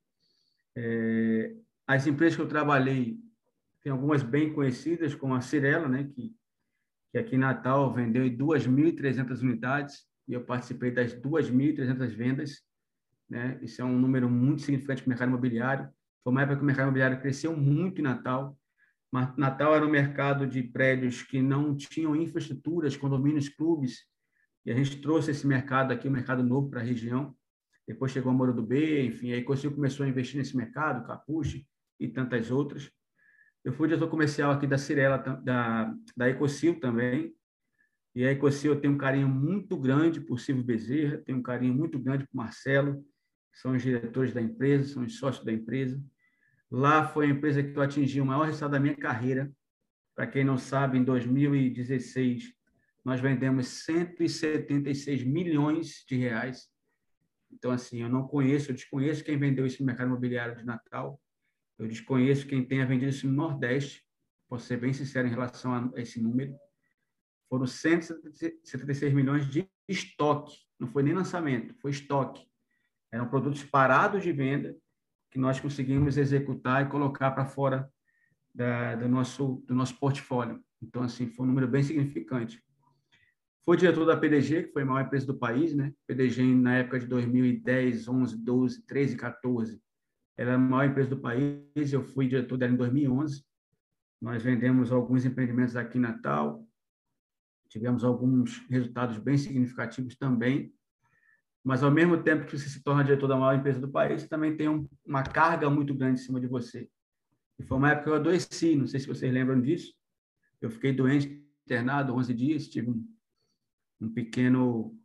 É, 0.75 1.53
as 1.85 2.07
empresas 2.07 2.35
que 2.35 2.41
eu 2.41 2.47
trabalhei, 2.47 3.19
tem 3.81 3.91
algumas 3.91 4.23
bem 4.23 4.53
conhecidas, 4.53 5.15
como 5.15 5.33
a 5.33 5.41
Cirela, 5.41 5.87
né, 5.87 6.09
que, 6.13 6.35
que 7.11 7.17
aqui 7.17 7.35
em 7.35 7.39
Natal 7.39 7.93
vendeu 7.93 8.23
2.300 8.25 9.41
unidades, 9.41 10.05
e 10.27 10.33
eu 10.33 10.43
participei 10.43 10.91
das 10.91 11.13
2.300 11.13 12.07
vendas. 12.15 12.61
Né? 13.29 13.59
Isso 13.61 13.81
é 13.81 13.85
um 13.85 13.97
número 13.97 14.29
muito 14.29 14.61
significante 14.61 15.01
para 15.01 15.07
o 15.07 15.09
mercado 15.09 15.29
imobiliário. 15.29 15.89
Foi 16.23 16.31
uma 16.31 16.41
época 16.41 16.57
que 16.57 16.63
o 16.63 16.65
mercado 16.65 16.85
imobiliário 16.85 17.19
cresceu 17.19 17.55
muito 17.55 17.99
em 17.99 18.03
Natal. 18.03 18.57
Natal 19.37 19.75
era 19.75 19.85
um 19.85 19.89
mercado 19.89 20.45
de 20.45 20.61
prédios 20.61 21.23
que 21.23 21.41
não 21.41 21.75
tinham 21.75 22.15
infraestruturas, 22.15 22.95
condomínios, 22.95 23.49
clubes, 23.49 24.05
e 24.65 24.71
a 24.71 24.75
gente 24.75 25.01
trouxe 25.01 25.31
esse 25.31 25.47
mercado 25.47 25.91
aqui, 25.91 26.07
um 26.07 26.11
mercado 26.11 26.43
novo 26.43 26.69
para 26.69 26.81
a 26.81 26.83
região. 26.83 27.35
Depois 27.87 28.11
chegou 28.11 28.31
a 28.31 28.35
Moro 28.35 28.53
do 28.53 28.61
B, 28.61 29.03
enfim, 29.03 29.31
aí 29.31 29.43
começou 29.43 30.05
a 30.05 30.09
investir 30.09 30.37
nesse 30.37 30.55
mercado, 30.55 31.07
Capuche 31.07 31.65
e 31.99 32.07
tantas 32.07 32.51
outras. 32.51 32.91
Eu 33.69 33.73
fui 33.73 33.87
diretor 33.87 34.09
comercial 34.09 34.49
aqui 34.49 34.65
da 34.65 34.79
Cirela, 34.79 35.19
da, 35.19 35.93
da 36.17 36.27
Ecocil 36.27 36.79
também. 36.79 37.35
E 38.15 38.25
a 38.25 38.31
Ecocil 38.31 38.81
tem 38.81 38.89
um 38.89 38.97
carinho 38.97 39.27
muito 39.27 39.77
grande 39.77 40.19
por 40.19 40.39
Silvio 40.39 40.63
Bezerra, 40.63 41.19
tem 41.19 41.35
um 41.35 41.43
carinho 41.43 41.75
muito 41.75 41.99
grande 41.99 42.25
por 42.25 42.35
Marcelo, 42.35 43.05
são 43.53 43.73
os 43.75 43.83
diretores 43.83 44.33
da 44.33 44.41
empresa, 44.41 44.91
são 44.91 45.03
os 45.03 45.19
sócios 45.19 45.45
da 45.45 45.53
empresa. 45.53 46.03
Lá 46.71 47.07
foi 47.07 47.27
a 47.27 47.29
empresa 47.29 47.61
que 47.61 47.77
eu 47.77 47.83
atingi 47.83 48.19
o 48.19 48.25
maior 48.25 48.45
resultado 48.45 48.71
da 48.71 48.79
minha 48.79 48.97
carreira. 48.97 49.51
Para 50.15 50.25
quem 50.25 50.43
não 50.43 50.57
sabe, 50.57 50.97
em 50.97 51.03
2016 51.03 52.51
nós 53.05 53.21
vendemos 53.21 53.67
176 53.67 55.23
milhões 55.23 56.03
de 56.07 56.15
reais. 56.15 56.67
Então, 57.51 57.69
assim, 57.69 58.01
eu 58.01 58.09
não 58.09 58.27
conheço, 58.27 58.71
eu 58.71 58.75
desconheço 58.75 59.23
quem 59.23 59.37
vendeu 59.37 59.67
isso 59.67 59.79
no 59.79 59.85
mercado 59.85 60.07
imobiliário 60.07 60.55
de 60.55 60.65
Natal, 60.65 61.21
eu 61.79 61.87
desconheço 61.87 62.45
quem 62.45 62.63
tenha 62.63 62.85
vendido 62.85 63.09
isso 63.09 63.25
no 63.25 63.33
Nordeste, 63.33 64.05
posso 64.49 64.65
ser 64.65 64.77
bem 64.77 64.91
sincero 64.91 65.27
em 65.27 65.31
relação 65.31 65.91
a 65.95 66.01
esse 66.01 66.21
número. 66.21 66.53
Foram 67.47 67.65
176 67.65 69.13
milhões 69.13 69.49
de 69.49 69.67
estoque, 69.87 70.55
não 70.77 70.87
foi 70.87 71.03
nem 71.03 71.13
lançamento, 71.13 71.73
foi 71.75 71.91
estoque. 71.91 72.45
Eram 73.11 73.29
produtos 73.29 73.63
parados 73.63 74.21
de 74.21 74.31
venda 74.31 74.77
que 75.31 75.39
nós 75.39 75.59
conseguimos 75.59 76.17
executar 76.17 76.85
e 76.85 76.89
colocar 76.89 77.31
para 77.31 77.45
fora 77.45 77.89
da, 78.53 78.95
do, 78.95 79.07
nosso, 79.07 79.63
do 79.65 79.73
nosso 79.73 79.97
portfólio. 79.97 80.63
Então, 80.81 81.01
assim, 81.01 81.27
foi 81.27 81.45
um 81.45 81.49
número 81.49 81.67
bem 81.67 81.81
significante. 81.81 82.61
Foi 83.63 83.77
diretor 83.77 84.05
da 84.05 84.17
PDG, 84.17 84.63
que 84.63 84.73
foi 84.73 84.81
a 84.81 84.85
maior 84.85 85.05
empresa 85.05 85.27
do 85.27 85.37
país, 85.37 85.75
né? 85.75 85.93
PDG 86.07 86.43
na 86.55 86.77
época 86.77 86.99
de 86.99 87.07
2010, 87.07 88.07
11, 88.07 88.37
12, 88.37 88.85
13, 88.85 89.15
14. 89.15 89.81
Ela 90.39 90.51
era 90.51 90.55
a 90.55 90.57
maior 90.57 90.89
empresa 90.89 91.09
do 91.09 91.19
país, 91.19 91.91
eu 91.91 92.01
fui 92.01 92.25
diretor 92.25 92.57
dela 92.57 92.71
em 92.71 92.77
2011. 92.77 93.43
Nós 94.21 94.41
vendemos 94.41 94.89
alguns 94.89 95.25
empreendimentos 95.25 95.75
aqui 95.75 95.97
em 95.97 96.01
Natal, 96.01 96.65
tivemos 97.67 98.05
alguns 98.05 98.65
resultados 98.69 99.17
bem 99.17 99.37
significativos 99.37 100.15
também, 100.15 100.73
mas 101.61 101.83
ao 101.83 101.91
mesmo 101.91 102.23
tempo 102.23 102.45
que 102.45 102.57
você 102.57 102.69
se 102.69 102.81
torna 102.81 103.03
diretor 103.03 103.27
da 103.27 103.35
maior 103.35 103.59
empresa 103.59 103.81
do 103.81 103.91
país, 103.91 104.27
também 104.29 104.55
tem 104.55 104.69
um, 104.69 104.87
uma 105.05 105.23
carga 105.23 105.69
muito 105.69 105.93
grande 105.93 106.21
em 106.21 106.23
cima 106.23 106.39
de 106.39 106.47
você. 106.47 106.89
E 107.59 107.63
foi 107.63 107.77
uma 107.77 107.91
época 107.91 108.05
que 108.05 108.09
eu 108.09 108.15
adoeci, 108.15 108.77
não 108.77 108.87
sei 108.87 109.01
se 109.01 109.07
vocês 109.07 109.33
lembram 109.33 109.59
disso. 109.59 109.93
Eu 110.61 110.71
fiquei 110.71 110.93
doente, 110.93 111.45
internado 111.65 112.15
11 112.15 112.33
dias, 112.33 112.67
tive 112.67 112.89
um 112.89 113.05
um 114.01 114.09
pequeno 114.09 114.97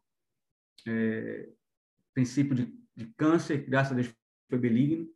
é, 0.87 1.49
princípio 2.13 2.55
de, 2.55 2.73
de 2.95 3.07
câncer, 3.17 3.67
graças 3.69 3.93
a 3.93 3.97
Deus 3.97 4.15
foi 4.49 4.59
benigno. 4.59 5.14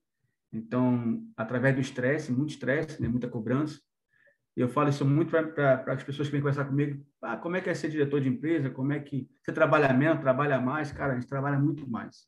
Então, 0.52 1.26
através 1.36 1.74
do 1.74 1.80
estresse, 1.80 2.32
muito 2.32 2.50
estresse, 2.50 3.00
né, 3.00 3.08
muita 3.08 3.28
cobrança. 3.28 3.80
Eu 4.56 4.68
falo 4.68 4.88
isso 4.88 5.04
muito 5.04 5.30
para 5.30 5.84
as 5.92 6.02
pessoas 6.02 6.28
que 6.28 6.32
vêm 6.32 6.40
conversar 6.40 6.64
comigo. 6.64 7.04
Ah, 7.22 7.36
como 7.36 7.56
é 7.56 7.60
que 7.60 7.70
é 7.70 7.74
ser 7.74 7.90
diretor 7.90 8.20
de 8.20 8.28
empresa? 8.28 8.70
Como 8.70 8.92
é 8.92 8.98
que 8.98 9.28
você 9.42 9.52
trabalha 9.52 9.92
menos, 9.92 10.20
trabalha 10.20 10.60
mais? 10.60 10.90
Cara, 10.90 11.12
a 11.12 11.14
gente 11.14 11.28
trabalha 11.28 11.58
muito 11.58 11.88
mais. 11.88 12.26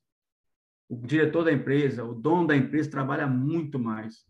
O 0.89 0.97
diretor 0.97 1.45
da 1.45 1.53
empresa, 1.53 2.05
o 2.05 2.15
dono 2.15 2.47
da 2.47 2.57
empresa 2.57 2.91
trabalha 2.91 3.27
muito 3.27 3.79
mais. 3.79 4.25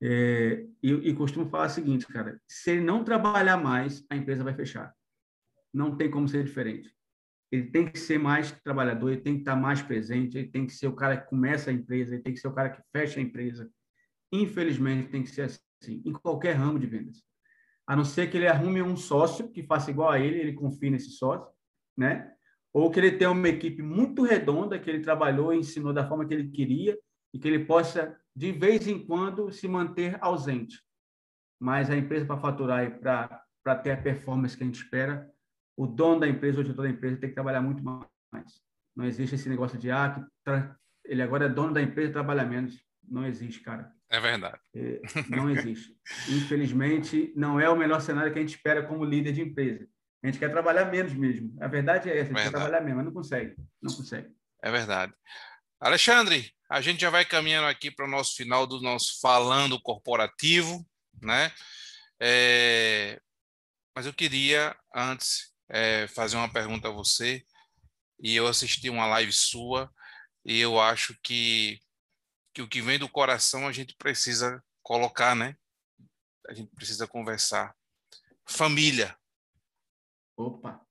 É, 0.00 0.64
e, 0.80 0.92
e 0.92 1.14
costumo 1.14 1.48
falar 1.48 1.66
o 1.66 1.70
seguinte, 1.70 2.06
cara: 2.06 2.40
se 2.46 2.70
ele 2.70 2.82
não 2.82 3.02
trabalhar 3.02 3.56
mais, 3.56 4.04
a 4.08 4.16
empresa 4.16 4.44
vai 4.44 4.54
fechar 4.54 4.94
não 5.72 5.96
tem 5.96 6.10
como 6.10 6.28
ser 6.28 6.44
diferente. 6.44 6.94
Ele 7.50 7.70
tem 7.70 7.86
que 7.86 7.98
ser 7.98 8.18
mais 8.18 8.52
trabalhador, 8.62 9.10
ele 9.10 9.20
tem 9.20 9.34
que 9.34 9.40
estar 9.40 9.56
mais 9.56 9.80
presente, 9.80 10.36
ele 10.36 10.48
tem 10.48 10.66
que 10.66 10.72
ser 10.72 10.86
o 10.86 10.94
cara 10.94 11.16
que 11.16 11.28
começa 11.28 11.70
a 11.70 11.72
empresa, 11.72 12.14
ele 12.14 12.22
tem 12.22 12.34
que 12.34 12.40
ser 12.40 12.48
o 12.48 12.54
cara 12.54 12.68
que 12.68 12.82
fecha 12.92 13.18
a 13.18 13.22
empresa. 13.22 13.70
Infelizmente, 14.30 15.10
tem 15.10 15.22
que 15.22 15.30
ser 15.30 15.42
assim, 15.42 16.02
em 16.04 16.12
qualquer 16.12 16.52
ramo 16.54 16.78
de 16.78 16.86
vendas. 16.86 17.22
A 17.86 17.96
não 17.96 18.04
ser 18.04 18.30
que 18.30 18.36
ele 18.36 18.46
arrume 18.46 18.82
um 18.82 18.96
sócio 18.96 19.50
que 19.50 19.62
faça 19.62 19.90
igual 19.90 20.10
a 20.10 20.20
ele, 20.20 20.38
ele 20.38 20.52
confie 20.52 20.90
nesse 20.90 21.12
sócio, 21.12 21.48
né? 21.96 22.30
Ou 22.70 22.90
que 22.90 23.00
ele 23.00 23.12
tenha 23.12 23.30
uma 23.30 23.48
equipe 23.48 23.80
muito 23.80 24.22
redonda, 24.22 24.78
que 24.78 24.90
ele 24.90 25.00
trabalhou 25.00 25.54
e 25.54 25.58
ensinou 25.58 25.94
da 25.94 26.06
forma 26.06 26.26
que 26.26 26.34
ele 26.34 26.50
queria 26.50 26.98
e 27.32 27.38
que 27.38 27.48
ele 27.48 27.64
possa, 27.64 28.14
de 28.36 28.52
vez 28.52 28.86
em 28.86 28.98
quando, 29.06 29.50
se 29.50 29.66
manter 29.66 30.18
ausente. 30.20 30.82
Mas 31.58 31.88
a 31.88 31.96
empresa, 31.96 32.26
para 32.26 32.36
faturar 32.36 32.84
e 32.84 32.90
para 32.90 33.74
ter 33.82 33.92
a 33.92 33.96
performance 33.96 34.54
que 34.54 34.62
a 34.62 34.66
gente 34.66 34.82
espera, 34.82 35.26
o 35.78 35.86
dono 35.86 36.18
da 36.18 36.28
empresa, 36.28 36.58
o 36.58 36.64
diretor 36.64 36.82
da 36.82 36.90
empresa, 36.90 37.18
tem 37.18 37.28
que 37.28 37.36
trabalhar 37.36 37.62
muito 37.62 37.84
mais. 37.84 38.60
Não 38.96 39.04
existe 39.04 39.36
esse 39.36 39.48
negócio 39.48 39.78
de, 39.78 39.92
ah, 39.92 40.28
ele 41.04 41.22
agora 41.22 41.46
é 41.46 41.48
dono 41.48 41.72
da 41.72 41.80
empresa 41.80 42.10
e 42.10 42.12
trabalha 42.12 42.44
menos. 42.44 42.82
Não 43.08 43.24
existe, 43.24 43.60
cara. 43.60 43.92
É 44.10 44.18
verdade. 44.18 44.58
É, 44.74 45.00
não 45.30 45.48
existe. 45.48 45.96
Infelizmente, 46.28 47.32
não 47.36 47.60
é 47.60 47.70
o 47.70 47.76
melhor 47.76 48.00
cenário 48.00 48.32
que 48.32 48.38
a 48.40 48.42
gente 48.42 48.56
espera 48.56 48.82
como 48.82 49.04
líder 49.04 49.32
de 49.32 49.40
empresa. 49.40 49.86
A 50.20 50.26
gente 50.26 50.40
quer 50.40 50.50
trabalhar 50.50 50.86
menos 50.86 51.14
mesmo. 51.14 51.56
A 51.60 51.68
verdade 51.68 52.10
é 52.10 52.18
essa, 52.18 52.22
a 52.22 52.24
gente 52.24 52.34
verdade. 52.34 52.50
quer 52.50 52.58
trabalhar 52.58 52.80
menos, 52.80 52.96
mas 52.96 53.04
não 53.04 53.12
consegue. 53.12 53.54
Não 53.80 53.94
consegue. 53.94 54.28
É 54.60 54.72
verdade. 54.72 55.14
Alexandre, 55.78 56.52
a 56.68 56.80
gente 56.80 57.00
já 57.00 57.08
vai 57.08 57.24
caminhando 57.24 57.68
aqui 57.68 57.88
para 57.88 58.04
o 58.04 58.10
nosso 58.10 58.34
final 58.34 58.66
do 58.66 58.80
nosso 58.80 59.20
falando 59.20 59.80
corporativo, 59.80 60.84
né? 61.22 61.52
É... 62.20 63.20
Mas 63.94 64.06
eu 64.06 64.12
queria 64.12 64.76
antes 64.92 65.56
é, 65.68 66.06
fazer 66.08 66.36
uma 66.36 66.52
pergunta 66.52 66.88
a 66.88 66.92
você 66.92 67.44
e 68.18 68.34
eu 68.34 68.46
assisti 68.46 68.88
uma 68.90 69.06
live 69.06 69.32
sua 69.32 69.92
e 70.44 70.58
eu 70.58 70.80
acho 70.80 71.16
que 71.22 71.80
que 72.52 72.62
o 72.62 72.68
que 72.68 72.82
vem 72.82 72.98
do 72.98 73.08
coração 73.08 73.68
a 73.68 73.72
gente 73.72 73.94
precisa 73.96 74.64
colocar, 74.82 75.36
né? 75.36 75.56
A 76.48 76.54
gente 76.54 76.74
precisa 76.74 77.06
conversar. 77.06 77.72
Família. 78.44 79.16
Opa. 80.36 80.84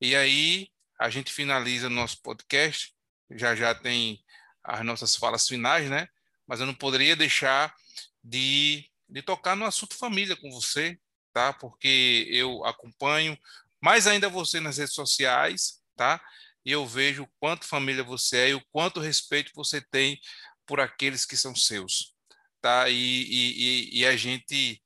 E 0.00 0.14
aí 0.14 0.68
a 0.98 1.08
gente 1.08 1.32
finaliza 1.32 1.88
nosso 1.88 2.20
podcast. 2.20 2.94
Já 3.30 3.54
já 3.54 3.74
tem 3.74 4.22
as 4.62 4.84
nossas 4.84 5.16
falas 5.16 5.48
finais, 5.48 5.88
né? 5.88 6.08
Mas 6.46 6.60
eu 6.60 6.66
não 6.66 6.74
poderia 6.74 7.16
deixar 7.16 7.74
de, 8.22 8.90
de 9.08 9.22
tocar 9.22 9.56
no 9.56 9.64
assunto 9.64 9.96
família 9.96 10.36
com 10.36 10.50
você, 10.50 10.98
tá? 11.32 11.52
Porque 11.52 12.26
eu 12.28 12.64
acompanho 12.64 13.38
mais 13.84 14.06
ainda 14.06 14.30
você 14.30 14.60
nas 14.60 14.78
redes 14.78 14.94
sociais, 14.94 15.82
tá? 15.94 16.18
E 16.64 16.72
eu 16.72 16.86
vejo 16.86 17.24
o 17.24 17.30
quanto 17.38 17.66
família 17.66 18.02
você 18.02 18.36
é 18.38 18.48
e 18.48 18.54
o 18.54 18.64
quanto 18.72 18.98
respeito 18.98 19.52
você 19.54 19.78
tem 19.78 20.18
por 20.64 20.80
aqueles 20.80 21.26
que 21.26 21.36
são 21.36 21.54
seus, 21.54 22.14
tá? 22.62 22.88
E, 22.88 22.94
e, 22.94 24.00
e 24.00 24.06
a 24.06 24.16
gente, 24.16 24.82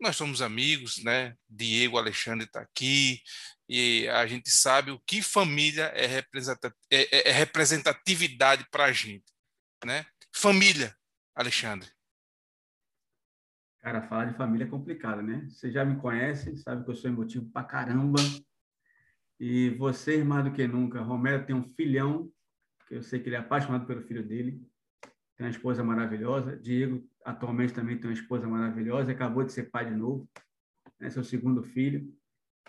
nós 0.00 0.16
somos 0.16 0.40
amigos, 0.40 0.96
né? 1.04 1.34
Diego 1.46 1.98
Alexandre 1.98 2.46
está 2.46 2.62
aqui 2.62 3.20
e 3.68 4.08
a 4.08 4.26
gente 4.26 4.48
sabe 4.48 4.90
o 4.90 5.00
que 5.00 5.20
família 5.20 5.92
é, 5.94 6.06
é, 6.06 6.18
é, 6.90 7.28
é 7.28 7.32
representatividade 7.32 8.66
para 8.70 8.86
a 8.86 8.92
gente, 8.92 9.30
né? 9.84 10.06
Família, 10.34 10.96
Alexandre. 11.34 11.95
Cara, 13.86 14.02
falar 14.02 14.24
de 14.24 14.36
família 14.36 14.64
é 14.64 14.68
complicado, 14.68 15.22
né? 15.22 15.46
Você 15.48 15.70
já 15.70 15.84
me 15.84 15.94
conhece, 15.94 16.56
sabe 16.56 16.82
que 16.84 16.90
eu 16.90 16.94
sou 16.96 17.08
emotivo 17.08 17.48
pra 17.52 17.62
caramba. 17.62 18.18
E 19.38 19.70
você, 19.78 20.24
mais 20.24 20.44
do 20.44 20.50
que 20.50 20.66
nunca, 20.66 21.00
Romero 21.00 21.46
tem 21.46 21.54
um 21.54 21.62
filhão, 21.62 22.28
que 22.88 22.96
eu 22.96 23.02
sei 23.04 23.20
que 23.20 23.28
ele 23.28 23.36
é 23.36 23.38
apaixonado 23.38 23.86
pelo 23.86 24.02
filho 24.02 24.26
dele. 24.26 24.60
Tem 25.36 25.46
uma 25.46 25.50
esposa 25.50 25.84
maravilhosa. 25.84 26.56
Diego, 26.56 27.08
atualmente, 27.24 27.74
também 27.74 27.96
tem 27.96 28.10
uma 28.10 28.12
esposa 28.12 28.48
maravilhosa. 28.48 29.12
Acabou 29.12 29.44
de 29.44 29.52
ser 29.52 29.70
pai 29.70 29.88
de 29.88 29.94
novo. 29.94 30.28
É 31.00 31.08
seu 31.08 31.22
segundo 31.22 31.62
filho. 31.62 32.12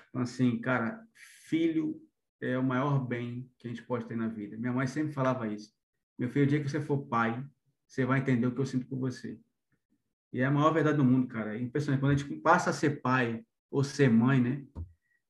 Então, 0.09 0.22
assim, 0.22 0.61
cara, 0.61 1.03
filho 1.47 1.99
é 2.39 2.59
o 2.59 2.63
maior 2.63 3.03
bem 3.03 3.49
que 3.57 3.68
a 3.68 3.72
gente 3.72 3.82
pode 3.82 4.05
ter 4.05 4.15
na 4.15 4.28
vida. 4.28 4.55
Minha 4.55 4.72
mãe 4.72 4.86
sempre 4.86 5.13
falava 5.13 5.47
isso. 5.47 5.74
Meu 6.15 6.30
filho, 6.30 6.45
o 6.45 6.47
dia 6.47 6.61
que 6.61 6.70
você 6.70 6.80
for 6.80 7.07
pai, 7.07 7.43
você 7.88 8.05
vai 8.05 8.20
entender 8.20 8.45
o 8.45 8.53
que 8.53 8.61
eu 8.61 8.68
sinto 8.68 8.86
por 8.86 8.99
você. 8.99 9.41
E 10.32 10.41
é 10.41 10.45
a 10.45 10.51
maior 10.51 10.73
verdade 10.73 10.97
do 10.97 11.05
mundo, 11.05 11.28
cara. 11.28 11.55
É 11.55 11.61
impressionante. 11.61 11.99
Quando 12.01 12.11
a 12.13 12.15
gente 12.15 12.36
passa 12.41 12.69
a 12.69 12.73
ser 12.73 13.01
pai 13.01 13.43
ou 13.71 13.84
ser 13.84 14.09
mãe, 14.09 14.41
né? 14.41 14.63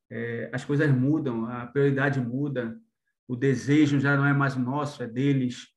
É, 0.09 0.49
as 0.53 0.63
coisas 0.63 0.89
mudam, 0.89 1.45
a 1.45 1.67
prioridade 1.67 2.19
muda, 2.19 2.79
o 3.27 3.35
desejo 3.35 3.99
já 3.99 4.15
não 4.15 4.25
é 4.25 4.33
mais 4.33 4.55
nosso, 4.55 5.03
é 5.03 5.07
deles. 5.07 5.67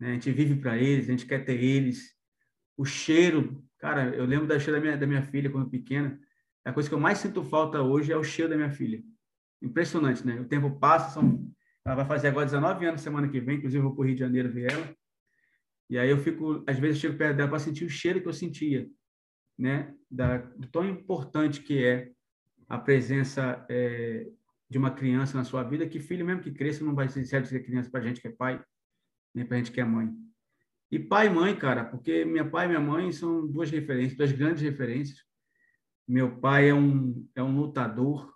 Né? 0.00 0.10
A 0.10 0.12
gente 0.14 0.30
vive 0.32 0.56
para 0.56 0.78
eles, 0.78 1.08
a 1.08 1.10
gente 1.10 1.26
quer 1.26 1.44
ter 1.44 1.62
eles. 1.62 2.14
O 2.76 2.84
cheiro, 2.84 3.62
cara, 3.78 4.14
eu 4.14 4.24
lembro 4.24 4.46
da 4.46 4.58
cheiro 4.58 4.78
da 4.78 4.80
minha, 4.80 4.96
da 4.96 5.06
minha 5.06 5.22
filha 5.22 5.50
quando 5.50 5.68
pequena. 5.68 6.18
A 6.64 6.72
coisa 6.72 6.88
que 6.88 6.94
eu 6.94 7.00
mais 7.00 7.18
sinto 7.18 7.42
falta 7.42 7.82
hoje 7.82 8.12
é 8.12 8.16
o 8.16 8.24
cheiro 8.24 8.50
da 8.50 8.56
minha 8.56 8.70
filha. 8.70 9.02
Impressionante, 9.60 10.26
né? 10.26 10.40
O 10.40 10.44
tempo 10.44 10.78
passa, 10.78 11.10
são, 11.10 11.50
ela 11.84 11.96
vai 11.96 12.04
fazer 12.04 12.28
agora 12.28 12.46
19 12.46 12.86
anos 12.86 13.00
semana 13.00 13.28
que 13.28 13.40
vem, 13.40 13.56
inclusive 13.56 13.78
eu 13.78 13.88
vou 13.88 13.94
para 13.94 14.02
o 14.02 14.06
Rio 14.06 14.14
de 14.14 14.20
Janeiro 14.20 14.52
ver 14.52 14.72
ela. 14.72 14.97
E 15.90 15.98
aí 15.98 16.10
eu 16.10 16.18
fico, 16.18 16.62
às 16.66 16.78
vezes, 16.78 16.96
eu 16.96 17.08
chego 17.08 17.18
perto 17.18 17.36
dela 17.36 17.48
para 17.48 17.58
sentir 17.58 17.84
o 17.84 17.90
cheiro 17.90 18.20
que 18.20 18.28
eu 18.28 18.32
sentia, 18.32 18.88
né? 19.58 19.94
Da, 20.10 20.38
do 20.38 20.68
tão 20.68 20.88
importante 20.88 21.62
que 21.62 21.82
é 21.82 22.10
a 22.68 22.78
presença 22.78 23.64
é, 23.70 24.28
de 24.68 24.76
uma 24.76 24.90
criança 24.90 25.36
na 25.38 25.44
sua 25.44 25.62
vida, 25.62 25.88
que 25.88 25.98
filho 25.98 26.24
mesmo 26.24 26.42
que 26.42 26.52
cresça 26.52 26.84
não 26.84 26.94
vai 26.94 27.08
ser 27.08 27.24
certo 27.24 27.48
ser 27.48 27.64
criança 27.64 27.90
para 27.90 28.02
gente 28.02 28.20
que 28.20 28.28
é 28.28 28.32
pai, 28.32 28.62
nem 29.34 29.46
para 29.46 29.56
gente 29.56 29.72
que 29.72 29.80
é 29.80 29.84
mãe. 29.84 30.14
E 30.90 30.98
pai 30.98 31.26
e 31.26 31.30
mãe, 31.30 31.56
cara, 31.56 31.84
porque 31.84 32.24
meu 32.24 32.50
pai 32.50 32.66
e 32.66 32.68
minha 32.68 32.80
mãe 32.80 33.10
são 33.12 33.46
duas 33.46 33.70
referências, 33.70 34.16
duas 34.16 34.32
grandes 34.32 34.62
referências. 34.62 35.22
Meu 36.06 36.38
pai 36.38 36.70
é 36.70 36.74
um, 36.74 37.26
é 37.34 37.42
um 37.42 37.54
lutador, 37.58 38.34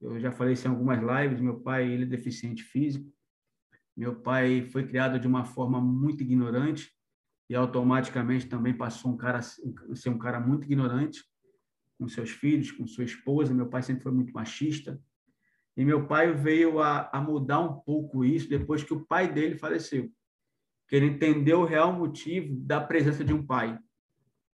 eu 0.00 0.18
já 0.18 0.32
falei 0.32 0.54
isso 0.54 0.66
em 0.66 0.70
algumas 0.70 0.98
lives, 0.98 1.40
meu 1.40 1.60
pai 1.60 1.90
ele 1.90 2.04
é 2.04 2.06
deficiente 2.06 2.62
físico, 2.62 3.10
meu 4.00 4.16
pai 4.16 4.62
foi 4.62 4.86
criado 4.86 5.20
de 5.20 5.26
uma 5.26 5.44
forma 5.44 5.78
muito 5.78 6.22
ignorante 6.22 6.90
e 7.50 7.54
automaticamente 7.54 8.46
também 8.46 8.72
passou 8.72 9.12
um 9.12 9.16
cara 9.18 9.40
a 9.40 9.42
ser 9.42 10.08
um 10.08 10.16
cara 10.16 10.40
muito 10.40 10.64
ignorante 10.64 11.22
com 11.98 12.08
seus 12.08 12.30
filhos, 12.30 12.72
com 12.72 12.86
sua 12.86 13.04
esposa. 13.04 13.52
Meu 13.52 13.68
pai 13.68 13.82
sempre 13.82 14.02
foi 14.02 14.12
muito 14.12 14.32
machista. 14.32 14.98
E 15.76 15.84
meu 15.84 16.06
pai 16.06 16.32
veio 16.32 16.80
a, 16.80 17.10
a 17.12 17.20
mudar 17.20 17.60
um 17.60 17.78
pouco 17.80 18.24
isso 18.24 18.48
depois 18.48 18.82
que 18.82 18.94
o 18.94 19.04
pai 19.04 19.30
dele 19.30 19.58
faleceu. 19.58 20.10
Que 20.88 20.96
ele 20.96 21.04
entendeu 21.04 21.60
o 21.60 21.66
real 21.66 21.92
motivo 21.92 22.56
da 22.56 22.80
presença 22.80 23.22
de 23.22 23.34
um 23.34 23.44
pai. 23.44 23.78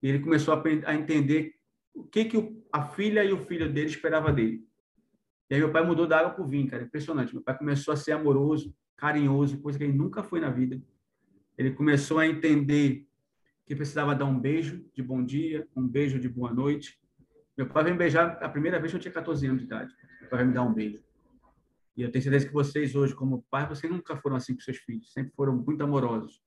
E 0.02 0.08
ele 0.08 0.20
começou 0.20 0.54
a, 0.54 0.64
a 0.86 0.96
entender 0.96 1.54
o 1.94 2.06
que, 2.06 2.24
que 2.24 2.64
a 2.72 2.88
filha 2.88 3.26
e 3.26 3.34
o 3.34 3.46
filho 3.46 3.70
dele 3.70 3.90
esperava 3.90 4.32
dele. 4.32 4.66
E 5.50 5.56
aí 5.56 5.60
meu 5.60 5.72
pai 5.72 5.86
mudou 5.86 6.08
da 6.08 6.20
água 6.20 6.32
para 6.32 6.44
o 6.44 6.48
vinho, 6.48 6.70
cara. 6.70 6.84
Impressionante. 6.84 7.34
Meu 7.34 7.44
pai 7.44 7.58
começou 7.58 7.94
a 7.94 7.98
ser 7.98 8.14
amoroso, 8.14 8.76
carinhoso, 8.98 9.60
coisa 9.60 9.78
que 9.78 9.84
ele 9.84 9.94
nunca 9.94 10.24
foi 10.24 10.40
na 10.40 10.50
vida. 10.50 10.82
Ele 11.58 11.72
começou 11.72 12.20
a 12.20 12.28
entender 12.28 13.08
que 13.66 13.76
precisava 13.76 14.16
dar 14.16 14.26
um 14.26 14.40
beijo 14.40 14.86
de 14.94 15.02
bom 15.02 15.24
dia, 15.24 15.68
um 15.76 15.88
beijo 15.88 16.20
de 16.20 16.28
boa 16.28 16.54
noite. 16.54 17.00
Meu 17.58 17.68
pai 17.68 17.84
veio 17.84 17.96
me 17.96 18.00
beijar 18.00 18.38
a 18.42 18.50
primeira 18.50 18.80
vez 18.80 18.92
que 18.92 18.98
eu 18.98 19.02
tinha 19.02 19.14
14 19.14 19.46
anos 19.46 19.60
de 19.60 19.66
idade. 19.66 19.94
Meu 20.22 20.30
pai 20.30 20.40
veio 20.40 20.50
me 20.50 20.54
dar 20.54 20.64
um 20.64 20.74
beijo. 20.74 21.04
E 21.96 22.02
eu 22.02 22.12
tenho 22.12 22.24
certeza 22.24 22.48
que 22.48 22.54
vocês 22.54 22.96
hoje, 22.96 23.14
como 23.14 23.46
pai, 23.52 23.68
vocês 23.68 23.92
nunca 23.92 24.18
foram 24.18 24.36
assim 24.36 24.56
com 24.56 24.62
seus 24.62 24.78
filhos. 24.78 25.14
Sempre 25.14 25.32
foram 25.36 25.56
muito 25.56 25.84
amorosos. 25.84 26.42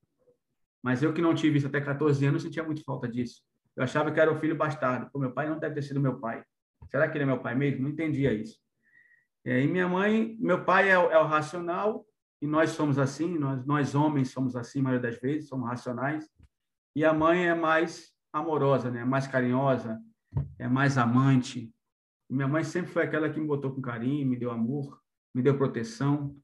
Mas 0.83 1.03
eu 1.03 1.13
que 1.13 1.23
não 1.23 1.35
tive 1.35 1.59
isso 1.59 1.67
até 1.67 1.81
14 1.81 2.25
anos, 2.27 2.43
sentia 2.43 2.65
muito 2.65 2.83
falta 2.83 3.09
disso. 3.09 3.43
Eu 3.77 3.85
achava 3.85 4.11
que 4.11 4.19
era 4.19 4.33
o 4.33 4.37
filho 4.37 4.57
bastardo. 4.57 5.11
Pô, 5.13 5.19
meu 5.19 5.31
pai 5.31 5.49
não 5.49 5.59
deve 5.59 5.75
ter 5.77 5.83
sido 5.83 6.01
meu 6.01 6.19
pai. 6.19 6.43
Será 6.91 7.09
que 7.09 7.17
ele 7.17 7.25
é 7.25 7.27
meu 7.27 7.39
pai 7.39 7.55
mesmo? 7.55 7.83
Não 7.83 7.91
entendia 7.91 8.33
isso. 8.33 8.59
E 9.47 9.67
minha 9.69 9.87
mãe, 9.87 10.37
meu 10.41 10.65
pai 10.65 10.91
é 10.91 10.99
o, 10.99 11.09
é 11.09 11.19
o 11.19 11.25
racional, 11.25 12.05
e 12.43 12.49
nós 12.49 12.71
somos 12.71 12.99
assim, 12.99 13.39
nós, 13.39 13.65
nós 13.65 13.95
homens 13.95 14.31
somos 14.31 14.57
assim, 14.57 14.81
a 14.81 14.83
maioria 14.83 15.09
das 15.09 15.21
vezes, 15.21 15.49
somos 15.49 15.69
racionais. 15.69 16.29
E 16.97 17.05
a 17.05 17.15
mãe 17.15 17.47
é 17.47 17.55
mais 17.55 18.13
amorosa, 18.33 18.91
né? 18.91 19.05
mais 19.05 19.29
carinhosa, 19.29 20.01
é 20.59 20.67
mais 20.67 20.99
amante. 20.99 21.73
E 22.29 22.35
minha 22.35 22.49
mãe 22.49 22.65
sempre 22.65 22.91
foi 22.91 23.05
aquela 23.05 23.31
que 23.31 23.39
me 23.39 23.47
botou 23.47 23.73
com 23.73 23.81
carinho, 23.81 24.27
me 24.27 24.37
deu 24.37 24.51
amor, 24.51 25.01
me 25.33 25.41
deu 25.41 25.57
proteção, 25.57 26.37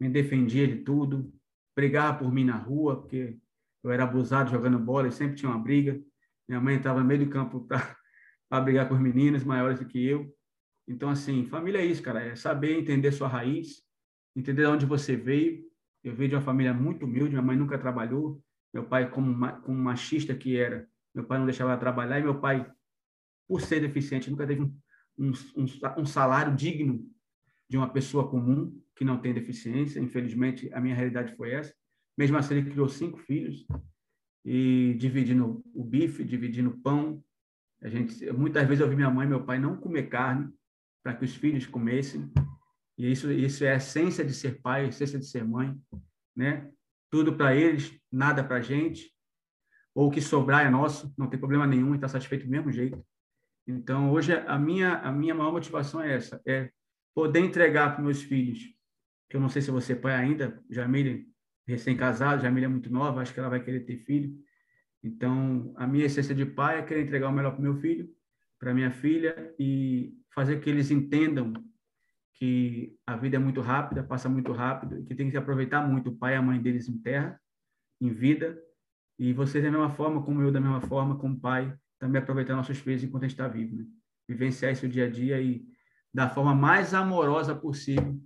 me 0.00 0.08
defendia 0.08 0.66
de 0.66 0.78
tudo, 0.78 1.32
brigava 1.76 2.18
por 2.18 2.32
mim 2.32 2.44
na 2.44 2.56
rua, 2.56 3.00
porque 3.00 3.38
eu 3.84 3.92
era 3.92 4.02
abusado 4.02 4.50
jogando 4.50 4.78
bola 4.78 5.06
e 5.06 5.12
sempre 5.12 5.36
tinha 5.36 5.52
uma 5.52 5.62
briga. 5.62 6.02
Minha 6.48 6.60
mãe 6.60 6.76
estava 6.76 6.98
no 6.98 7.06
meio 7.06 7.24
do 7.24 7.30
campo 7.30 7.64
para 8.48 8.60
brigar 8.60 8.88
com 8.88 8.94
os 8.94 9.00
meninos 9.00 9.44
maiores 9.44 9.78
do 9.78 9.86
que 9.86 10.04
eu. 10.04 10.34
Então, 10.86 11.08
assim, 11.08 11.46
família 11.46 11.78
é 11.78 11.86
isso, 11.86 12.02
cara, 12.02 12.22
é 12.22 12.36
saber 12.36 12.78
entender 12.78 13.10
sua 13.12 13.28
raiz, 13.28 13.82
entender 14.36 14.62
de 14.62 14.68
onde 14.68 14.86
você 14.86 15.16
veio. 15.16 15.64
Eu 16.02 16.14
veio 16.14 16.28
de 16.28 16.36
uma 16.36 16.42
família 16.42 16.74
muito 16.74 17.06
humilde, 17.06 17.30
minha 17.30 17.42
mãe 17.42 17.56
nunca 17.56 17.78
trabalhou, 17.78 18.42
meu 18.72 18.84
pai, 18.84 19.10
como, 19.10 19.34
como 19.62 19.78
machista 19.78 20.34
que 20.34 20.56
era, 20.56 20.86
meu 21.14 21.24
pai 21.24 21.38
não 21.38 21.46
deixava 21.46 21.70
ela 21.70 21.80
trabalhar, 21.80 22.18
e 22.18 22.22
meu 22.22 22.38
pai, 22.38 22.70
por 23.48 23.60
ser 23.62 23.80
deficiente, 23.80 24.30
nunca 24.30 24.46
teve 24.46 24.60
um, 24.60 25.32
um, 25.56 25.64
um 25.98 26.04
salário 26.04 26.54
digno 26.54 27.08
de 27.68 27.78
uma 27.78 27.88
pessoa 27.88 28.28
comum 28.28 28.78
que 28.94 29.04
não 29.04 29.18
tem 29.18 29.32
deficiência. 29.32 30.00
Infelizmente, 30.00 30.70
a 30.74 30.80
minha 30.80 30.94
realidade 30.94 31.34
foi 31.36 31.52
essa. 31.52 31.74
Mesmo 32.16 32.36
assim, 32.36 32.56
ele 32.56 32.70
criou 32.70 32.88
cinco 32.88 33.18
filhos 33.18 33.66
e 34.44 34.94
dividindo 34.98 35.64
o 35.74 35.82
bife, 35.82 36.22
dividindo 36.22 36.70
o 36.70 36.78
pão. 36.78 37.24
A 37.82 37.88
gente, 37.88 38.30
muitas 38.32 38.66
vezes 38.68 38.80
eu 38.80 38.88
vi 38.88 38.94
minha 38.94 39.10
mãe 39.10 39.26
e 39.26 39.28
meu 39.28 39.44
pai 39.44 39.58
não 39.58 39.76
comer 39.76 40.08
carne 40.08 40.52
para 41.04 41.14
que 41.14 41.24
os 41.24 41.36
filhos 41.36 41.66
comessem. 41.66 42.32
E 42.96 43.12
isso, 43.12 43.30
isso 43.30 43.62
é 43.64 43.74
a 43.74 43.76
essência 43.76 44.24
de 44.24 44.32
ser 44.32 44.62
pai, 44.62 44.86
a 44.86 44.88
essência 44.88 45.18
de 45.18 45.26
ser 45.26 45.44
mãe, 45.44 45.78
né? 46.34 46.70
Tudo 47.10 47.36
para 47.36 47.54
eles, 47.54 47.96
nada 48.10 48.42
para 48.42 48.56
a 48.56 48.60
gente. 48.62 49.12
Ou 49.94 50.08
o 50.08 50.10
que 50.10 50.20
sobrar 50.20 50.66
é 50.66 50.70
nosso, 50.70 51.14
não 51.16 51.28
tem 51.28 51.38
problema 51.38 51.66
nenhum, 51.66 51.94
está 51.94 52.08
satisfeito 52.08 52.46
do 52.46 52.50
mesmo 52.50 52.72
jeito. 52.72 53.04
Então, 53.66 54.10
hoje, 54.10 54.32
a 54.32 54.58
minha, 54.58 54.96
a 54.96 55.12
minha 55.12 55.34
maior 55.34 55.52
motivação 55.52 56.02
é 56.02 56.14
essa, 56.14 56.40
é 56.46 56.70
poder 57.14 57.40
entregar 57.40 57.94
para 57.94 58.02
meus 58.02 58.22
filhos, 58.22 58.60
que 59.30 59.36
eu 59.36 59.40
não 59.40 59.48
sei 59.48 59.62
se 59.62 59.70
você 59.70 59.92
é 59.92 59.96
pai 59.96 60.14
ainda, 60.14 60.62
Jamile, 60.68 61.28
recém-casado, 61.66 62.42
Jamile 62.42 62.66
é 62.66 62.68
muito 62.68 62.92
nova, 62.92 63.20
acho 63.20 63.32
que 63.32 63.40
ela 63.40 63.48
vai 63.48 63.62
querer 63.62 63.80
ter 63.80 63.98
filho, 63.98 64.36
Então, 65.02 65.72
a 65.76 65.86
minha 65.86 66.06
essência 66.06 66.34
de 66.34 66.44
pai 66.44 66.78
é 66.78 66.82
querer 66.82 67.02
entregar 67.02 67.28
o 67.28 67.32
melhor 67.32 67.52
para 67.52 67.62
meu 67.62 67.76
filho, 67.76 68.08
para 68.64 68.72
minha 68.72 68.90
filha 68.90 69.54
e 69.58 70.14
fazer 70.34 70.58
que 70.58 70.70
eles 70.70 70.90
entendam 70.90 71.52
que 72.32 72.96
a 73.06 73.14
vida 73.14 73.36
é 73.36 73.38
muito 73.38 73.60
rápida, 73.60 74.02
passa 74.02 74.26
muito 74.26 74.52
rápido 74.52 74.98
e 74.98 75.04
que 75.04 75.14
tem 75.14 75.30
que 75.30 75.36
aproveitar 75.36 75.86
muito 75.86 76.08
o 76.08 76.16
pai 76.16 76.32
e 76.32 76.36
a 76.36 76.42
mãe 76.42 76.58
deles 76.60 76.88
em 76.88 76.96
terra, 76.96 77.38
em 78.00 78.08
vida, 78.08 78.58
e 79.18 79.34
vocês 79.34 79.62
da 79.62 79.70
mesma 79.70 79.90
forma, 79.90 80.22
como 80.22 80.40
eu 80.40 80.50
da 80.50 80.62
mesma 80.62 80.80
forma, 80.80 81.18
como 81.18 81.38
pai, 81.38 81.76
também 81.98 82.20
aproveitar 82.20 82.56
nossos 82.56 82.78
filhos 82.78 83.04
enquanto 83.04 83.24
a 83.24 83.28
gente 83.28 83.38
está 83.38 83.46
vivo, 83.46 83.76
né? 83.76 83.84
Vivenciar 84.26 84.72
isso 84.72 84.88
dia 84.88 85.04
a 85.04 85.10
dia 85.10 85.40
e 85.42 85.62
da 86.12 86.30
forma 86.30 86.54
mais 86.54 86.94
amorosa 86.94 87.54
possível 87.54 88.18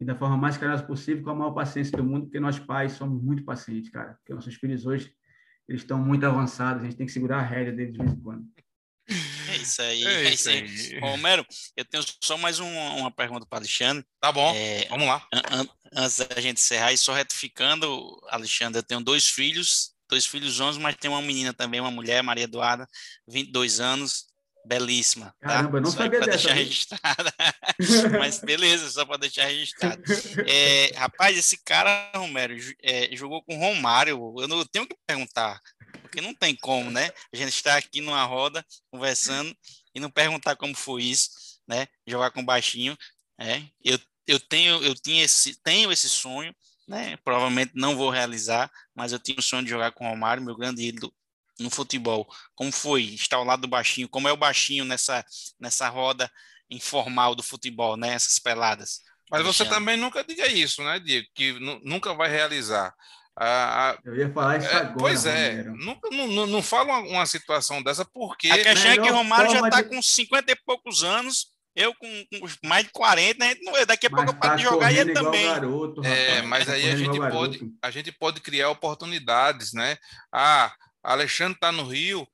e 0.00 0.04
da 0.04 0.14
forma 0.14 0.36
mais 0.36 0.56
carinhosa 0.56 0.84
possível, 0.84 1.24
com 1.24 1.30
a 1.30 1.34
maior 1.34 1.52
paciência 1.52 1.96
do 1.96 2.04
mundo, 2.04 2.26
porque 2.26 2.38
nós 2.38 2.60
pais 2.60 2.92
somos 2.92 3.20
muito 3.20 3.44
pacientes, 3.44 3.90
cara. 3.90 4.14
Porque 4.14 4.32
nossos 4.32 4.54
filhos 4.54 4.86
hoje, 4.86 5.12
eles 5.68 5.82
estão 5.82 5.98
muito 5.98 6.24
avançados, 6.24 6.82
a 6.82 6.84
gente 6.84 6.96
tem 6.96 7.06
que 7.06 7.12
segurar 7.12 7.38
a 7.38 7.42
rédea 7.42 7.72
deles 7.72 7.92
de 7.92 7.98
vez 7.98 8.12
em 8.12 8.20
quando. 8.20 8.46
É 9.48 9.56
isso 9.56 9.82
aí, 9.82 10.04
é, 10.04 10.26
é 10.26 10.32
isso 10.32 10.48
aí. 10.48 10.58
aí. 10.58 11.00
Romero, 11.00 11.46
eu 11.76 11.84
tenho 11.84 12.04
só 12.22 12.36
mais 12.36 12.60
um, 12.60 12.70
uma 12.96 13.10
pergunta 13.10 13.46
para 13.46 13.58
Alexandre. 13.58 14.04
Tá 14.20 14.32
bom, 14.32 14.52
é, 14.54 14.86
vamos 14.88 15.06
lá. 15.06 15.26
An 15.32 15.60
an 15.60 15.68
antes 15.96 16.18
da 16.18 16.40
gente 16.40 16.58
encerrar, 16.58 16.92
e 16.92 16.98
só 16.98 17.12
retificando, 17.12 18.20
Alexandre, 18.28 18.78
eu 18.78 18.82
tenho 18.82 19.00
dois 19.00 19.28
filhos, 19.28 19.92
dois 20.08 20.26
filhos 20.26 20.58
homens, 20.60 20.76
mas 20.76 20.96
tem 20.96 21.10
uma 21.10 21.22
menina 21.22 21.52
também, 21.52 21.80
uma 21.80 21.90
mulher, 21.90 22.22
Maria 22.22 22.44
Eduarda, 22.44 22.86
22 23.28 23.78
anos, 23.80 24.26
belíssima. 24.64 25.34
Tá? 25.40 25.48
Caramba, 25.48 25.80
não 25.80 25.90
só 25.90 25.98
sabia 25.98 26.20
dessa. 26.20 26.30
deixar 26.30 26.54
registrada. 26.54 27.34
Mas 28.18 28.38
beleza, 28.40 28.90
só 28.90 29.04
para 29.04 29.18
deixar 29.18 29.46
registrado. 29.46 30.02
É, 30.46 30.90
rapaz, 30.96 31.36
esse 31.36 31.58
cara, 31.62 32.10
Romero, 32.14 32.54
é, 32.82 33.08
jogou 33.12 33.42
com 33.42 33.58
Romário. 33.58 34.34
Eu 34.38 34.48
não 34.48 34.64
tenho 34.64 34.86
que 34.86 34.96
perguntar, 35.06 35.60
porque 36.14 36.20
não 36.20 36.32
tem 36.32 36.54
como, 36.54 36.92
né? 36.92 37.10
A 37.32 37.36
gente 37.36 37.48
está 37.48 37.76
aqui 37.76 38.00
numa 38.00 38.22
roda 38.24 38.64
conversando 38.88 39.54
e 39.92 39.98
não 39.98 40.08
perguntar 40.08 40.54
como 40.54 40.74
foi 40.76 41.02
isso, 41.02 41.28
né? 41.66 41.88
Jogar 42.06 42.30
com 42.30 42.44
baixinho. 42.44 42.96
É, 43.36 43.64
eu, 43.84 43.98
eu 44.28 44.38
tenho 44.38 44.80
eu 44.84 44.94
tinha 44.94 45.24
esse 45.24 45.60
tenho 45.60 45.90
esse 45.90 46.08
sonho, 46.08 46.54
né? 46.86 47.16
Provavelmente 47.24 47.72
não 47.74 47.96
vou 47.96 48.10
realizar, 48.10 48.70
mas 48.94 49.12
eu 49.12 49.18
tinha 49.18 49.36
o 49.36 49.42
sonho 49.42 49.64
de 49.64 49.70
jogar 49.70 49.90
com 49.90 50.08
Romário, 50.08 50.42
meu 50.42 50.56
grande 50.56 50.84
ídolo 50.84 51.12
no 51.58 51.68
futebol? 51.68 52.28
Como 52.54 52.70
foi 52.70 53.02
estar 53.02 53.36
ao 53.36 53.44
lado 53.44 53.62
do 53.62 53.68
baixinho? 53.68 54.08
Como 54.08 54.28
é 54.28 54.32
o 54.32 54.36
baixinho 54.36 54.84
nessa, 54.84 55.24
nessa 55.58 55.88
roda 55.88 56.30
informal 56.70 57.34
do 57.34 57.42
futebol, 57.42 57.96
né? 57.96 58.12
Essas 58.12 58.38
peladas. 58.38 59.00
Mas 59.28 59.42
você 59.42 59.64
também 59.64 59.96
nunca 59.96 60.22
diga 60.22 60.46
isso, 60.46 60.82
né, 60.84 61.00
Diego? 61.00 61.26
Que 61.34 61.52
nunca 61.82 62.14
vai 62.14 62.30
realizar. 62.30 62.94
Ah, 63.36 63.98
eu 64.04 64.16
ia 64.16 64.32
falar 64.32 64.58
isso 64.58 64.68
é, 64.68 64.76
agora. 64.76 64.94
Pois 64.96 65.26
é, 65.26 65.64
nunca, 65.64 66.08
não, 66.10 66.46
não 66.46 66.62
fala 66.62 66.84
uma, 66.84 67.00
uma, 67.00 67.26
situação 67.26 67.82
dessa 67.82 68.04
porque. 68.04 68.48
A 68.48 68.62
questão 68.62 68.92
é 68.92 68.98
que 68.98 69.10
o 69.10 69.14
Romário 69.14 69.50
já 69.50 69.60
está 69.60 69.82
de... 69.82 69.88
com 69.88 70.00
50 70.00 70.52
e 70.52 70.56
poucos 70.64 71.02
anos, 71.02 71.48
eu 71.74 71.92
com, 71.94 72.26
com 72.38 72.46
mais 72.68 72.84
de 72.84 72.90
40, 72.90 73.44
né? 73.44 73.54
daqui 73.86 74.06
a 74.06 74.10
mas 74.10 74.24
pouco 74.24 74.36
eu 74.36 74.40
paro 74.40 74.56
de 74.56 74.62
jogar 74.62 74.92
e 74.92 74.98
ele 74.98 75.12
também. 75.12 75.46
Garoto, 75.46 76.04
é, 76.04 76.42
mas 76.42 76.68
aí 76.68 76.88
a 76.88 76.96
gente, 76.96 77.18
pode, 77.18 77.60
a 77.82 77.90
gente 77.90 78.12
pode 78.12 78.40
criar 78.40 78.70
oportunidades, 78.70 79.72
né? 79.72 79.96
Ah, 80.32 80.72
Alexandre 81.02 81.54
está 81.54 81.72
no 81.72 81.88
Rio, 81.88 82.26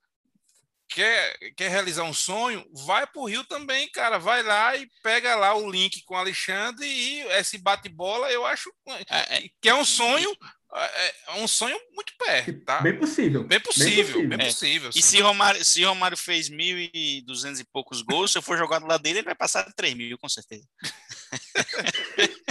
quer, 0.87 1.35
quer 1.57 1.71
realizar 1.71 2.03
um 2.03 2.13
sonho, 2.13 2.65
vai 2.85 3.07
para 3.07 3.23
o 3.23 3.27
Rio 3.27 3.45
também, 3.45 3.89
cara. 3.91 4.19
Vai 4.19 4.43
lá 4.43 4.77
e 4.77 4.87
pega 5.03 5.35
lá 5.35 5.55
o 5.55 5.71
link 5.71 6.05
com 6.05 6.15
o 6.15 6.19
Alexandre 6.19 6.87
e 6.87 7.21
esse 7.39 7.57
bate-bola, 7.57 8.31
eu 8.31 8.45
acho 8.45 8.71
é, 9.09 9.37
é, 9.37 9.49
que 9.61 9.69
é 9.69 9.75
um 9.75 9.85
sonho. 9.85 10.31
É, 10.73 11.15
é 11.29 11.43
um 11.43 11.49
sonho 11.49 11.77
muito 11.95 12.13
perto, 12.17 12.65
tá? 12.65 12.81
Bem 12.81 12.97
possível. 12.97 13.45
Bem 13.45 13.61
possível, 13.61 14.29
bem 14.29 14.39
possível. 14.39 14.91
Bem 14.91 15.01
e 15.01 15.03
se 15.03 15.21
Romário, 15.21 15.65
se 15.65 15.83
Romário 15.83 16.17
fez 16.17 16.49
1.200 16.49 17.59
e 17.59 17.65
poucos 17.65 18.03
gols, 18.03 18.31
se 18.31 18.39
eu 18.39 18.43
for 18.43 18.57
jogar 18.57 18.79
do 18.79 18.87
lado 18.87 19.03
dele, 19.03 19.19
ele 19.19 19.27
vai 19.27 19.35
passar 19.35 19.67
de 19.67 19.75
3 19.75 19.95
mil, 19.95 20.17
com 20.17 20.29
certeza. 20.29 20.65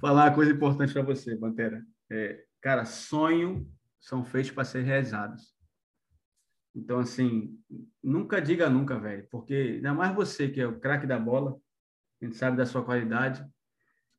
Falar 0.00 0.26
uma 0.26 0.34
coisa 0.34 0.52
importante 0.52 0.92
para 0.92 1.02
você, 1.02 1.36
Pantera. 1.36 1.82
É, 2.10 2.44
cara, 2.60 2.84
sonho 2.84 3.68
são 4.00 4.24
feitos 4.24 4.52
para 4.52 4.64
ser 4.64 4.82
realizados. 4.82 5.54
Então, 6.74 7.00
assim, 7.00 7.58
nunca 8.02 8.40
diga 8.40 8.68
nunca, 8.68 8.98
velho, 8.98 9.26
porque 9.30 9.76
ainda 9.76 9.94
mais 9.94 10.14
você, 10.14 10.48
que 10.48 10.60
é 10.60 10.66
o 10.66 10.78
craque 10.78 11.06
da 11.06 11.18
bola, 11.18 11.58
a 12.20 12.24
gente 12.24 12.36
sabe 12.36 12.56
da 12.56 12.66
sua 12.66 12.84
qualidade. 12.84 13.44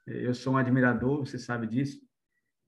Eu 0.08 0.34
sou 0.34 0.54
um 0.54 0.58
admirador, 0.58 1.20
você 1.20 1.38
sabe 1.38 1.68
disso. 1.68 2.02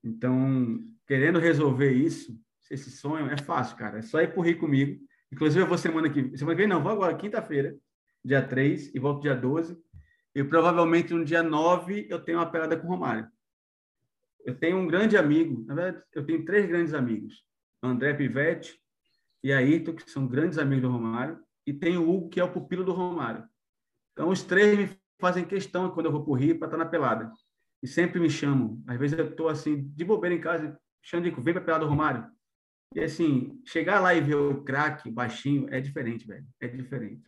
Então, 0.04 0.80
querendo 1.08 1.40
resolver 1.40 1.92
isso, 1.92 2.38
esse 2.70 2.92
sonho 2.92 3.28
é 3.32 3.38
fácil, 3.38 3.78
cara. 3.78 4.00
É 4.00 4.02
só 4.02 4.22
ir 4.22 4.34
por 4.34 4.46
rir 4.46 4.56
comigo. 4.56 5.02
Inclusive, 5.32 5.64
eu 5.64 5.68
vou 5.68 5.78
semana 5.78 6.10
que 6.10 6.38
semana 6.38 6.56
que 6.56 6.62
vem, 6.62 6.68
não, 6.68 6.84
vou 6.84 6.92
agora, 6.92 7.16
quinta-feira, 7.16 7.76
dia 8.24 8.42
3, 8.42 8.94
e 8.94 9.00
volto 9.00 9.22
dia 9.22 9.36
12. 9.36 9.78
E 10.36 10.44
provavelmente 10.44 11.14
no 11.14 11.26
dia 11.26 11.42
9 11.42 12.08
eu 12.10 12.20
tenho 12.20 12.38
uma 12.38 12.52
pelada 12.52 12.78
com 12.78 12.88
o 12.88 12.90
Romário 12.90 13.28
eu 14.46 14.56
tenho 14.56 14.78
um 14.78 14.88
grande 14.88 15.18
amigo, 15.18 15.64
na 15.66 15.76
verdade, 15.76 16.04
eu 16.14 16.26
tenho 16.26 16.46
três 16.46 16.66
grandes 16.66 16.94
amigos: 16.94 17.44
André 17.82 18.14
Pivetti 18.14 18.80
e 19.44 19.52
Ayrton, 19.54 19.94
que 19.94 20.10
são 20.10 20.28
grandes 20.28 20.58
amigos 20.58 20.84
do 20.84 20.92
Romário, 20.92 21.40
e 21.66 21.74
tem 21.74 21.98
o 21.98 22.10
Hugo, 22.10 22.30
que 22.30 22.40
é 22.40 22.44
o 22.44 22.52
pupilo 22.52 22.84
do 22.84 22.92
Romário. 22.92 23.48
Então, 24.14 24.30
os 24.30 24.44
três 24.44 24.78
me 24.78 25.00
fazem 25.20 25.46
questão, 25.46 25.92
quando 25.92 26.08
eu 26.08 26.12
vou 26.12 26.24
para 26.24 26.32
o 26.32 26.36
Rio, 26.36 26.58
para 26.58 26.68
estar 26.68 26.78
na 26.78 26.86
pelada. 26.86 27.32
E 27.82 27.88
sempre 27.88 28.20
me 28.20 28.30
chamam. 28.30 28.82
Às 28.88 28.98
vezes 28.98 29.18
eu 29.18 29.30
estou 29.30 29.50
assim, 29.50 29.82
de 29.96 30.04
bobeira 30.04 30.36
em 30.36 30.42
casa, 30.42 30.80
Xandico, 31.02 31.42
vem 31.42 31.54
para 31.54 31.62
a 31.62 31.66
pelada 31.66 31.86
do 31.86 31.90
Romário. 31.90 32.26
E 32.94 33.02
assim, 33.02 33.62
chegar 33.66 34.00
lá 34.00 34.14
e 34.14 34.22
ver 34.22 34.36
o 34.36 34.64
craque 34.64 35.12
baixinho 35.12 35.68
é 35.70 35.80
diferente, 35.80 36.26
velho. 36.26 36.46
É 36.60 36.68
diferente. 36.68 37.24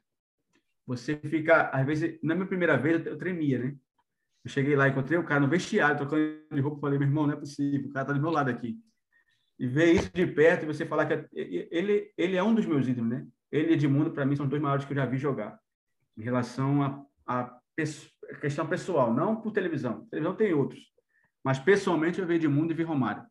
Você 0.87 1.15
fica, 1.17 1.69
às 1.69 1.85
vezes, 1.85 2.19
na 2.23 2.33
minha 2.33 2.47
primeira 2.47 2.77
vez 2.77 3.05
eu 3.05 3.17
tremia, 3.17 3.59
né? 3.59 3.75
Eu 4.43 4.49
cheguei 4.49 4.75
lá, 4.75 4.89
encontrei 4.89 5.17
o 5.19 5.23
cara 5.23 5.39
no 5.39 5.47
vestiário, 5.47 5.97
trocando 5.97 6.43
de 6.51 6.59
roupa, 6.59 6.81
falei, 6.81 6.97
meu 6.97 7.07
irmão, 7.07 7.27
não 7.27 7.33
é 7.33 7.37
possível, 7.37 7.89
o 7.89 7.93
cara 7.93 8.07
tá 8.07 8.13
do 8.13 8.19
meu 8.19 8.31
lado 8.31 8.49
aqui. 8.49 8.79
E 9.59 9.67
ver 9.67 9.93
isso 9.93 10.11
de 10.11 10.25
perto 10.25 10.63
e 10.63 10.65
você 10.65 10.85
falar 10.85 11.05
que 11.05 11.13
é, 11.13 11.27
ele, 11.35 12.11
ele 12.17 12.35
é 12.35 12.43
um 12.43 12.55
dos 12.55 12.65
meus 12.65 12.87
ídolos, 12.87 13.11
né? 13.11 13.27
Ele 13.51 13.69
e 13.69 13.73
Edmundo, 13.73 14.11
para 14.11 14.25
mim, 14.25 14.35
são 14.35 14.47
dois 14.47 14.61
maiores 14.61 14.85
que 14.85 14.93
eu 14.93 14.95
já 14.95 15.05
vi 15.05 15.17
jogar. 15.17 15.59
Em 16.17 16.23
relação 16.23 16.81
a, 16.81 17.05
a 17.27 17.60
questão 18.39 18.67
pessoal, 18.67 19.13
não 19.13 19.35
por 19.35 19.51
televisão. 19.51 20.05
Televisão 20.09 20.35
tem 20.35 20.53
outros. 20.53 20.81
Mas, 21.43 21.59
pessoalmente, 21.59 22.19
eu 22.19 22.27
vi 22.27 22.35
Edmundo 22.35 22.71
e 22.71 22.75
vi 22.75 22.83
Romário. 22.83 23.23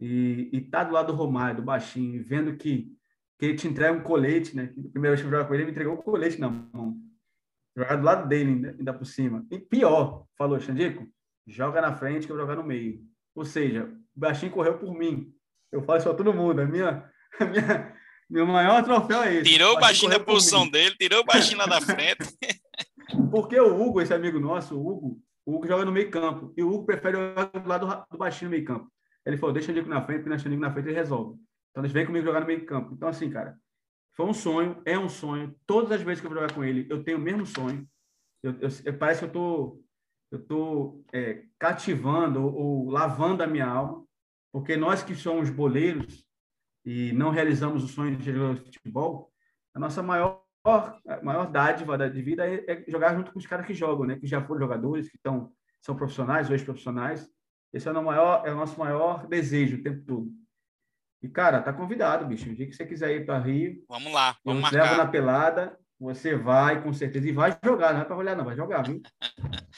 E, 0.00 0.50
e 0.52 0.60
tá 0.60 0.84
do 0.84 0.92
lado 0.92 1.12
do 1.12 1.18
Romário, 1.18 1.56
do 1.56 1.62
baixinho, 1.62 2.22
vendo 2.22 2.56
que, 2.56 2.92
que 3.38 3.46
ele 3.46 3.54
te 3.54 3.66
entrega 3.66 3.98
um 3.98 4.02
colete, 4.02 4.54
né? 4.54 4.68
Que 4.68 4.80
a 4.80 4.90
primeira 4.90 5.16
vez 5.16 5.20
que 5.20 5.26
eu 5.26 5.30
jogar 5.30 5.46
com 5.46 5.54
ele, 5.54 5.62
ele 5.62 5.70
me 5.70 5.72
entregou 5.72 5.94
um 5.94 6.02
colete 6.02 6.38
na 6.38 6.48
mão 6.48 7.08
jogar 7.78 7.96
do 7.96 8.04
lado 8.04 8.28
dele, 8.28 8.50
ainda, 8.50 8.74
ainda 8.78 8.92
por 8.92 9.04
cima. 9.04 9.46
E 9.50 9.58
pior, 9.58 10.24
falou, 10.36 10.58
Xandico, 10.58 11.06
joga 11.46 11.80
na 11.80 11.94
frente 11.94 12.26
que 12.26 12.32
eu 12.32 12.36
vou 12.36 12.44
jogar 12.44 12.60
no 12.60 12.66
meio. 12.66 13.00
Ou 13.34 13.44
seja, 13.44 13.84
o 13.84 14.20
baixinho 14.20 14.52
correu 14.52 14.78
por 14.78 14.92
mim. 14.92 15.32
Eu 15.70 15.82
falo 15.82 15.98
isso 15.98 16.14
todo 16.14 16.34
mundo. 16.34 16.60
A 16.60 16.66
minha, 16.66 17.10
a 17.38 17.44
minha, 17.44 17.94
meu 18.28 18.46
maior 18.46 18.82
troféu 18.82 19.22
é 19.22 19.36
esse. 19.36 19.50
Tirou 19.50 19.76
o 19.76 19.80
baixinho, 19.80 20.10
da 20.10 20.18
posição 20.18 20.68
dele, 20.68 20.96
tirou 20.96 21.20
o 21.20 21.24
baixinho 21.24 21.58
lá 21.58 21.66
da 21.66 21.80
frente. 21.80 22.18
Porque 23.30 23.58
o 23.58 23.80
Hugo, 23.80 24.00
esse 24.00 24.14
amigo 24.14 24.38
nosso, 24.38 24.78
o 24.78 24.86
Hugo, 24.86 25.22
o 25.44 25.54
Hugo 25.54 25.66
joga 25.66 25.84
no 25.84 25.92
meio 25.92 26.10
campo. 26.10 26.52
E 26.56 26.62
o 26.62 26.70
Hugo 26.70 26.86
prefere 26.86 27.16
jogar 27.16 27.46
do 27.46 27.68
lado 27.68 28.06
do 28.10 28.18
baixinho 28.18 28.50
no 28.50 28.56
meio 28.56 28.64
campo. 28.64 28.90
Ele 29.24 29.36
falou, 29.36 29.52
deixa 29.52 29.70
o 29.70 29.74
Xandico 29.74 29.88
na 29.90 30.02
frente, 30.02 30.22
porque 30.22 30.34
o 30.34 30.38
Xandico 30.38 30.60
na 30.60 30.72
frente 30.72 30.88
ele 30.88 30.94
resolve. 30.94 31.38
Então, 31.70 31.82
eles 31.82 31.92
vêm 31.92 32.06
comigo 32.06 32.24
jogar 32.24 32.40
no 32.40 32.46
meio 32.46 32.64
campo. 32.64 32.94
Então, 32.94 33.08
assim, 33.08 33.30
cara, 33.30 33.58
foi 34.14 34.26
um 34.26 34.34
sonho, 34.34 34.82
é 34.84 34.98
um 34.98 35.08
sonho. 35.08 35.54
Todas 35.66 35.92
as 35.92 36.02
vezes 36.02 36.20
que 36.20 36.26
eu 36.26 36.30
vou 36.30 36.40
jogar 36.40 36.52
com 36.52 36.64
ele, 36.64 36.86
eu 36.90 37.04
tenho 37.04 37.18
o 37.18 37.20
mesmo 37.20 37.46
sonho. 37.46 37.86
Eu, 38.42 38.54
eu, 38.84 38.98
parece 38.98 39.20
que 39.20 39.26
eu 39.26 39.32
tô, 39.32 39.82
eu 40.30 40.44
tô 40.44 41.04
é, 41.12 41.44
cativando 41.58 42.42
ou, 42.42 42.54
ou, 42.54 42.90
lavando 42.90 43.42
a 43.42 43.46
minha 43.46 43.66
alma, 43.66 44.04
porque 44.52 44.76
nós 44.76 45.02
que 45.02 45.14
somos 45.14 45.50
boleiros 45.50 46.26
e 46.84 47.12
não 47.12 47.30
realizamos 47.30 47.84
o 47.84 47.88
sonho 47.88 48.16
de 48.16 48.32
jogar 48.32 48.56
futebol, 48.56 49.32
a 49.74 49.78
nossa 49.78 50.02
maior 50.02 50.42
maior 51.22 51.50
dádiva 51.50 51.96
de 52.10 52.22
vida 52.22 52.46
é, 52.46 52.64
é, 52.66 52.84
jogar 52.88 53.14
junto 53.14 53.32
com 53.32 53.38
os 53.38 53.46
caras 53.46 53.66
que 53.66 53.74
jogam, 53.74 54.06
né? 54.06 54.16
Que 54.16 54.26
já 54.26 54.42
foram 54.42 54.60
jogadores, 54.60 55.08
que 55.08 55.16
estão 55.16 55.52
são 55.80 55.96
profissionais, 55.96 56.50
hoje 56.50 56.64
profissionais. 56.64 57.28
Esse 57.72 57.88
é 57.88 57.92
o, 57.92 58.04
maior, 58.04 58.46
é 58.46 58.52
o 58.52 58.56
nosso 58.56 58.78
maior 58.78 59.26
desejo 59.26 59.76
o 59.76 59.82
tempo 59.82 60.04
todo. 60.04 60.30
E, 61.22 61.28
cara, 61.28 61.60
tá 61.60 61.72
convidado, 61.72 62.26
bicho. 62.26 62.48
O 62.48 62.54
dia 62.54 62.66
que 62.66 62.72
você 62.72 62.86
quiser 62.86 63.14
ir 63.14 63.26
para 63.26 63.38
Rio. 63.38 63.84
Vamos 63.88 64.12
lá, 64.12 64.36
vamos 64.44 64.72
eu 64.72 64.78
marcar. 64.78 64.96
na 64.96 65.06
pelada, 65.06 65.78
você 65.98 66.36
vai, 66.36 66.82
com 66.82 66.92
certeza. 66.92 67.28
E 67.28 67.32
vai 67.32 67.56
jogar, 67.62 67.92
não 67.92 68.02
é 68.02 68.04
para 68.04 68.16
olhar, 68.16 68.36
não, 68.36 68.44
vai 68.44 68.56
jogar, 68.56 68.82
viu? 68.82 69.02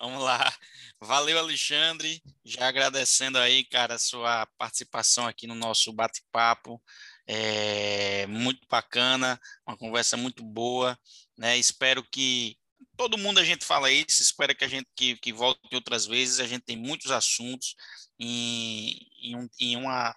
vamos 0.00 0.22
lá. 0.22 0.52
Valeu, 1.00 1.38
Alexandre. 1.38 2.22
Já 2.44 2.68
agradecendo 2.68 3.38
aí, 3.38 3.64
cara, 3.64 3.94
a 3.94 3.98
sua 3.98 4.46
participação 4.58 5.26
aqui 5.26 5.46
no 5.46 5.54
nosso 5.54 5.92
bate-papo. 5.92 6.82
É 7.26 8.26
muito 8.28 8.66
bacana, 8.70 9.40
uma 9.66 9.76
conversa 9.76 10.16
muito 10.16 10.44
boa, 10.44 10.98
né? 11.36 11.56
Espero 11.58 12.04
que 12.04 12.56
todo 12.96 13.18
mundo 13.18 13.40
a 13.40 13.44
gente 13.44 13.64
fala 13.64 13.90
isso, 13.90 14.22
espero 14.22 14.54
que 14.54 14.64
a 14.64 14.68
gente 14.68 14.88
que, 14.94 15.16
que 15.16 15.32
volte 15.32 15.74
outras 15.74 16.06
vezes. 16.06 16.40
A 16.40 16.46
gente 16.46 16.62
tem 16.62 16.76
muitos 16.76 17.10
assuntos 17.10 17.74
em, 18.18 18.98
em, 19.22 19.50
em 19.60 19.76
uma 19.76 20.14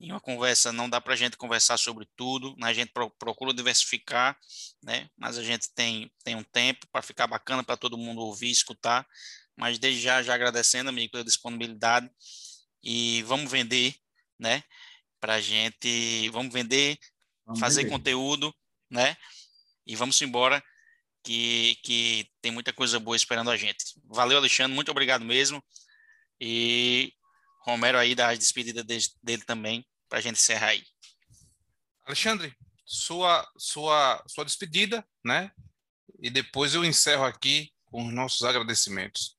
Em 0.00 0.12
uma 0.12 0.20
conversa 0.20 0.72
não 0.72 0.88
dá 0.88 1.00
para 1.00 1.14
a 1.14 1.16
gente 1.16 1.36
conversar 1.36 1.76
sobre 1.76 2.06
tudo, 2.16 2.54
né? 2.56 2.68
a 2.68 2.72
gente 2.72 2.92
procura 3.18 3.52
diversificar, 3.52 4.38
né? 4.82 5.08
mas 5.16 5.36
a 5.38 5.42
gente 5.42 5.70
tem, 5.74 6.10
tem 6.22 6.36
um 6.36 6.44
tempo 6.44 6.86
para 6.92 7.02
ficar 7.02 7.26
bacana 7.26 7.64
para 7.64 7.76
todo 7.76 7.98
mundo 7.98 8.20
ouvir, 8.20 8.50
escutar. 8.50 9.06
Mas 9.56 9.78
desde 9.78 10.00
já, 10.00 10.22
já 10.22 10.34
agradecendo, 10.34 10.88
amigo, 10.90 11.10
pela 11.10 11.24
disponibilidade. 11.24 12.08
E 12.82 13.24
vamos 13.24 13.50
vender, 13.50 13.96
né? 14.38 14.62
Para 15.20 15.34
a 15.34 15.40
gente, 15.40 16.28
vamos 16.30 16.52
vender, 16.52 16.98
vamos 17.44 17.60
fazer 17.60 17.82
vender. 17.82 17.92
conteúdo, 17.92 18.54
né? 18.90 19.16
E 19.86 19.96
vamos 19.96 20.20
embora, 20.22 20.62
que, 21.22 21.76
que 21.82 22.30
tem 22.40 22.52
muita 22.52 22.72
coisa 22.72 22.98
boa 22.98 23.16
esperando 23.16 23.50
a 23.50 23.56
gente. 23.56 23.84
Valeu, 24.04 24.38
Alexandre, 24.38 24.74
muito 24.74 24.90
obrigado 24.90 25.24
mesmo. 25.24 25.62
E 26.40 27.12
Romero 27.62 27.98
aí 27.98 28.14
dá 28.14 28.28
a 28.28 28.34
despedida 28.34 28.84
dele, 28.84 29.04
dele 29.22 29.44
também, 29.44 29.86
para 30.08 30.18
a 30.18 30.22
gente 30.22 30.36
encerrar 30.36 30.68
aí. 30.68 30.84
Alexandre, 32.06 32.56
sua, 32.84 33.46
sua, 33.58 34.24
sua 34.26 34.44
despedida, 34.44 35.06
né? 35.24 35.50
E 36.20 36.30
depois 36.30 36.74
eu 36.74 36.84
encerro 36.84 37.24
aqui 37.24 37.70
com 37.84 38.06
os 38.06 38.12
nossos 38.12 38.42
agradecimentos. 38.42 39.36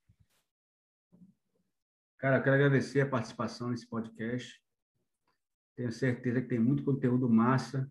Cara, 2.20 2.38
eu 2.38 2.44
quero 2.44 2.56
agradecer 2.56 3.02
a 3.02 3.10
participação 3.10 3.70
nesse 3.70 3.88
podcast. 3.88 4.62
Tenho 5.80 5.94
certeza 5.94 6.42
que 6.42 6.50
tem 6.50 6.60
muito 6.60 6.84
conteúdo 6.84 7.30
massa 7.30 7.90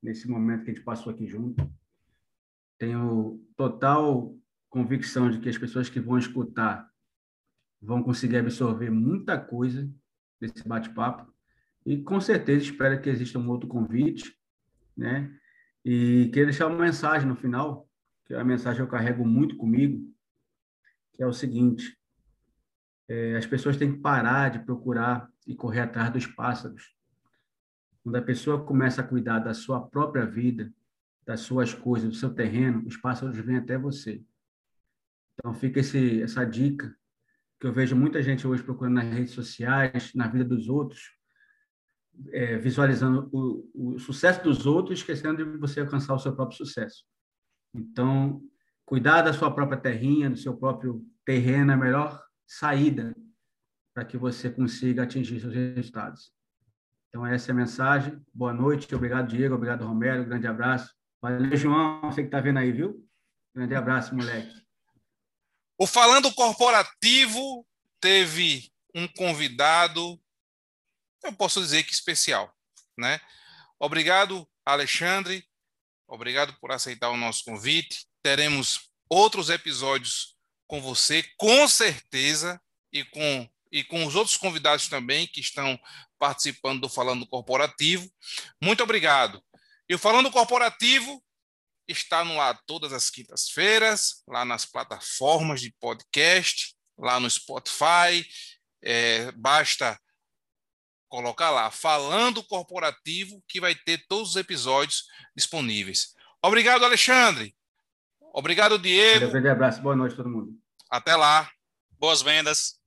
nesse 0.00 0.28
momento 0.28 0.62
que 0.62 0.70
a 0.70 0.74
gente 0.74 0.84
passou 0.84 1.12
aqui 1.12 1.26
junto. 1.26 1.68
Tenho 2.78 3.44
total 3.56 4.38
convicção 4.70 5.28
de 5.28 5.40
que 5.40 5.48
as 5.48 5.58
pessoas 5.58 5.90
que 5.90 5.98
vão 5.98 6.16
escutar 6.16 6.88
vão 7.82 8.04
conseguir 8.04 8.36
absorver 8.36 8.88
muita 8.90 9.36
coisa 9.36 9.92
desse 10.40 10.62
bate-papo. 10.64 11.28
E 11.84 12.00
com 12.00 12.20
certeza 12.20 12.66
espero 12.66 13.02
que 13.02 13.10
exista 13.10 13.36
um 13.36 13.48
outro 13.48 13.68
convite, 13.68 14.38
né? 14.96 15.36
E 15.84 16.26
queria 16.26 16.44
deixar 16.44 16.68
uma 16.68 16.78
mensagem 16.78 17.26
no 17.26 17.34
final, 17.34 17.90
que 18.26 18.34
é 18.34 18.38
a 18.38 18.44
mensagem 18.44 18.80
eu 18.80 18.86
carrego 18.86 19.26
muito 19.26 19.56
comigo, 19.56 20.08
que 21.14 21.22
é 21.24 21.26
o 21.26 21.32
seguinte: 21.32 21.98
é, 23.08 23.36
as 23.36 23.44
pessoas 23.44 23.76
têm 23.76 23.92
que 23.92 23.98
parar 23.98 24.50
de 24.50 24.60
procurar 24.60 25.28
e 25.44 25.56
correr 25.56 25.80
atrás 25.80 26.12
dos 26.12 26.24
pássaros. 26.24 26.96
Quando 28.08 28.16
a 28.16 28.22
pessoa 28.22 28.64
começa 28.64 29.02
a 29.02 29.06
cuidar 29.06 29.38
da 29.38 29.52
sua 29.52 29.86
própria 29.86 30.24
vida, 30.24 30.72
das 31.26 31.40
suas 31.40 31.74
coisas, 31.74 32.08
do 32.08 32.14
seu 32.14 32.32
terreno, 32.32 32.82
os 32.86 32.96
pássaros 32.96 33.36
vêm 33.36 33.58
até 33.58 33.76
você. 33.76 34.24
Então 35.34 35.52
fica 35.52 35.80
esse, 35.80 36.22
essa 36.22 36.42
dica 36.42 36.96
que 37.60 37.66
eu 37.66 37.72
vejo 37.72 37.94
muita 37.94 38.22
gente 38.22 38.46
hoje 38.46 38.62
procurando 38.62 38.94
nas 38.94 39.12
redes 39.12 39.34
sociais, 39.34 40.14
na 40.14 40.26
vida 40.26 40.42
dos 40.42 40.70
outros, 40.70 41.18
é, 42.30 42.56
visualizando 42.56 43.28
o, 43.30 43.70
o, 43.74 43.98
sucesso 43.98 44.42
dos 44.42 44.64
outros, 44.64 45.00
esquecendo 45.00 45.44
de 45.44 45.58
você 45.58 45.80
alcançar 45.80 46.14
o 46.14 46.18
seu 46.18 46.34
próprio 46.34 46.56
sucesso. 46.56 47.04
Então, 47.74 48.42
cuidar 48.86 49.20
da 49.20 49.34
sua 49.34 49.54
própria 49.54 49.78
terrinha, 49.78 50.30
do 50.30 50.36
seu 50.38 50.56
próprio 50.56 51.06
terreno 51.26 51.72
é 51.72 51.74
a 51.74 51.76
melhor 51.76 52.24
saída 52.46 53.14
para 53.92 54.06
que 54.06 54.16
você 54.16 54.48
consiga 54.48 55.02
atingir 55.02 55.40
seus 55.40 55.52
resultados. 55.52 56.37
Então, 57.08 57.26
essa 57.26 57.50
é 57.50 57.52
a 57.52 57.56
mensagem. 57.56 58.22
Boa 58.32 58.52
noite, 58.52 58.94
obrigado, 58.94 59.28
Diego, 59.28 59.54
obrigado, 59.54 59.86
Romero, 59.86 60.24
grande 60.24 60.46
abraço. 60.46 60.94
Valeu, 61.20 61.56
João, 61.56 62.00
você 62.02 62.22
que 62.22 62.28
está 62.28 62.40
vendo 62.40 62.58
aí, 62.58 62.70
viu? 62.70 63.04
Grande 63.54 63.74
abraço, 63.74 64.14
moleque. 64.14 64.54
O 65.78 65.86
Falando 65.86 66.32
Corporativo 66.34 67.66
teve 68.00 68.70
um 68.94 69.08
convidado, 69.08 70.20
eu 71.24 71.32
posso 71.32 71.60
dizer 71.60 71.84
que 71.84 71.92
especial, 71.92 72.54
né? 72.96 73.20
Obrigado, 73.80 74.48
Alexandre. 74.64 75.44
Obrigado 76.06 76.56
por 76.60 76.72
aceitar 76.72 77.10
o 77.10 77.16
nosso 77.16 77.44
convite. 77.44 78.06
Teremos 78.22 78.90
outros 79.08 79.50
episódios 79.50 80.36
com 80.66 80.80
você, 80.80 81.22
com 81.36 81.66
certeza, 81.68 82.60
e 82.92 83.04
com, 83.04 83.48
e 83.70 83.84
com 83.84 84.04
os 84.06 84.14
outros 84.14 84.36
convidados 84.36 84.88
também 84.88 85.26
que 85.26 85.40
estão 85.40 85.78
participando 86.18 86.82
do 86.82 86.88
Falando 86.88 87.26
Corporativo. 87.26 88.10
Muito 88.62 88.82
obrigado. 88.82 89.42
E 89.88 89.94
o 89.94 89.98
Falando 89.98 90.30
Corporativo 90.30 91.22
está 91.86 92.24
no 92.24 92.40
ar 92.40 92.60
todas 92.66 92.92
as 92.92 93.08
quintas-feiras, 93.08 94.22
lá 94.26 94.44
nas 94.44 94.66
plataformas 94.66 95.60
de 95.60 95.72
podcast, 95.80 96.74
lá 96.98 97.18
no 97.18 97.30
Spotify. 97.30 98.26
É, 98.82 99.32
basta 99.32 99.98
colocar 101.08 101.50
lá, 101.50 101.70
Falando 101.70 102.42
Corporativo, 102.42 103.42
que 103.48 103.60
vai 103.60 103.74
ter 103.74 104.04
todos 104.06 104.30
os 104.30 104.36
episódios 104.36 105.04
disponíveis. 105.34 106.14
Obrigado, 106.42 106.84
Alexandre. 106.84 107.56
Obrigado, 108.32 108.78
Diego. 108.78 109.26
Um 109.26 109.30
grande 109.30 109.48
abraço. 109.48 109.80
Boa 109.80 109.96
noite, 109.96 110.14
todo 110.14 110.28
mundo. 110.28 110.52
Até 110.90 111.16
lá. 111.16 111.50
Boas 111.98 112.22
vendas. 112.22 112.77